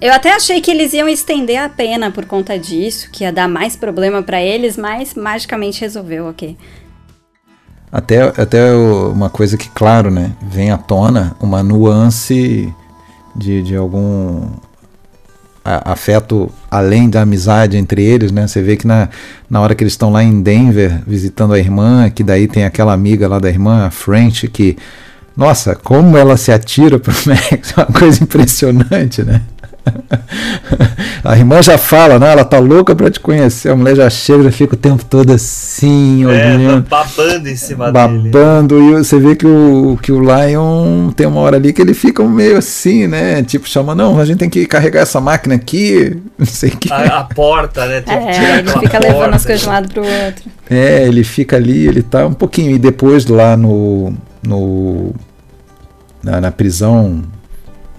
[0.00, 3.46] Eu até achei que eles iam estender a pena por conta disso, que ia dar
[3.46, 6.56] mais problema pra eles, mas magicamente resolveu, ok.
[7.92, 12.72] Até, até uma coisa que, claro, né, vem à tona, uma nuance
[13.36, 14.48] de, de algum
[15.62, 18.46] afeto além da amizade entre eles, né?
[18.46, 19.10] Você vê que na,
[19.48, 22.94] na hora que eles estão lá em Denver visitando a irmã, que daí tem aquela
[22.94, 24.78] amiga lá da irmã, a French, que,
[25.36, 29.42] nossa, como ela se atira pro Max, é uma coisa impressionante, né?
[31.22, 32.32] A irmã já fala, né?
[32.32, 33.68] Ela tá louca pra te conhecer.
[33.70, 37.92] A mulher já chega, já fica o tempo todo assim, É, olhando babando em cima
[37.92, 38.30] dele.
[38.30, 41.92] babando e você vê que o, que o Lion tem uma hora ali que ele
[41.92, 43.42] fica meio assim, né?
[43.42, 46.90] Tipo, chama, não, a gente tem que carregar essa máquina aqui, não sei o que.
[46.92, 48.00] A, a porta, né?
[48.00, 49.36] Tem que tirar É, ele fica levando porta.
[49.36, 50.44] as coisas de um lado pro outro.
[50.70, 52.74] É, ele fica ali, ele tá um pouquinho.
[52.74, 54.14] E depois lá no.
[54.42, 55.12] no
[56.22, 57.22] na, na prisão,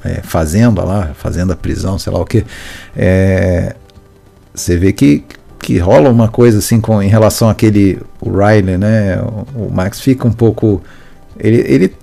[0.03, 2.45] é, fazenda lá, fazenda prisão, sei lá o que.
[4.53, 5.23] você vê que,
[5.59, 7.99] que rola uma coisa assim com, em relação àquele.
[8.19, 9.21] O Riley, né?
[9.21, 10.81] O, o Max fica um pouco.
[11.39, 11.95] Ele, ele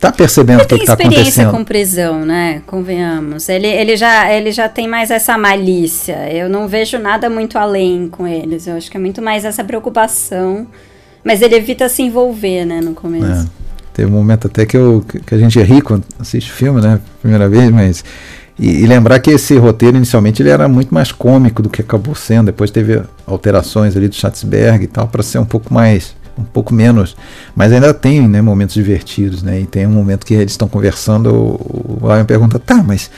[0.00, 1.50] tá percebendo o que, Tem que tá experiência acontecendo.
[1.50, 2.62] com prisão, né?
[2.66, 3.48] Convenhamos.
[3.48, 6.32] Ele, ele, já, ele já tem mais essa malícia.
[6.32, 8.66] Eu não vejo nada muito além com eles.
[8.66, 10.66] Eu acho que é muito mais essa preocupação.
[11.22, 13.46] Mas ele evita se envolver, né, no começo.
[13.46, 13.59] É.
[14.00, 16.98] Teve um momento até que, eu, que a gente ri quando assiste filme, né?
[17.20, 18.02] Primeira vez, mas.
[18.58, 22.14] E, e lembrar que esse roteiro inicialmente ele era muito mais cômico do que acabou
[22.14, 22.46] sendo.
[22.46, 26.16] Depois teve alterações ali do Schatzberg e tal, para ser um pouco mais.
[26.38, 27.14] Um pouco menos.
[27.54, 29.60] Mas ainda tem né, momentos divertidos, né?
[29.60, 33.10] E tem um momento que eles estão conversando, o, o pergunta, tá, mas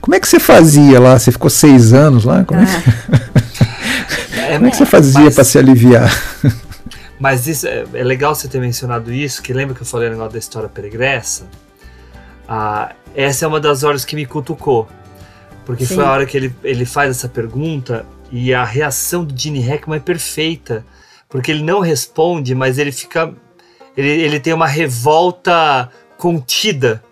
[0.00, 1.18] como é que você fazia lá?
[1.18, 2.44] Você ficou seis anos lá?
[2.44, 6.08] Como, é, que, É, como é que você fazia para se aliviar?
[7.20, 10.12] Mas isso é, é legal você ter mencionado isso, que lembra que eu falei o
[10.12, 11.44] negócio da história pregressa?
[12.48, 14.88] Ah, essa é uma das horas que me cutucou.
[15.66, 15.96] Porque Sim.
[15.96, 19.98] foi a hora que ele, ele faz essa pergunta e a reação do Gene Hackman
[19.98, 20.84] é perfeita.
[21.28, 23.32] Porque ele não responde, mas ele fica.
[23.96, 27.02] Ele, ele tem uma revolta contida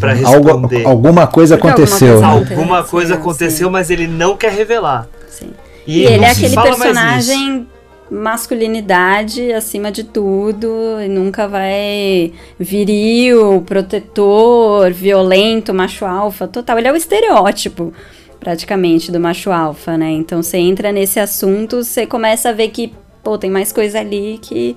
[0.00, 0.26] para Uhum.
[0.26, 0.86] Algo- responder.
[0.86, 2.08] alguma coisa Porque alguma aconteceu.
[2.08, 2.32] coisa né?
[2.32, 2.58] aconteceu.
[2.58, 3.72] Alguma coisa aconteceu, sim.
[3.72, 5.06] mas ele não quer revelar.
[5.28, 5.52] Sim.
[5.86, 7.68] E, ele não é aquele personagem
[8.12, 16.78] masculinidade acima de tudo e nunca vai viril, protetor, violento, macho alfa, total.
[16.78, 17.92] Ele é o estereótipo
[18.38, 20.10] praticamente do macho alfa, né?
[20.10, 22.92] Então você entra nesse assunto, você começa a ver que,
[23.22, 24.76] pô, tem mais coisa ali que,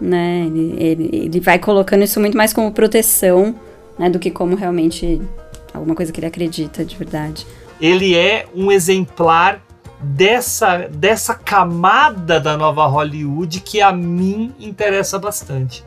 [0.00, 3.54] né, ele, ele, ele vai colocando isso muito mais como proteção,
[3.98, 5.22] né, do que como realmente
[5.72, 7.46] alguma coisa que ele acredita de verdade.
[7.80, 9.62] ele é um exemplar
[10.00, 15.84] dessa, dessa camada da nova Hollywood que a mim interessa bastante.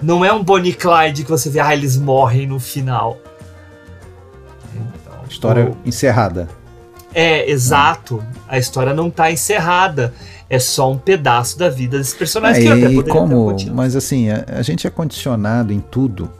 [0.00, 3.18] Não é um Bonnie Clyde que você vê, ah, eles morrem no final.
[4.74, 6.48] Então, História o- encerrada.
[7.14, 8.24] É, exato.
[8.48, 10.14] A história não tá encerrada.
[10.48, 13.56] É só um pedaço da vida desse personagem É, que até e poderia ter como,
[13.74, 16.30] mas assim, a, a gente é condicionado em tudo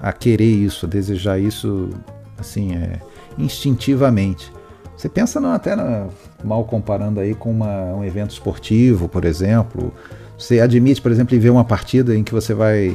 [0.00, 1.90] a querer isso, a desejar isso,
[2.38, 3.00] assim, é,
[3.38, 4.52] instintivamente.
[5.00, 6.08] Você pensa não, até na-
[6.44, 9.94] mal comparando aí com uma- um evento esportivo, por exemplo.
[10.38, 12.94] Você admite, por exemplo, em ver uma partida em que você vai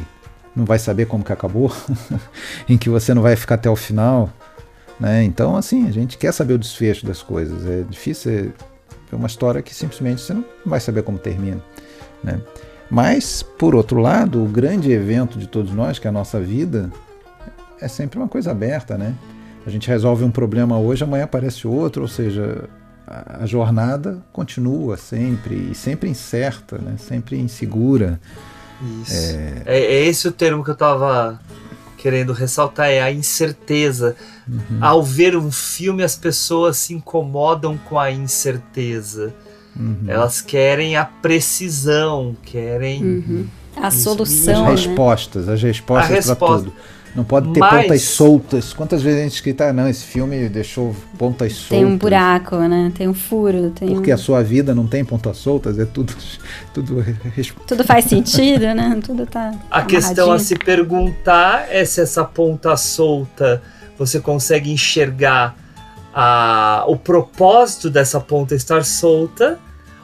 [0.56, 1.70] não vai saber como que acabou,
[2.70, 4.30] em que você não vai ficar até o final,
[5.00, 5.24] né?
[5.24, 7.66] Então, assim, a gente quer saber o desfecho das coisas.
[7.68, 8.54] É difícil é, ver
[9.14, 11.60] uma história que simplesmente você não vai saber como termina,
[12.24, 12.40] né?
[12.88, 16.92] Mas, por outro lado, o grande evento de todos nós, que é a nossa vida,
[17.82, 19.16] é sempre uma coisa aberta, né?
[19.66, 22.70] A gente resolve um problema hoje, amanhã aparece outro, ou seja,
[23.08, 26.96] a, jornada continua sempre, e sempre incerta, né?
[26.98, 28.20] sempre insegura.
[29.02, 29.14] Isso.
[29.14, 29.64] É...
[29.66, 31.40] é esse o termo que eu tava
[31.98, 34.16] querendo ressaltar, é a incerteza.
[34.48, 34.78] Uhum.
[34.80, 39.34] Ao ver um filme, as pessoas se incomodam com a incerteza.
[39.76, 40.04] Uhum.
[40.08, 43.48] Elas querem a precisão, querem Uhum.
[43.76, 44.04] A Isso.
[44.04, 44.88] solução, As né?
[44.88, 46.66] respostas, as respostas para resposta.
[46.66, 46.74] tudo.
[47.16, 48.74] Não pode ter Mas- pontas soltas.
[48.74, 51.70] Quantas vezes a gente escrita, ah, não, esse filme deixou pontas soltas.
[51.70, 52.92] Tem um buraco, né?
[52.94, 54.16] Tem um furo, tem Porque um...
[54.16, 56.14] a sua vida não tem pontas soltas, é tudo,
[56.74, 57.06] tudo
[57.66, 59.00] Tudo faz sentido, né?
[59.02, 63.62] Tudo tá A questão a se perguntar é se essa ponta solta
[63.98, 65.56] você consegue enxergar
[66.14, 69.58] a, o propósito dessa ponta estar solta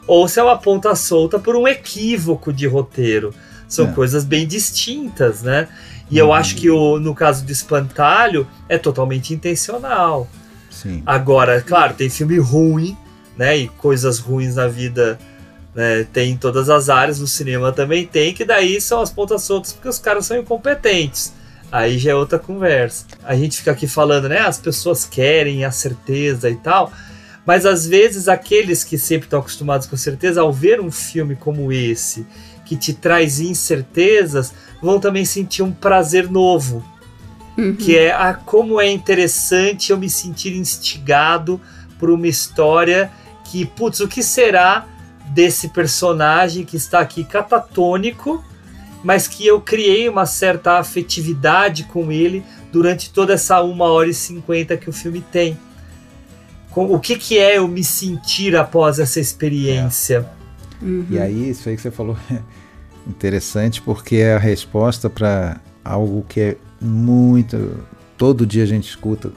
[0.07, 3.33] ou se é uma ponta solta por um equívoco de roteiro.
[3.67, 3.91] São É.
[3.91, 5.67] coisas bem distintas, né?
[6.11, 10.27] E eu acho que o, no caso do espantalho é totalmente intencional.
[10.69, 11.01] Sim.
[11.05, 12.97] Agora, claro, tem filme ruim,
[13.37, 13.57] né?
[13.57, 15.17] E coisas ruins na vida
[15.73, 19.43] né, tem em todas as áreas, no cinema também tem, que daí são as pontas
[19.43, 21.33] soltas porque os caras são incompetentes.
[21.71, 23.05] Aí já é outra conversa.
[23.23, 24.39] A gente fica aqui falando, né?
[24.39, 26.91] As pessoas querem a certeza e tal.
[27.45, 31.71] Mas às vezes aqueles que sempre estão acostumados com certeza, ao ver um filme como
[31.71, 32.27] esse,
[32.71, 36.81] que te traz incertezas, vão também sentir um prazer novo.
[37.57, 37.75] Uhum.
[37.75, 41.59] Que é a, como é interessante eu me sentir instigado
[41.99, 43.11] por uma história
[43.43, 44.87] que, putz, o que será
[45.25, 48.41] desse personagem que está aqui catatônico,
[49.03, 52.41] mas que eu criei uma certa afetividade com ele
[52.71, 55.59] durante toda essa uma hora e cinquenta que o filme tem.
[56.73, 60.25] O que, que é eu me sentir após essa experiência?
[60.81, 60.85] É.
[60.85, 61.05] Uhum.
[61.09, 62.15] E aí, isso aí que você falou
[63.11, 67.85] interessante porque é a resposta para algo que é muito.
[68.17, 69.31] Todo dia a gente escuta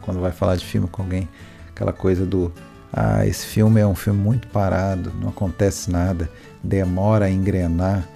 [0.00, 1.28] quando vai falar de filme com alguém,
[1.68, 2.52] aquela coisa do
[2.92, 6.28] ah, esse filme é um filme muito parado, não acontece nada,
[6.62, 8.08] demora a engrenar.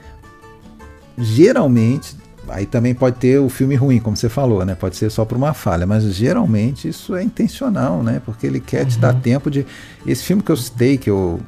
[1.16, 2.16] Geralmente,
[2.49, 4.74] aí também pode ter o filme ruim, como você falou, né?
[4.74, 8.20] Pode ser só por uma falha, mas geralmente isso é intencional, né?
[8.24, 8.89] Porque ele quer uhum.
[8.89, 9.20] te dar uhum.
[9.20, 9.64] tempo de.
[10.05, 11.39] Esse filme que eu citei, que eu.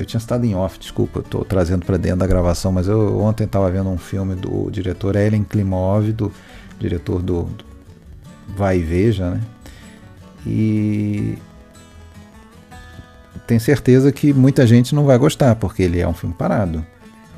[0.00, 3.20] Eu tinha estado em off, desculpa, eu tô trazendo para dentro da gravação, mas eu
[3.20, 6.32] ontem estava vendo um filme do diretor Ellen Klimov, do
[6.78, 7.64] diretor do, do
[8.56, 9.40] Vai e Veja, né?
[10.46, 11.36] E
[13.46, 16.82] tenho certeza que muita gente não vai gostar, porque ele é um filme parado.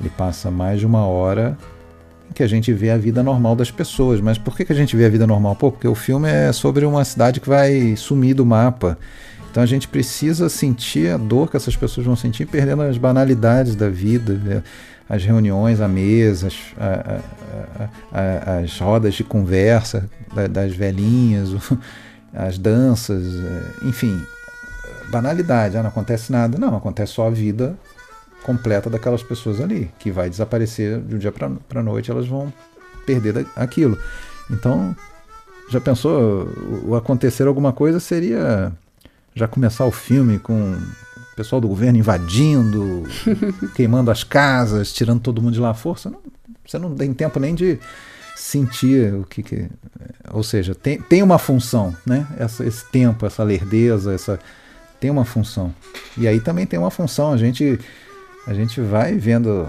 [0.01, 1.59] Ele passa mais de uma hora
[2.31, 4.21] em que a gente vê a vida normal das pessoas.
[4.21, 5.57] Mas por que, que a gente vê a vida normal?
[5.57, 8.97] Pô, porque o filme é sobre uma cidade que vai sumir do mapa.
[9.53, 13.77] Então a gente precisa sentir a dor que essas pessoas vão sentir perdendo as banalidades
[13.77, 14.63] da vida, né?
[15.07, 17.21] as reuniões à mesa, as, a,
[18.11, 20.09] a, a, as rodas de conversa
[20.51, 21.51] das velhinhas,
[22.33, 24.25] as danças, é, enfim,
[25.11, 26.57] banalidade, ah, não acontece nada.
[26.57, 27.77] Não, acontece só a vida
[28.43, 32.51] completa daquelas pessoas ali, que vai desaparecer de um dia para a noite, elas vão
[33.05, 33.99] perder aquilo.
[34.51, 34.97] Então,
[35.69, 36.49] já pensou,
[36.87, 38.73] o acontecer alguma coisa seria
[39.35, 43.05] já começar o filme com o pessoal do governo invadindo,
[43.75, 46.11] queimando as casas, tirando todo mundo de lá à força.
[46.11, 46.21] Não,
[46.67, 47.79] você não tem tempo nem de
[48.37, 49.69] sentir o que, que
[50.33, 52.27] ou seja, tem, tem uma função, né?
[52.39, 54.39] Essa, esse tempo, essa lerdeza, essa
[55.01, 55.75] tem uma função.
[56.17, 57.79] E aí também tem uma função, a gente
[58.47, 59.69] a gente vai vendo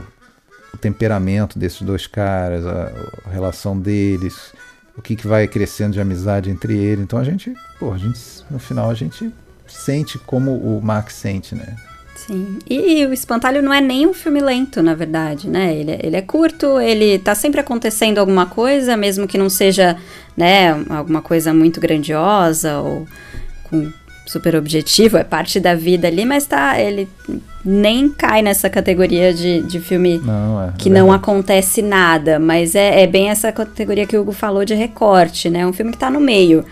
[0.74, 2.91] o temperamento desses dois caras, a,
[3.26, 4.53] a relação deles,
[4.97, 7.03] o que, que vai crescendo de amizade entre eles.
[7.03, 9.32] Então a gente, pô, a gente no final a gente
[9.74, 11.76] sente como o Max sente, né?
[12.15, 12.59] Sim.
[12.69, 15.76] E, e, o Espantalho não é nem um filme lento, na verdade, né?
[15.76, 19.97] Ele, ele é curto, ele tá sempre acontecendo alguma coisa, mesmo que não seja,
[20.38, 23.05] né, alguma coisa muito grandiosa ou
[23.63, 23.91] com
[24.26, 27.09] super objetivo, é parte da vida ali, mas tá, ele
[27.63, 32.74] nem cai nessa categoria de, de filme não, é, que é não acontece nada, mas
[32.74, 35.67] é, é bem essa categoria que o Hugo falou de recorte, né?
[35.67, 36.63] Um filme que tá no meio.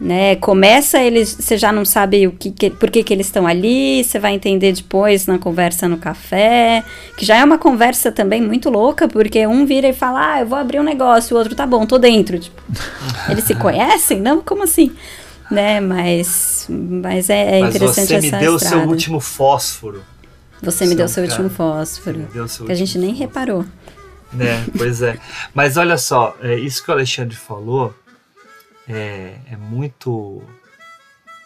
[0.00, 3.46] Né, começa eles, você já não sabe o que, que por que, que eles estão
[3.46, 6.82] ali, você vai entender depois na conversa no café,
[7.18, 10.46] que já é uma conversa também muito louca, porque um vira e fala, ah, eu
[10.46, 12.62] vou abrir um negócio, o outro tá bom, tô dentro, tipo,
[13.28, 14.22] eles se conhecem?
[14.22, 14.90] Não, como assim?
[15.50, 15.80] né?
[15.80, 20.02] Mas, mas é, é interessante essa Você me deu o seu último fósforo.
[20.62, 21.32] Você me deu seu cara.
[21.32, 22.28] último fósforo.
[22.48, 23.64] Seu que a gente nem reparou.
[24.32, 25.18] Né, pois é.
[25.52, 27.92] Mas olha só, é, isso que o Alexandre falou
[28.90, 30.42] é, é muito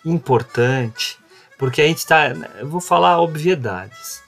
[0.05, 1.19] importante,
[1.59, 2.33] porque a gente está.
[2.63, 4.23] Vou falar obviedades.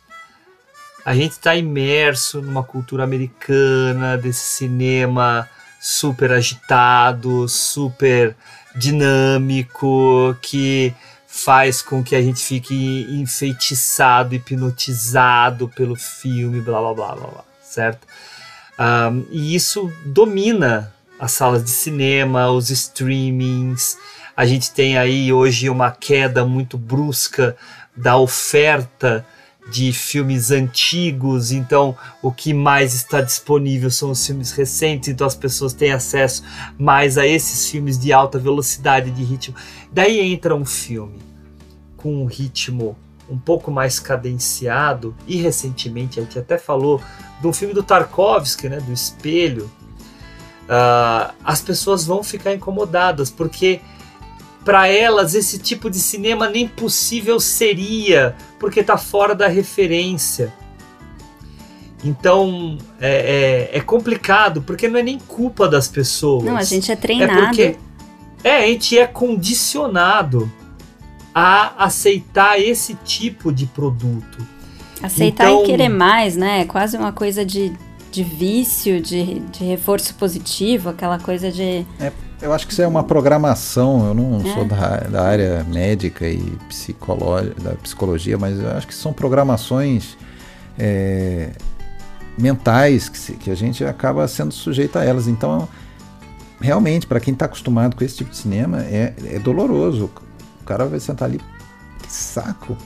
[1.05, 5.49] A gente está imerso numa cultura americana, desse cinema
[5.81, 8.37] super agitado, super
[8.75, 10.93] dinâmico, que
[11.29, 17.45] faz com que a gente fique enfeitiçado, hipnotizado pelo filme, blá blá blá blá, blá
[17.63, 18.07] certo?
[18.79, 23.97] Um, e isso domina as salas de cinema, os streamings.
[24.37, 27.57] A gente tem aí hoje uma queda muito brusca
[27.97, 29.25] da oferta
[29.71, 35.35] de filmes antigos, então o que mais está disponível são os filmes recentes, então as
[35.35, 36.45] pessoas têm acesso
[36.79, 39.57] mais a esses filmes de alta velocidade de ritmo.
[39.91, 41.19] Daí entra um filme
[41.97, 42.97] com um ritmo
[43.29, 47.01] um pouco mais cadenciado, e recentemente a gente até falou
[47.41, 49.69] de um filme do Tarkovsky, né, do Espelho.
[50.67, 53.81] Uh, as pessoas vão ficar incomodadas porque
[54.65, 60.53] para elas esse tipo de cinema nem possível seria, porque está fora da referência.
[62.05, 66.45] Então é, é, é, complicado, porque não é nem culpa das pessoas.
[66.45, 67.33] Não, a gente é treinado.
[67.33, 67.77] É porque,
[68.45, 70.51] É, a gente é condicionado
[71.35, 74.39] a aceitar esse tipo de produto.
[75.03, 76.61] Aceitar Então- e querer mais, né?
[76.61, 77.73] É quase uma coisa de,
[78.17, 81.85] de vício, de, de reforço positivo, aquela coisa de.
[82.01, 82.11] É,
[82.41, 84.07] eu acho que isso é uma programação.
[84.07, 84.55] Eu não É.
[84.55, 86.39] sou da, da área médica e
[87.63, 90.17] da psicologia, mas eu acho que são programações
[90.79, 91.51] é,
[92.39, 95.29] mentais que, se- que a gente acaba sendo sujeito a elas.
[95.29, 95.69] Então,
[96.61, 100.11] realmente, para quem está acostumado com esse tipo de cinema, é, é doloroso.
[100.63, 101.39] O cara vai sentar ali,
[102.03, 102.77] que saco.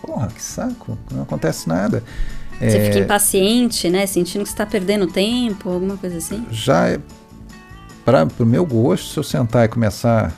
[0.00, 0.96] Porra, que saco.
[1.10, 2.04] Não acontece nada.
[2.64, 4.06] Você É, fica impaciente, né?
[4.06, 6.46] Sentindo que você tá perdendo tempo, alguma coisa assim.
[6.50, 7.00] já é
[8.04, 10.32] para o meu gosto, se eu sentar e começar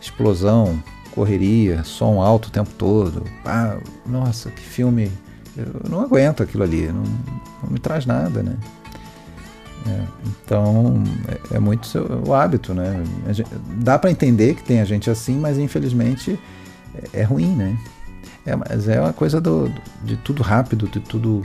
[0.00, 5.10] explosão, correria, som alto o tempo todo, ah, nossa, que filme,
[5.56, 7.04] eu não aguento aquilo ali, não,
[7.62, 8.56] não me traz nada, né?
[9.86, 10.04] É,
[10.44, 11.02] então
[11.52, 13.02] é, é muito seu- o hábito, né?
[13.28, 13.46] A gen-
[13.78, 16.38] dá para entender que tem a gente assim, mas infelizmente
[17.14, 17.76] é, é ruim, né?
[18.46, 19.72] É, mas é uma coisa do,
[20.04, 21.42] de tudo rápido, de tudo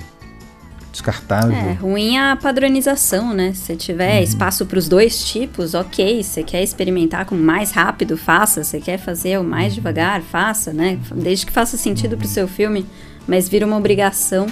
[0.98, 1.56] descartável.
[1.56, 3.54] É, ruim a padronização, né?
[3.54, 6.24] Se tiver espaço para os dois tipos, ok.
[6.24, 8.64] Você quer experimentar com mais rápido, faça.
[8.64, 11.00] Você quer fazer o mais devagar, faça, né?
[11.16, 12.86] Desde que faça sentido pro seu filme,
[13.28, 14.48] mas vira uma obrigação.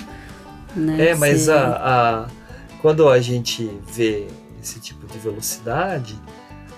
[0.76, 1.10] Né?
[1.10, 2.28] É, mas a, a-
[2.82, 4.28] quando a gente vê
[4.62, 6.16] esse tipo de velocidade,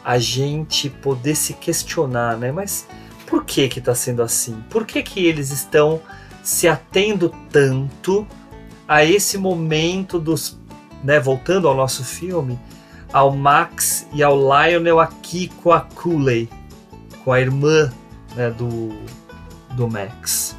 [0.03, 2.51] a gente poder se questionar, né?
[2.51, 2.87] Mas
[3.25, 4.63] por que que tá sendo assim?
[4.69, 5.99] Por que que eles estão
[6.41, 8.25] se atendo tanto
[8.87, 10.57] a esse momento dos,
[11.03, 12.57] né, voltando ao nosso filme,
[13.11, 16.49] ao Max e ao Lionel aqui com a Cooley,
[17.23, 17.91] com a irmã,
[18.35, 18.89] né, do
[19.75, 20.55] do Max.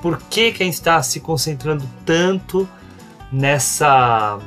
[0.00, 2.68] Por que a gente está se concentrando tanto
[3.32, 4.38] nessa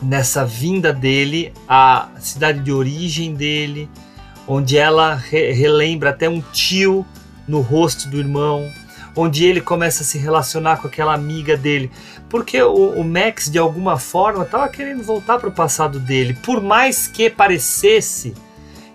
[0.00, 3.88] nessa vinda dele à cidade de origem dele,
[4.46, 7.04] onde ela re- relembra até um tio
[7.46, 8.70] no rosto do irmão,
[9.14, 11.90] onde ele começa a se relacionar com aquela amiga dele,
[12.28, 16.62] porque o, o Max de alguma forma estava querendo voltar para o passado dele, por
[16.62, 18.34] mais que parecesse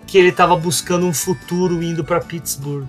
[0.06, 2.86] que ele estava buscando um futuro indo para Pittsburgh.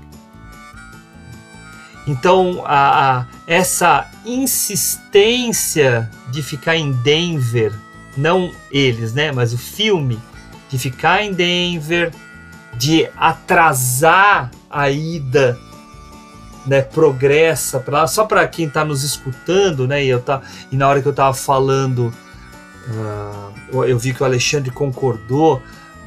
[2.07, 7.71] Então, a, a- essa insistência de ficar em Denver,
[8.17, 10.19] não eles, né, mas o filme,
[10.69, 12.11] de ficar em Denver,
[12.77, 15.59] de atrasar a ida,
[16.69, 20.41] né, progressa para só para quem está nos escutando, né, e, eu tá,
[20.71, 22.13] e na hora que eu estava falando,
[23.73, 25.61] eu, eu vi que o Alexandre concordou,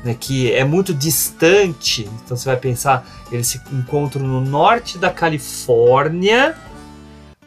[0.05, 2.09] né, que é muito distante.
[2.25, 6.57] Então você vai pensar, eles se encontram no norte da Califórnia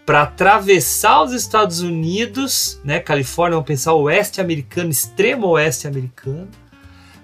[0.06, 3.00] para atravessar os Estados Unidos, né?
[3.00, 6.48] Califórnia, vamos pensar oeste americano, extremo oeste americano,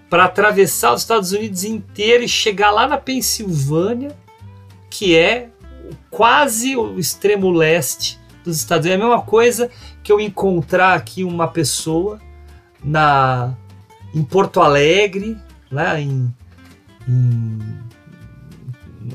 [0.09, 4.17] para atravessar os Estados Unidos inteiro e chegar lá na Pensilvânia,
[4.89, 5.49] que é
[6.09, 9.01] quase o extremo leste dos Estados Unidos.
[9.01, 9.69] É a mesma coisa
[10.03, 12.19] que eu encontrar aqui uma pessoa
[12.83, 13.55] na
[14.13, 15.37] em Porto Alegre,
[15.71, 16.33] lá em,
[17.07, 17.59] em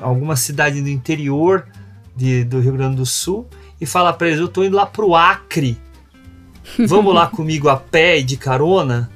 [0.00, 1.66] alguma cidade do interior
[2.14, 3.46] de, do Rio Grande do Sul,
[3.80, 5.78] e falar para eles: Eu tô indo lá pro Acre.
[6.86, 9.10] Vamos lá comigo a pé e de carona?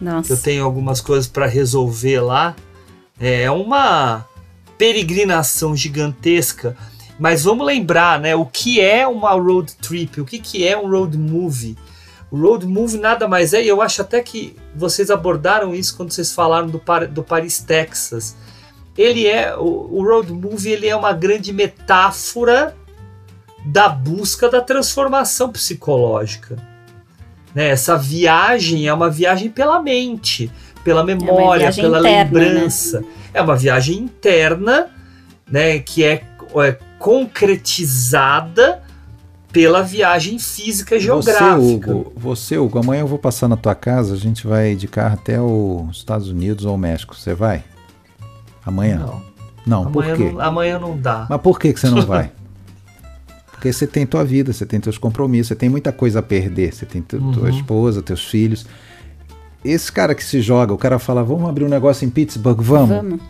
[0.00, 0.32] Nossa.
[0.32, 2.54] Eu tenho algumas coisas para resolver lá.
[3.18, 4.26] É uma
[4.76, 6.76] peregrinação gigantesca.
[7.20, 8.34] Mas vamos lembrar, né?
[8.34, 10.22] O que é uma road trip?
[10.22, 11.76] O que, que é um road movie?
[12.30, 16.12] O road movie nada mais é, e eu acho até que vocês abordaram isso quando
[16.12, 18.34] vocês falaram do, Par- do Paris, Texas.
[18.96, 22.74] Ele é o, o road movie, ele é uma grande metáfora
[23.66, 26.56] da busca da transformação psicológica.
[27.54, 27.68] Né?
[27.68, 30.50] Essa viagem é uma viagem pela mente,
[30.82, 32.46] pela memória, viagem pela interna, né?
[32.48, 33.04] lembrança.
[33.34, 34.88] É uma viagem interna,
[35.46, 36.22] né, que é,
[36.56, 38.82] é concretizada
[39.52, 41.56] pela viagem física e geográfica.
[41.56, 44.86] Você, Hugo, você, Hugo, amanhã eu vou passar na tua casa, a gente vai de
[44.86, 47.16] carro até os Estados Unidos ou o México.
[47.16, 47.64] Você vai?
[48.64, 48.98] Amanhã?
[48.98, 49.30] Não.
[49.66, 50.32] Não, por Amanhã quê?
[50.32, 51.26] não, amanhã não dá.
[51.28, 52.30] Mas por que, que você não vai?
[53.50, 56.72] Porque você tem tua vida, você tem teus compromissos, você tem muita coisa a perder.
[56.72, 57.48] Você tem tu- tua Uhum.
[57.50, 58.64] esposa, teus filhos.
[59.62, 62.88] Esse cara que se joga, o cara fala, vamos abrir um negócio em Pittsburgh, vamos.
[62.96, 63.20] Vamos.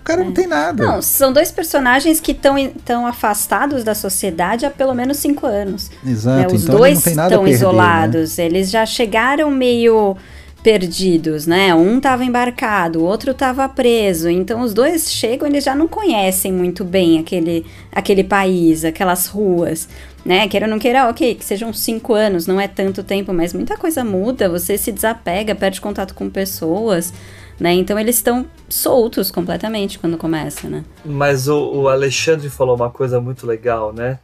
[0.00, 0.84] O cara não tem nada.
[0.84, 5.90] Não, são dois personagens que estão afastados da sociedade há pelo menos cinco anos.
[6.04, 6.56] Exato, né?
[6.56, 7.50] Os então dois estão né?
[7.50, 10.16] isolados, eles já chegaram meio
[10.62, 11.74] perdidos, né?
[11.74, 14.28] Um estava embarcado, o outro estava preso.
[14.28, 19.88] Então os dois chegam, eles já não conhecem muito bem aquele, aquele país, aquelas ruas,
[20.24, 20.46] né?
[20.48, 23.76] Queira ou não queira, ok, que sejam cinco anos, não é tanto tempo, mas muita
[23.76, 24.48] coisa muda.
[24.48, 27.12] Você se desapega, perde contato com pessoas.
[27.60, 27.74] Né?
[27.74, 30.82] Então eles estão soltos completamente quando começa, né?
[31.04, 34.18] Mas o, o Alexandre falou uma coisa muito legal, né?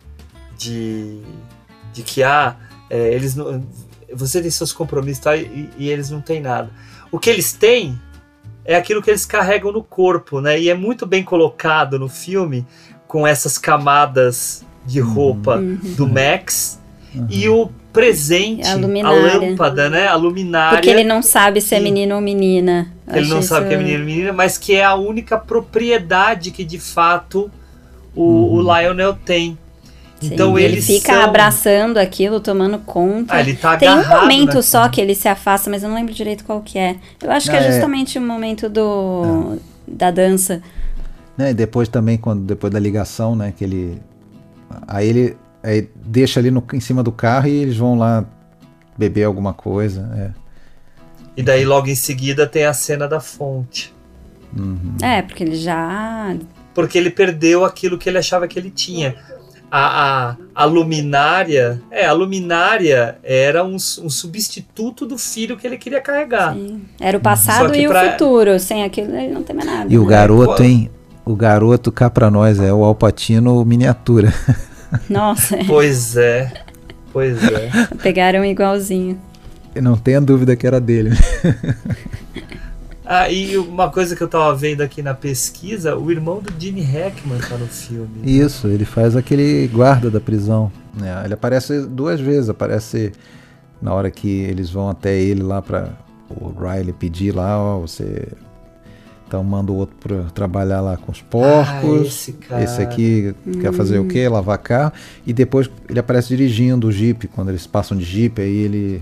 [0.58, 1.20] De,
[1.92, 2.56] de que ah,
[2.88, 3.62] é, eles não,
[4.12, 6.70] você tem seus compromissos tá, e, e eles não têm nada.
[7.12, 8.00] O que eles têm
[8.64, 10.58] é aquilo que eles carregam no corpo, né?
[10.58, 12.66] E é muito bem colocado no filme
[13.06, 15.78] com essas camadas de roupa Uhum.
[15.96, 16.80] do Max
[17.28, 20.06] e o presente, A a, lâmpada, né?
[20.06, 20.76] A luminária.
[20.76, 22.92] Porque ele não sabe se é menino ou menina.
[23.08, 26.50] Eu Ele não sabe que é menino ou menina, mas que é a única propriedade
[26.50, 27.50] que de fato
[28.14, 29.58] o, o Lionel tem.
[30.20, 33.34] Sim, Então ele fica são- abraçando aquilo, tomando conta.
[33.34, 36.12] Ah, ele tá Tem um momento só que ele se afasta, mas eu não lembro
[36.14, 36.96] direito qual que é.
[37.22, 37.72] Eu acho que Ah, é é.
[37.72, 39.56] justamente o momento do
[39.88, 40.60] da dança.
[41.36, 44.00] Né, e depois também, quando depois da ligação, né, que ele.
[44.88, 45.36] Aí ele
[45.66, 48.24] aí deixa ali no, em cima do carro e eles vão lá
[48.96, 50.08] beber alguma coisa.
[50.16, 50.46] É.
[51.36, 53.92] E daí logo em seguida tem a cena da fonte.
[54.56, 54.96] Uhum.
[55.02, 56.34] É, porque ele já.
[56.72, 59.16] Porque ele perdeu aquilo que ele achava que ele tinha.
[59.68, 61.82] A, a, a luminária.
[61.90, 66.54] É, a luminária era um, um substituto do filho que ele queria carregar.
[66.54, 66.82] Sim.
[67.00, 68.58] Era o passado e pra- o futuro.
[68.60, 69.92] Sem aquilo ele não tem mais nada.
[69.92, 70.08] E o né?
[70.08, 70.90] garoto, hein?
[71.24, 74.32] O garoto cá pra nós é o Alpatino miniatura.
[75.08, 76.52] Nossa, Pois é.
[77.12, 77.70] Pois é.
[78.02, 79.18] pegaram igualzinho.
[79.80, 81.10] Não tenha dúvida que era dele.
[83.08, 86.82] Ah, e uma coisa que eu tava vendo aqui na pesquisa, o irmão do Gene
[86.82, 88.08] Hackman tá no filme.
[88.24, 90.72] Isso, ele faz aquele guarda da prisão.
[90.92, 91.22] né?
[91.24, 92.50] Ele aparece duas vezes.
[92.50, 93.12] Aparece
[93.80, 95.90] na hora que eles vão até ele lá pra
[96.28, 98.26] o Riley pedir lá, ó, você.
[99.26, 101.66] Então manda o outro pra trabalhar lá com os porcos.
[101.82, 102.62] Ah, esse cara.
[102.62, 104.28] Esse aqui quer fazer o quê?
[104.28, 104.92] Lavar carro.
[105.26, 109.00] E depois ele aparece dirigindo o Jeep, quando eles passam de Jeep, aí ele.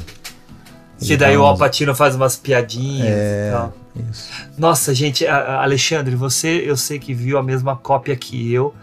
[0.98, 3.74] Que ele daí dá o Alpatino faz umas piadinhas É, e tal.
[4.10, 4.30] Isso.
[4.56, 8.74] Nossa, gente, Alexandre, você eu sei que viu a mesma cópia que eu,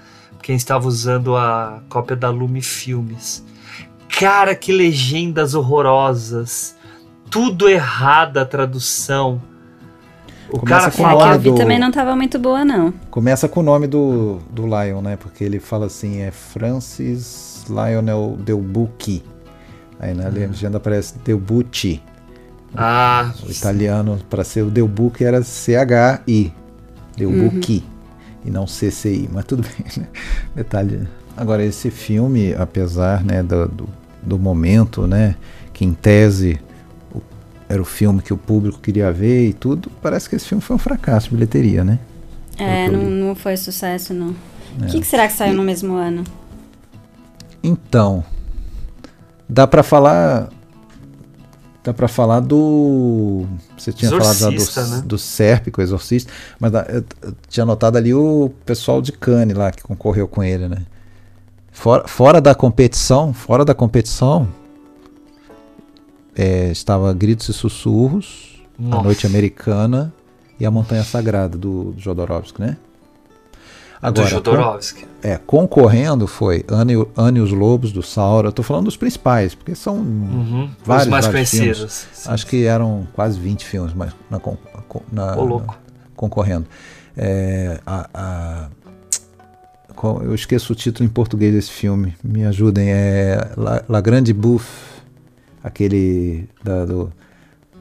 [0.44, 3.44] quem estava usando a cópia da Lume Filmes.
[4.08, 6.76] Cara, que legendas horrorosas.
[7.32, 9.42] Tudo errada a tradução.
[10.54, 12.38] O Começa cara com É, a que nome eu vi do- também não tava muito
[12.38, 12.93] boa, não.
[13.10, 15.16] Começa com o nome do, do Lion, né?
[15.16, 19.24] Porque ele fala assim, é Francis Lionel Delbucchi.
[19.99, 22.02] Aí na legenda aparece Delbucci.
[22.76, 26.54] Ah, O italiano, para ser o Delbucchi, era C-H-I.
[27.18, 27.84] Delbucchi.
[28.43, 29.30] E não CCI.
[29.32, 30.08] Mas tudo bem, né?
[30.56, 31.08] Detalhe.
[31.38, 33.89] Agora, esse filme, apesar né, do, do,
[34.24, 35.36] do momento, né?
[35.74, 36.60] Que em tese
[37.72, 40.76] era o filme que o público queria ver e tudo, parece que esse filme foi
[40.76, 41.99] um fracasso de bilheteria, né?
[42.57, 44.30] É, não, não foi sucesso, não.
[44.80, 44.88] O É.
[44.88, 46.24] que, que será que saiu no mesmo ano?
[47.63, 48.24] Então,
[49.47, 50.49] dá pra falar.
[51.84, 53.45] Dá pra falar do.
[53.78, 54.59] Você tinha Exorcista, falado
[54.89, 55.01] já né?
[55.01, 59.82] do, do Sérpico, Exorcista, mas eu tinha notado ali o pessoal de Cannes lá que
[59.82, 60.78] concorreu com ele, né?
[61.72, 64.47] Fora, fora da competição, fora da competição,
[66.36, 69.04] é, estava Gritos e Sussurros, A Nossa.
[69.04, 70.14] Noite Americana
[70.60, 72.78] e A Montanha Sagrada do, do Jodorowsky, né?
[74.02, 75.06] do com- Jodorowsky.
[75.22, 78.52] é, concorrendo foi Anne, e- Anne e os Lobos do Saura.
[78.52, 80.72] Tô falando dos principais, porque são Uhum.
[80.84, 82.08] vários, Os mais vários conhecidos.
[82.12, 82.30] Sim.
[82.32, 84.42] Acho que eram quase 20 filmes mas na,
[85.12, 85.78] na- louco.
[86.16, 86.66] concorrendo.
[87.16, 88.68] É, a- a-
[90.24, 92.16] eu esqueço o título em português desse filme.
[92.24, 92.90] Me ajudem.
[92.90, 94.91] É La, La Grande Bouffe,
[95.64, 97.12] aquele da- do,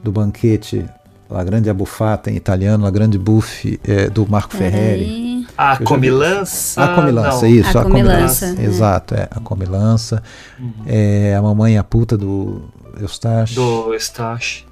[0.03, 0.85] do banquete.
[1.29, 5.47] La Grande Abbuffata em italiano, La Grande Bouffe é, do Marco Ferreri.
[5.57, 6.83] A comilança.
[6.83, 7.55] A comilança, não.
[7.55, 8.45] isso, A a, comilança.
[8.47, 8.65] comilança, é.
[8.65, 10.21] Exato, é, a comilança.
[10.59, 10.73] Uhum.
[10.85, 12.63] É, a mamãe e a puta do
[12.99, 13.55] Eustache.
[13.55, 14.65] Do Stash.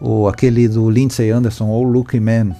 [0.00, 2.56] Ou aquele do Lindsay Anderson, ou Lucky Man.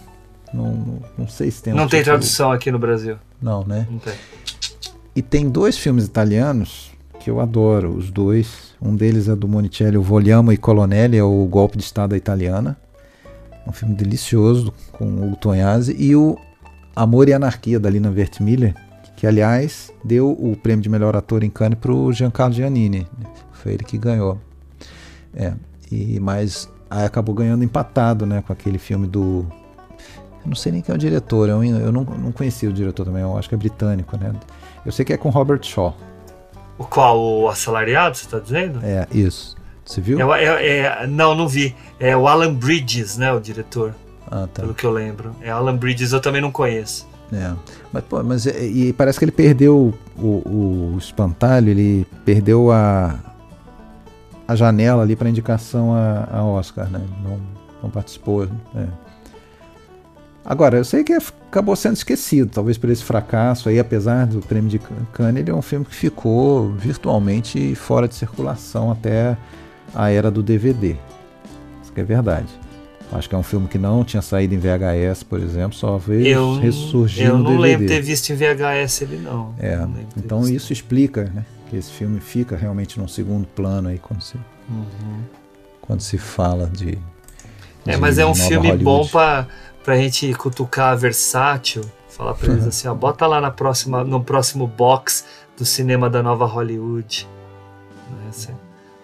[0.54, 3.16] Não, não, sei se tem um Não tem título- tradução aqui no Brasil.
[3.42, 3.84] Não, né?
[3.90, 4.14] Não tem.
[5.16, 8.74] E tem dois filmes italianos que eu adoro, os dois.
[8.80, 12.76] Um deles é do Monicelli, o Vogliamo e Colonelli, é o Golpe de Estado Italiana.
[13.66, 15.94] Um filme delicioso com o Tognazzi.
[15.98, 16.36] E o
[16.96, 18.74] Amor e Anarquia, da Lina Wertmüller,
[19.16, 23.06] que aliás deu o prêmio de melhor ator em Cannes para o Giancarlo Giannini.
[23.52, 24.38] Foi ele que ganhou.
[25.34, 25.52] É,
[25.92, 29.46] e, mas aí acabou ganhando empatado né, com aquele filme do.
[30.42, 33.04] Eu não sei nem quem é o diretor, eu, eu não, não conhecia o diretor
[33.04, 34.32] também, eu acho que é britânico, né?
[34.86, 35.94] Eu sei que é com Robert Shaw.
[36.80, 37.20] O qual?
[37.20, 38.80] O assalariado, você tá dizendo?
[38.82, 39.54] É, isso.
[39.84, 40.18] Você viu?
[40.18, 41.76] É, o- é- é- não, não vi.
[41.98, 43.30] É o Alan Bridges, né?
[43.32, 43.94] O diretor,
[44.30, 44.62] Ah, tá.
[44.62, 45.36] pelo que eu lembro.
[45.42, 47.06] É Alan Bridges, eu também não conheço.
[47.32, 47.52] É.
[47.92, 53.14] Mas, pô, mas é- e parece que ele perdeu o, o espantalho, ele perdeu a,
[54.48, 57.00] a janela ali para indicação a, a Oscar, né?
[57.22, 57.38] Não,
[57.82, 58.46] não participou.
[58.74, 58.88] né?
[60.44, 64.70] Agora, eu sei que acabou sendo esquecido, talvez por esse fracasso aí, apesar do prêmio
[64.70, 64.78] de
[65.12, 69.36] Cannes, ele é um filme que ficou virtualmente fora de circulação até
[69.94, 70.96] a era do DVD.
[71.82, 72.48] Isso que é verdade.
[73.12, 76.26] Acho que é um filme que não tinha saído em VHS, por exemplo, só veio
[76.26, 77.62] Eu, ressurgir eu no não DVD.
[77.62, 79.52] lembro ter visto em VHS ele não.
[79.58, 80.54] É, Não então visto.
[80.54, 84.36] isso explica, né, que esse filme fica realmente num segundo plano aí quando se,
[84.68, 85.20] Uhum.
[85.82, 86.96] quando se fala de.
[87.84, 89.10] É, de mas é um filme bom Hollywood.
[89.84, 94.22] Pra, gente cutucar a versátil, falar pra eles assim, ó, bota lá na próxima, no
[94.22, 95.24] próximo box
[95.56, 97.28] do cinema da nova Hollywood.
[98.10, 98.54] Não ia ser,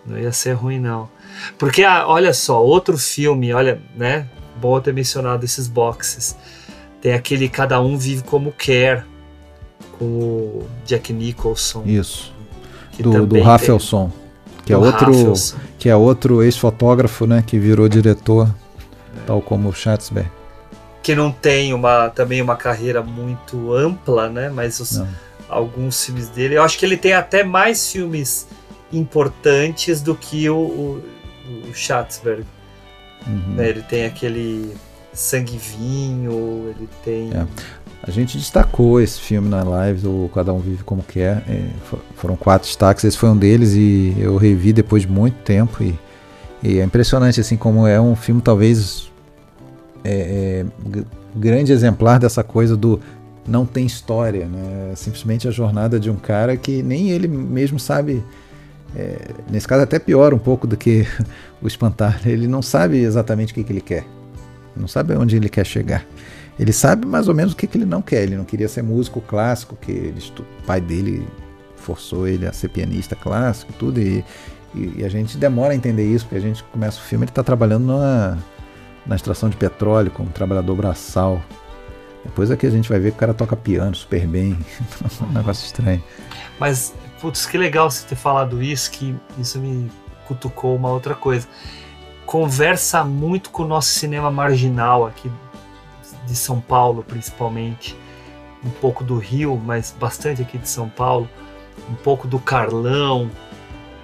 [0.06, 1.08] não ia ser ruim, não.
[1.58, 4.28] Porque, ah, olha só, outro filme, olha, né?
[4.60, 6.36] Bom ter mencionado esses boxes.
[7.00, 9.04] Tem aquele Cada Um Vive Como Quer,
[9.98, 11.82] com o Jack Nicholson.
[11.84, 12.34] Isso.
[12.98, 14.10] Do, do Rafelson,
[14.64, 15.34] que é outro,
[15.78, 18.48] que é outro ex-fotógrafo, né, que virou diretor,
[19.26, 20.30] tal como o Schatzberg.
[21.06, 24.50] Que não tem uma também uma carreira muito ampla, né?
[24.52, 24.96] Mas os-
[25.48, 28.48] alguns filmes dele, eu acho que ele tem até mais filmes
[28.92, 31.02] importantes do que o, o,
[31.70, 32.44] o Schatzberg.
[33.24, 33.54] Uhum.
[33.54, 33.68] né?
[33.68, 34.74] Ele tem aquele
[35.12, 37.46] Sangue Vinho, ele tem É.
[38.02, 41.42] A gente destacou esse filme na live, o Cada Um Vive Como Quer.
[41.48, 45.36] É, fo- foram quatro destaques, esse foi um deles e eu revi depois de muito
[45.44, 45.82] tempo.
[45.84, 45.96] E,
[46.62, 49.05] e é impressionante assim como é um filme talvez
[50.06, 50.64] é,
[50.96, 51.02] é,
[51.34, 53.00] grande exemplar dessa coisa do
[53.46, 54.92] não tem história, né?
[54.96, 58.22] Simplesmente a jornada de um cara que nem ele mesmo sabe.
[58.94, 59.18] é,
[59.50, 61.06] nesse caso até pior um pouco do que
[61.62, 62.20] o espantar.
[62.26, 64.04] Ele não sabe exatamente o que, que ele quer.
[64.74, 66.04] Não sabe onde ele quer chegar.
[66.58, 68.22] Ele sabe mais ou menos o que, que ele não quer.
[68.22, 71.26] Ele não queria ser músico clássico, que ele o pai dele
[71.76, 74.00] forçou ele a ser pianista clássico, tudo.
[74.00, 74.24] E,
[74.74, 77.30] e- e a gente demora a entender isso, porque a gente começa o filme, ele
[77.30, 78.38] está trabalhando na,
[79.06, 81.40] na extração de petróleo, como trabalhador braçal.
[82.24, 84.58] Depois é que a gente vai ver que o cara toca piano super bem.
[85.22, 86.02] um negócio estranho.
[86.58, 89.90] Mas, putz, que legal você ter falado isso, que isso me
[90.26, 91.46] cutucou uma outra coisa.
[92.24, 95.30] Conversa muito com o nosso cinema marginal aqui
[96.26, 97.96] de São Paulo, principalmente.
[98.64, 101.28] Um pouco do Rio, mas bastante aqui de São Paulo.
[101.88, 103.30] Um pouco do Carlão,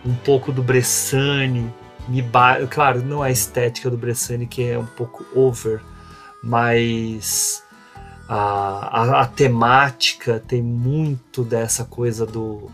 [0.06, 1.72] um pouco do Bressani.
[2.08, 2.66] Me ba...
[2.66, 5.80] Claro, não a estética do Bressani, que é um pouco over,
[6.42, 7.62] mas
[8.28, 12.70] a, a, a temática tem muito dessa coisa do,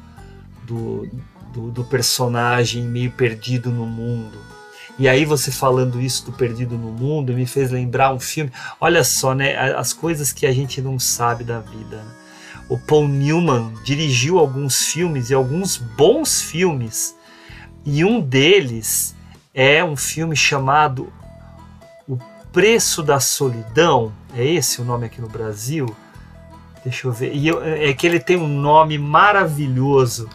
[0.65, 1.09] do,
[1.53, 4.39] do, do personagem meio perdido no mundo.
[4.99, 8.51] E aí você falando isso do Perdido no Mundo me fez lembrar um filme.
[8.81, 9.57] Olha só, né?
[9.57, 11.99] As coisas que a gente não sabe da vida.
[11.99, 12.15] né?
[12.69, 17.17] O Paul Newman dirigiu alguns filmes e alguns bons filmes.
[17.85, 19.15] E um deles
[19.61, 21.13] é um filme chamado
[22.09, 22.17] O
[22.53, 24.13] Preço da Solidão.
[24.37, 25.95] É esse o nome aqui no Brasil?
[26.85, 27.35] Deixa eu ver.
[27.35, 30.29] E eu- é que ele tem um nome maravilhoso.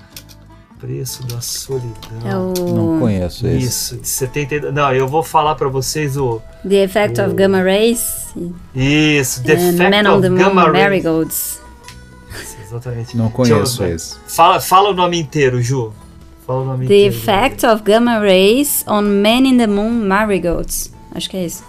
[0.80, 2.20] Preço da Solidão.
[2.26, 3.66] É o Não conheço esse.
[3.66, 4.70] Isso, de 70.
[4.74, 6.42] Não, eu vou falar pra vocês o.
[6.68, 8.34] The Effect of O- Gamma Rays
[8.76, 10.74] Isso, The and Fact Man on of the Moon Gamma Rays.
[10.84, 11.62] Marigolds.
[12.42, 13.16] Isso, Exatamente.
[13.16, 13.96] Não eu conheço ver.
[13.96, 14.18] esse.
[14.28, 15.94] Fala, fala o nome inteiro, Ju.
[16.46, 17.16] Fala o nome The inteiro.
[17.16, 20.94] Effect of Gamma Rays on Man in the Moon Marigolds.
[21.16, 21.64] Acho que é isso.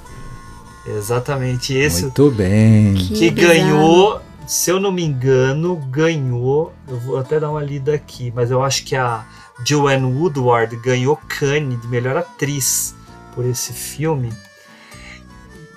[0.86, 2.94] Exatamente, esse Muito bem.
[2.94, 6.72] Que que ganhou, se eu não me engano, ganhou.
[6.88, 9.24] Eu vou até dar uma lida aqui, mas eu acho que a
[9.66, 12.94] Joanne Woodward ganhou Cannes de melhor atriz
[13.34, 14.30] por esse filme.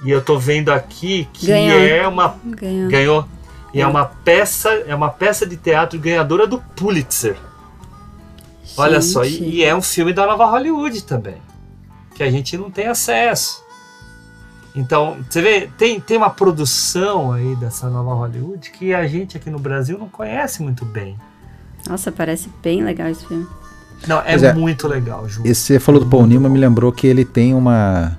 [0.04, 1.80] E eu tô vendo aqui que Ganhou.
[1.80, 2.90] é uma Ganhou.
[2.90, 3.26] ganhou
[3.74, 3.82] e.
[3.82, 3.88] É.
[3.88, 7.36] uma peça, é uma peça de teatro ganhadora do Pulitzer.
[8.76, 9.44] Olha só, e, Gente.
[9.44, 11.38] e é um filme da nova Hollywood também,
[12.16, 13.64] que a gente não tem acesso.
[14.76, 19.50] Então, você vê, tem, tem uma produção aí dessa nova Hollywood que a gente aqui
[19.50, 21.18] no Brasil não conhece muito bem.
[21.90, 23.48] Nossa, parece bem legal esse filme.
[24.06, 24.54] Não, é, é.
[24.54, 25.42] muito legal, Ju.
[25.46, 28.16] Esse você falou do Paul Newman me lembrou que ele tem uma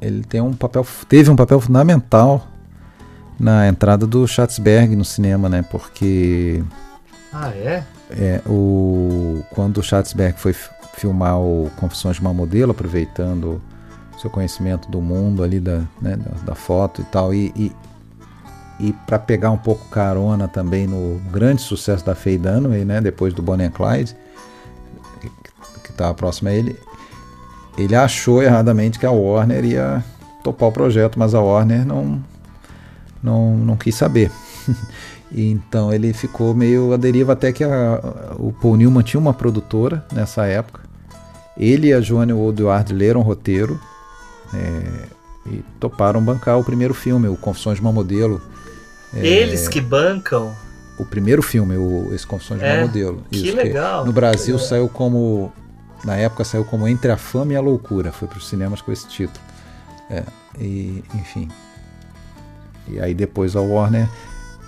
[0.00, 2.46] ele tem um papel teve um papel fundamental
[3.38, 5.62] na entrada do Schatzberg no cinema, né?
[5.62, 6.62] Porque
[7.32, 7.82] Ah, é?
[8.18, 10.54] É, o quando o Schatzberg foi
[10.94, 13.60] filmar o Confissões de uma Modelo, aproveitando
[14.20, 17.72] seu conhecimento do mundo ali da, né, da, da foto e tal e, e,
[18.78, 23.00] e para pegar um pouco carona também no grande sucesso da Faye Dunaway, né?
[23.00, 24.16] Depois do Bonnie and Clyde
[25.82, 26.78] que estava próximo a ele,
[27.76, 30.04] ele achou erradamente que a Warner ia
[30.42, 32.22] topar o projeto, mas a Warner não,
[33.22, 34.30] não, não quis saber.
[35.34, 40.04] Então ele ficou meio à deriva até que a- o Paul Newman tinha uma produtora
[40.12, 40.80] nessa época.
[41.56, 43.78] Ele e a Joanne Woodward leram o roteiro.
[44.54, 45.06] é,
[45.46, 48.38] e toparam bancar o primeiro filme, o Confissões de uma Modelo.
[49.14, 50.52] É, Eles que bancam.
[50.98, 53.22] O primeiro filme, o, esse Confissões de É, uma Modelo.
[53.30, 54.68] que legal, no Brasil legal.
[54.68, 55.50] saiu como.
[56.04, 58.12] Na época saiu como Entre a Fama e a Loucura.
[58.12, 59.40] Foi para os cinemas com esse título.
[60.10, 60.22] É,
[60.60, 61.48] e, enfim.
[62.88, 64.06] E aí depois a Warner.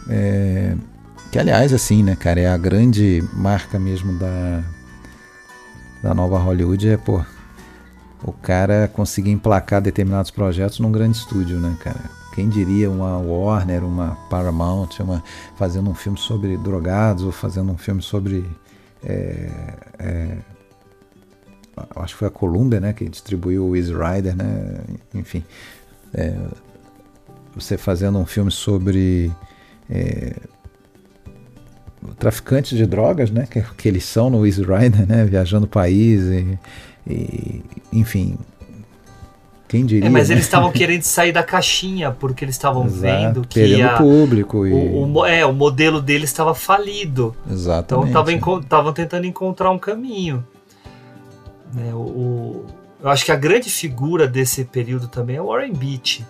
[0.09, 0.77] É,
[1.31, 4.63] que aliás, assim, né, cara, é a grande marca mesmo da,
[6.03, 7.25] da nova Hollywood é, pô,
[8.23, 12.11] o cara conseguir emplacar determinados projetos num grande estúdio, né, cara?
[12.35, 15.23] Quem diria uma Warner, uma Paramount, uma,
[15.57, 18.45] fazendo um filme sobre drogados ou fazendo um filme sobre.
[19.05, 19.51] é,
[19.99, 20.39] é,
[21.97, 24.81] acho que foi a Columbia, né, que distribuiu o Easy Rider, né?
[25.13, 25.45] Enfim,
[26.13, 26.37] é,
[27.55, 29.33] você fazendo um filme sobre
[29.91, 30.35] é,
[32.19, 36.23] traficantes de drogas, né, que, que eles são no Easy Rider, né, viajando o país
[36.23, 36.59] e,
[37.07, 37.63] e,
[37.93, 38.37] enfim,
[39.67, 40.07] quem diria?
[40.07, 40.35] É, mas né?
[40.35, 45.07] eles estavam querendo sair da caixinha, porque eles estavam vendo que a- público e- o,
[45.13, 47.35] o é, o modelo deles estava falido.
[47.47, 47.55] Então
[48.07, 48.61] Exatamente.
[48.63, 50.47] estavam tentando encontrar um caminho.
[51.73, 52.67] Né, o, o-
[53.03, 56.25] eu acho que a grande figura desse período também é o Warren Beatty.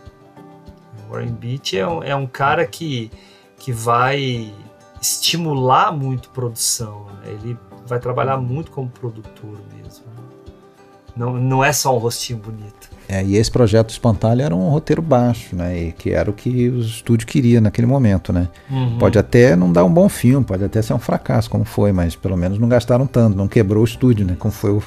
[1.09, 3.10] O Warren Beatty é um, é um cara que,
[3.65, 4.53] que vai
[5.01, 7.07] estimular muito produção.
[7.23, 7.31] né?
[7.32, 10.05] Ele vai trabalhar muito como produtor mesmo.
[11.16, 12.91] Não, não é só um rostinho bonito.
[13.09, 15.78] É, e esse projeto Espantalho era um roteiro baixo, né?
[15.78, 18.49] E que era o que o estúdio queria naquele momento, né?
[18.70, 18.99] Uhum.
[18.99, 22.15] Pode até não dar um bom filme, pode até ser um fracasso, como foi, mas
[22.15, 24.36] pelo menos não gastaram tanto, não quebrou o estúdio, né?
[24.39, 24.82] Como foi o,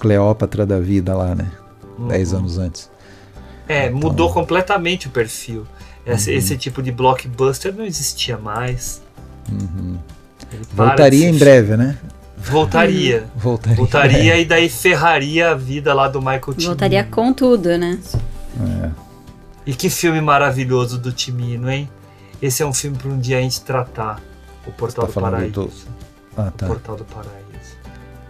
[0.00, 1.50] Cleópatra da vida lá, né?
[1.98, 2.08] Uhum.
[2.08, 2.90] Dez anos antes.
[3.68, 5.66] É, Então- mudou completamente o perfil.
[6.06, 6.36] Esse, Uhum.
[6.38, 9.02] esse tipo de blockbuster não existia mais.
[9.50, 9.96] Uhum.
[10.72, 11.98] Voltaria em ser- breve, né?
[12.38, 13.24] Voltaria.
[13.36, 13.76] Voltaria.
[13.76, 16.68] Voltaria e daí ferraria a vida lá do Michael Cimino.
[16.70, 17.98] Voltaria com tudo, né?
[18.84, 18.90] É.
[19.66, 21.88] E que filme maravilhoso do Timino, hein?
[22.40, 24.20] Esse é um filme para um dia a gente tratar.
[24.66, 25.52] O Portal tá do Paraíso.
[25.52, 25.70] do-
[26.36, 26.66] Ah, tá.
[26.66, 27.36] O Portal do Paraíso.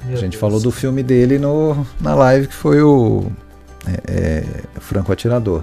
[0.05, 0.41] Meu A gente Deus.
[0.41, 3.27] falou do filme dele no, na live que foi o
[3.87, 5.63] é, é, Franco Atirador.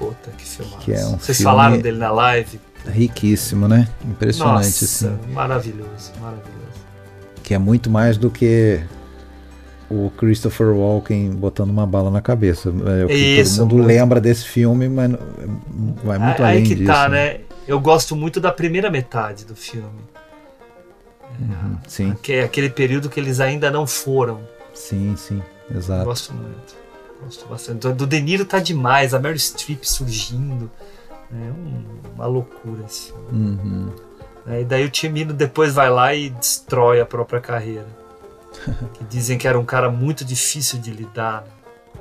[0.00, 0.78] Puta, que filmaço.
[0.78, 2.58] Que é um Vocês falaram dele na live?
[2.86, 3.86] Riquíssimo, né?
[4.04, 5.32] Impressionante, Nossa, assim.
[5.32, 6.50] maravilhoso, maravilhoso.
[7.42, 8.80] Que é muito mais do que
[9.90, 12.72] o Christopher Walken botando uma bala na cabeça.
[13.08, 13.86] É Isso, todo mundo muito.
[13.88, 15.10] lembra desse filme, mas
[16.02, 16.90] vai muito aí além que disso.
[16.90, 17.40] tá, né?
[17.68, 20.00] Eu gosto muito da primeira metade do filme.
[21.38, 24.40] Uhum, sim, Que é aquele período que eles ainda não foram.
[24.74, 26.04] sim, sim, Eu exato.
[26.06, 26.80] gosto muito.
[27.22, 27.88] Gosto bastante.
[27.92, 30.70] Do, De Niro tá demais, a Meryl Streep surgindo.
[31.32, 31.84] É um-
[32.14, 33.22] uma loucura filme.
[33.32, 33.90] Uhum.
[34.46, 37.86] É, E daí o Timino depois vai lá e destrói a própria carreira.
[38.94, 41.44] que dizem que era um cara muito difícil de lidar.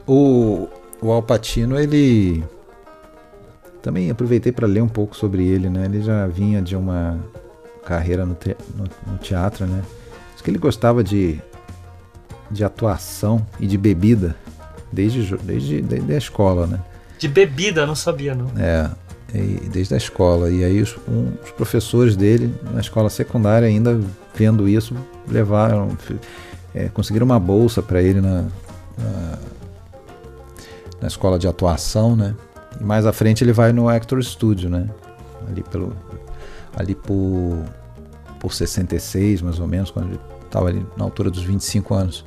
[0.07, 0.67] O,
[1.01, 2.43] o Al Pacino, ele.
[3.81, 5.85] Também aproveitei para ler um pouco sobre ele, né?
[5.85, 7.17] Ele já vinha de uma
[7.85, 9.83] carreira no, te- no- no teatro, né?
[10.33, 11.39] Diz que ele gostava de,
[12.51, 14.35] de atuação e de bebida
[14.91, 16.79] desde, desde, desde a escola, né?
[17.17, 18.47] De bebida, não sabia, não.
[18.57, 18.89] É,
[19.71, 20.49] desde a escola.
[20.49, 23.99] E aí os, um- os professores dele, na escola secundária, ainda
[24.33, 24.95] vendo isso,
[25.27, 25.97] levaram,
[26.73, 28.43] é, conseguiram uma bolsa para ele na,
[28.97, 29.37] na,
[31.01, 32.35] na escola de atuação, né?
[32.79, 34.87] E mais à frente ele vai no Actor Studio, né?
[35.49, 35.93] Ali pelo
[36.75, 37.57] ali por
[38.39, 42.23] por 66, mais ou menos, quando ele estava ali na altura dos 25 anos.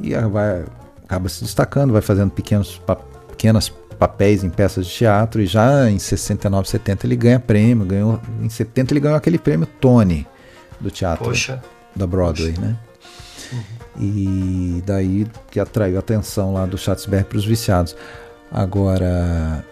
[0.00, 0.64] E vai
[1.06, 3.68] acaba se destacando, vai fazendo pequenos pa- pequenas
[3.98, 8.48] papéis em peças de teatro e já em 69, 70 ele ganha prêmio, ganhou em
[8.48, 10.26] 70 ele ganhou aquele prêmio Tony
[10.80, 11.62] do teatro Poxa.
[11.94, 12.76] da Broadway, né?
[13.98, 17.96] E daí que atraiu a atenção lá do Schatzberg para os viciados.
[18.52, 19.64] Agora,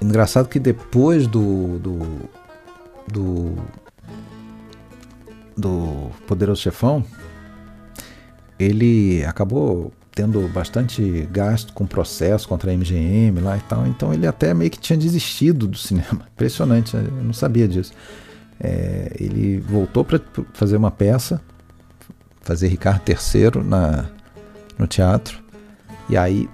[0.00, 1.98] engraçado que depois do do
[3.08, 3.54] do,
[5.56, 7.04] do Poderoso Chefão,
[8.60, 14.26] ele acabou tendo bastante gasto com processo contra a MGM lá e tal, então ele
[14.26, 16.26] até meio que tinha desistido do cinema.
[16.34, 17.92] Impressionante, eu não sabia disso.
[18.58, 20.20] É, ele voltou para
[20.52, 21.40] fazer uma peça,
[22.42, 24.06] fazer Ricardo III na,
[24.78, 25.38] no teatro,
[26.08, 26.48] e aí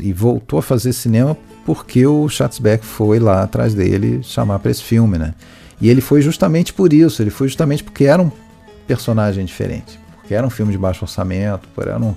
[0.00, 4.82] e voltou a fazer cinema porque o Schatzbeck foi lá atrás dele chamar para esse
[4.82, 5.34] filme, né?
[5.80, 8.30] E ele foi justamente por isso, ele foi justamente porque era um
[8.86, 12.12] personagem diferente, porque era um filme de baixo orçamento, por era um,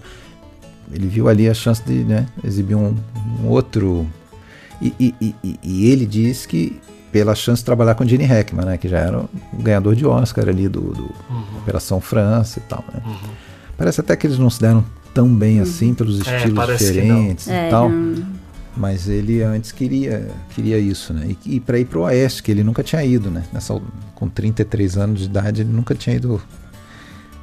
[0.91, 2.95] ele viu ali a chance de né, exibir um,
[3.39, 4.07] um outro.
[4.81, 6.81] E, e, e, e, ele disse que
[7.11, 9.29] pela chance de trabalhar com Gene Hackman, né, que já era o
[9.61, 11.43] ganhador de Oscar ali do, do uhum.
[11.61, 12.83] Operação França e tal.
[12.91, 12.99] Né?
[13.05, 13.29] Uhum.
[13.77, 14.83] Parece até que eles não se deram
[15.13, 17.89] tão bem assim, pelos É, estilos que diferentes e É, tal.
[17.89, 18.39] não-
[18.75, 21.35] Mas ele antes queria, queria isso, né?
[21.45, 23.43] E, e para ir pro Oeste, que ele nunca tinha ido, né?
[23.51, 23.79] Nessa,
[24.15, 26.41] com 33 anos de idade, ele nunca tinha ido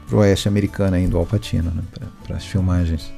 [0.09, 1.83] pro Oeste americano ainda, o Alpatino, né?
[2.27, 3.13] Para as filmagens.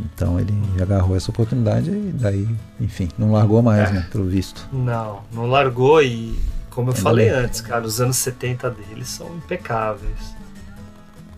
[0.00, 2.46] Então ele agarrou essa oportunidade e daí,
[2.78, 3.92] enfim, não largou mais, É.
[3.92, 4.06] né?
[4.12, 4.68] Pelo visto.
[4.72, 6.38] Não, não largou e,
[6.70, 7.38] como eu Ainda falei bem.
[7.38, 10.34] antes, cara, os anos 70 dele são impecáveis.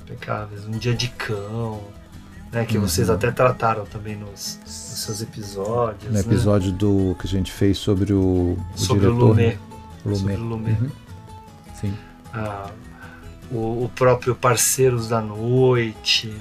[0.05, 0.67] Impecáveis.
[0.67, 1.81] Um dia de cão,
[2.51, 2.65] né?
[2.65, 3.15] Que vocês Uhum.
[3.15, 6.05] até trataram também nos, nos seus episódios.
[6.07, 6.21] No né?
[6.21, 9.29] episódio do que a gente fez sobre o, o sobre o diretor.
[9.29, 9.47] Lumet.
[9.55, 9.59] né?
[10.05, 10.19] Lumet.
[10.21, 10.81] Sobre o Lumet.
[10.83, 10.89] Uhum.
[11.81, 11.95] Sim.
[12.35, 12.71] Ah,
[13.51, 16.33] o, o próprio Parceiros da Noite.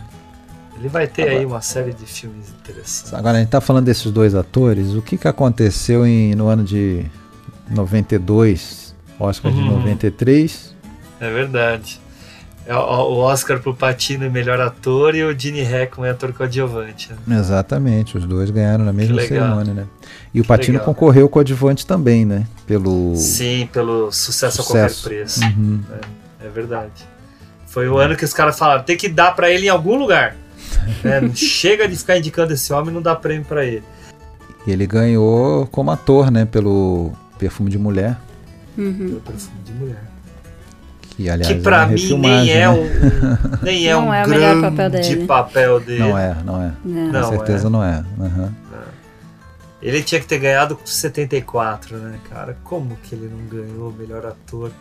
[0.80, 3.14] Ele vai ter Agora- aí uma série de filmes interessantes.
[3.14, 4.94] Agora a gente tá falando desses dois atores.
[4.94, 7.04] O que que aconteceu em, no ano de
[7.70, 9.80] 92, Oscar de Uhum.
[9.80, 10.76] 93?
[11.20, 12.00] É verdade.
[12.68, 17.12] É o, o Oscar pro Patino em melhor ator e o Gene Hackman ator coadjuvante.
[17.26, 17.40] né?
[17.40, 19.86] Exatamente, os dois ganharam na mesma cerimônia, né?
[20.34, 20.86] E o Que Patino legal.
[20.94, 22.46] concorreu com o adjuvante também, né?
[22.68, 24.62] Pelo Sim, pelo sucesso, Sucesso.
[24.62, 25.40] a qualquer preço.
[25.46, 25.80] Uhum.
[25.94, 26.00] É,
[26.48, 27.06] é verdade.
[27.68, 30.36] Foi o ano que os caras falaram: tem que dar pra ele em algum lugar.
[31.22, 33.84] Não Chega de ficar indicando esse homem, não dá prêmio pra ele.
[34.66, 36.46] E ele ganhou como ator, né?
[36.46, 38.18] Pelo Perfume de Mulher,
[38.78, 38.94] Uhum.
[38.96, 40.04] Pelo perfume de mulher.
[41.02, 42.70] que aliás que pra é mim nem refilmagem, é né?
[42.70, 45.26] um, nem é Não um é o melhor grande papel dele.
[45.26, 46.00] papel dele.
[46.00, 46.72] Não é, não é.
[46.86, 47.12] Não.
[47.12, 47.70] Não com certeza é.
[47.72, 48.04] não é.
[48.22, 48.54] Aham.
[49.82, 52.58] Ele tinha que ter ganhado com 74, né, cara?
[52.64, 54.72] Como que ele não ganhou o melhor ator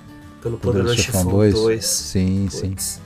[0.47, 1.55] pelo Poderoso Poderoso Chefão Chefão 2?
[1.55, 1.85] 2?
[1.87, 2.71] Sim, sim.
[2.71, 3.01] Putz.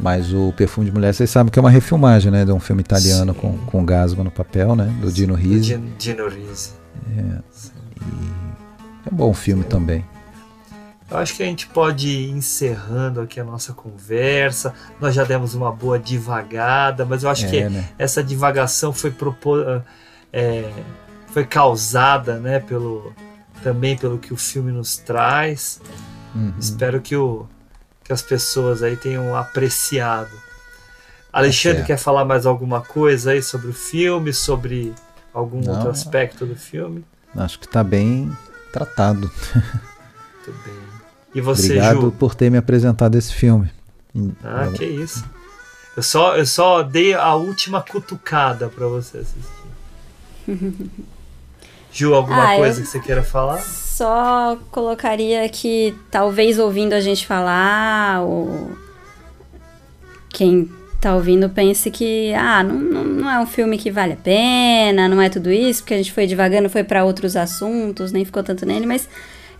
[0.00, 2.44] Mas o Perfume de Mulher, vocês sabem que é uma refilmagem, né?
[2.44, 3.38] De um filme italiano Sim.
[3.40, 4.92] com, com Gasman no papel, né?
[5.00, 5.80] Do Dino Risi.
[5.98, 6.70] Gino Risi.
[7.16, 10.04] É um bom filme também.
[11.10, 14.74] Eu acho que a gente pode ir encerrando aqui a nossa conversa.
[15.00, 17.88] Nós já demos uma boa divagada, mas eu acho É, que né?
[17.98, 19.58] essa divagação foi propo-
[20.32, 20.70] é,
[21.28, 23.12] foi causada, né, pelo
[23.62, 25.80] também pelo que o filme nos traz.
[26.34, 26.52] Uhum.
[26.58, 27.46] Espero que o
[28.02, 30.30] que as pessoas aí tenham apreciado.
[31.32, 31.86] Alexandre certo.
[31.86, 34.92] quer falar mais alguma coisa aí sobre o filme, sobre
[35.32, 35.72] algum Não.
[35.74, 37.04] outro aspecto do filme?
[37.36, 38.30] Acho que tá bem
[38.72, 39.30] tratado.
[40.44, 40.74] Tudo bem.
[41.34, 42.12] E você, Obrigado Ju?
[42.12, 43.70] por ter me apresentado esse filme.
[44.44, 45.24] Ah, que isso.
[45.96, 49.64] Eu só, eu só dei a última cutucada pra você assistir.
[51.92, 53.60] Ju, alguma Ah, eu- coisa que você queira falar?
[53.94, 58.72] Só colocaria que talvez ouvindo a gente falar, ou
[60.28, 60.68] quem
[61.00, 65.08] tá ouvindo pense que ah, não, não, não é um filme que vale a pena,
[65.08, 68.42] não é tudo isso, porque a gente foi devagando, foi para outros assuntos, nem ficou
[68.42, 69.08] tanto nele, mas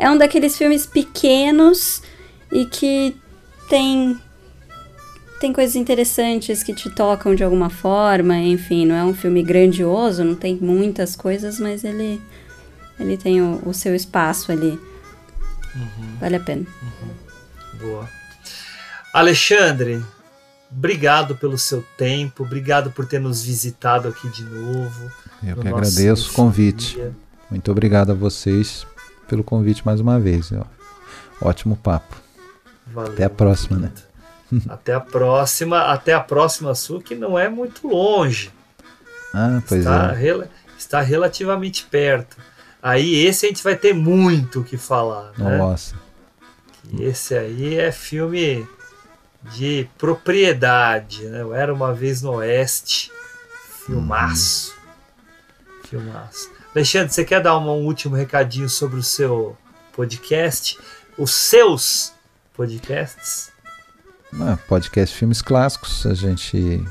[0.00, 2.02] é um daqueles filmes pequenos
[2.50, 3.14] e que
[3.68, 4.18] tem
[5.40, 10.24] tem coisas interessantes que te tocam de alguma forma, enfim, não é um filme grandioso,
[10.24, 12.20] não tem muitas coisas, mas ele
[12.98, 14.78] ele tem o, o seu espaço ali.
[16.20, 16.64] Vale a pena.
[17.80, 18.08] Boa.
[19.12, 20.02] Alexandre,
[20.70, 25.10] obrigado pelo seu tempo, obrigado por ter nos visitado aqui de novo.
[25.42, 26.92] Eu no que agradeço o convite.
[26.94, 27.16] Cinefonia.
[27.50, 28.86] Muito obrigado a vocês
[29.28, 30.50] pelo convite mais uma vez.
[30.52, 30.64] ó.
[31.40, 32.16] Ótimo papo.
[32.86, 33.92] Valeu, Até a próxima, né?
[34.68, 38.50] Até a próxima, até a próxima sua, que não é muito longe.
[39.32, 40.16] Ah, pois está, é.
[40.16, 40.48] rela-
[40.78, 42.36] está relativamente perto.
[42.86, 45.56] Aí esse a gente vai ter muito o que falar, né?
[45.56, 45.94] Nossa.
[47.00, 48.68] Esse aí é filme
[49.54, 51.40] de propriedade, né?
[51.40, 53.10] Eu era uma vez no Oeste.
[53.86, 54.74] Filmaço.
[55.88, 56.50] Filmaço.
[56.74, 59.56] Alexandre, você quer dar uma- um último recadinho sobre o seu
[59.92, 60.78] podcast?
[61.16, 62.12] Os seus
[62.52, 63.50] podcasts?
[64.40, 66.84] Ah, podcast Filmes Clássicos, a gente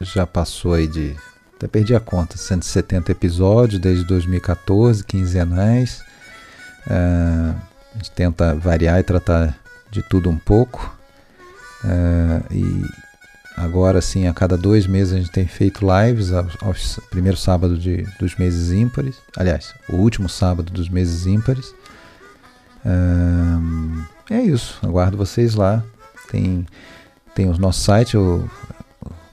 [0.00, 1.16] já passou aí de.
[1.58, 6.00] Até perdi a conta, 170 episódios desde 2014, quinzenais.
[6.88, 7.52] Ah,
[7.92, 9.58] a gente tenta variar e tratar
[9.90, 10.96] de tudo um pouco.
[11.84, 12.84] Ah, e
[13.56, 17.76] agora sim, a cada dois meses a gente tem feito lives aos, aos primeiro sábado
[17.76, 19.16] de, dos meses ímpares.
[19.36, 21.74] Aliás, o último sábado dos meses ímpares.
[22.86, 23.58] Ah,
[24.30, 25.82] é isso, aguardo vocês lá.
[26.30, 26.64] Tem,
[27.34, 28.48] tem o nosso site, o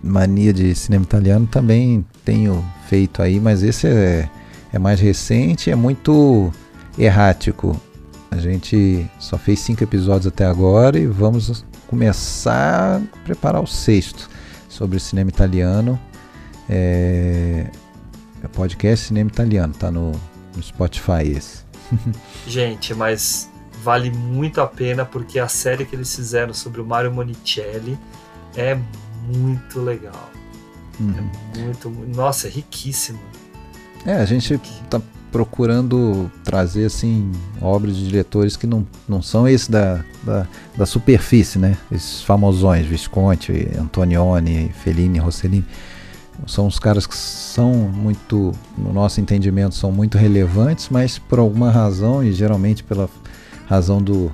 [0.00, 4.30] mania de cinema italiano também tenho feito aí, mas esse é,
[4.72, 6.52] é mais recente, é muito
[6.96, 7.76] errático.
[8.30, 14.28] A gente só fez cinco episódios até agora e vamos começar a preparar o sexto.
[14.76, 15.98] Sobre o cinema italiano.
[16.68, 17.66] É,
[18.42, 20.12] é podcast Cinema Italiano, tá no,
[20.54, 21.64] no Spotify esse.
[22.46, 23.50] Gente, mas
[23.82, 27.98] vale muito a pena porque a série que eles fizeram sobre o Mario Monicelli
[28.54, 28.78] é
[29.26, 30.30] muito legal.
[31.00, 31.30] Uhum.
[31.54, 33.20] É muito, nossa, é riquíssimo.
[34.04, 34.58] É, a gente
[34.90, 35.00] tá
[35.30, 37.30] procurando trazer assim
[37.60, 40.46] obras de diretores que não, não são esse da, da,
[40.76, 41.76] da superfície, né?
[41.90, 45.64] Esses famosões, Visconti, Antonioni, Fellini, Rossellini.
[46.46, 51.70] São os caras que são muito, no nosso entendimento, são muito relevantes, mas por alguma
[51.70, 53.08] razão, e geralmente pela
[53.66, 54.30] razão do,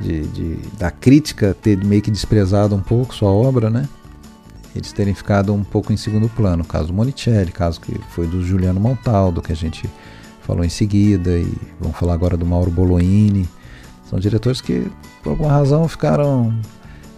[0.00, 3.88] de, de, da crítica ter meio que desprezado um pouco sua obra, né?
[4.74, 6.62] Eles terem ficado um pouco em segundo plano.
[6.62, 9.88] O caso do Monicelli, caso que foi do Juliano Montaldo, que a gente
[10.46, 13.48] falou em seguida, e vamos falar agora do Mauro Boloini.
[14.08, 14.90] São diretores que,
[15.22, 16.56] por alguma razão, ficaram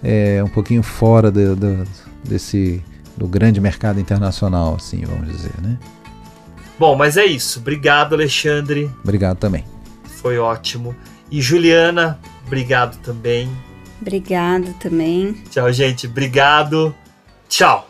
[0.02, 1.84] é, um pouquinho fora de, de,
[2.24, 2.82] desse
[3.16, 5.76] do grande mercado internacional, assim, vamos dizer, né?
[6.78, 7.58] Bom, mas é isso.
[7.58, 8.90] Obrigado, Alexandre.
[9.02, 9.64] Obrigado também.
[10.04, 10.94] Foi ótimo.
[11.30, 13.50] E Juliana, obrigado também.
[14.00, 15.32] Obrigado também.
[15.50, 16.06] Tchau, gente.
[16.06, 16.94] Obrigado.
[17.48, 17.87] Tchau.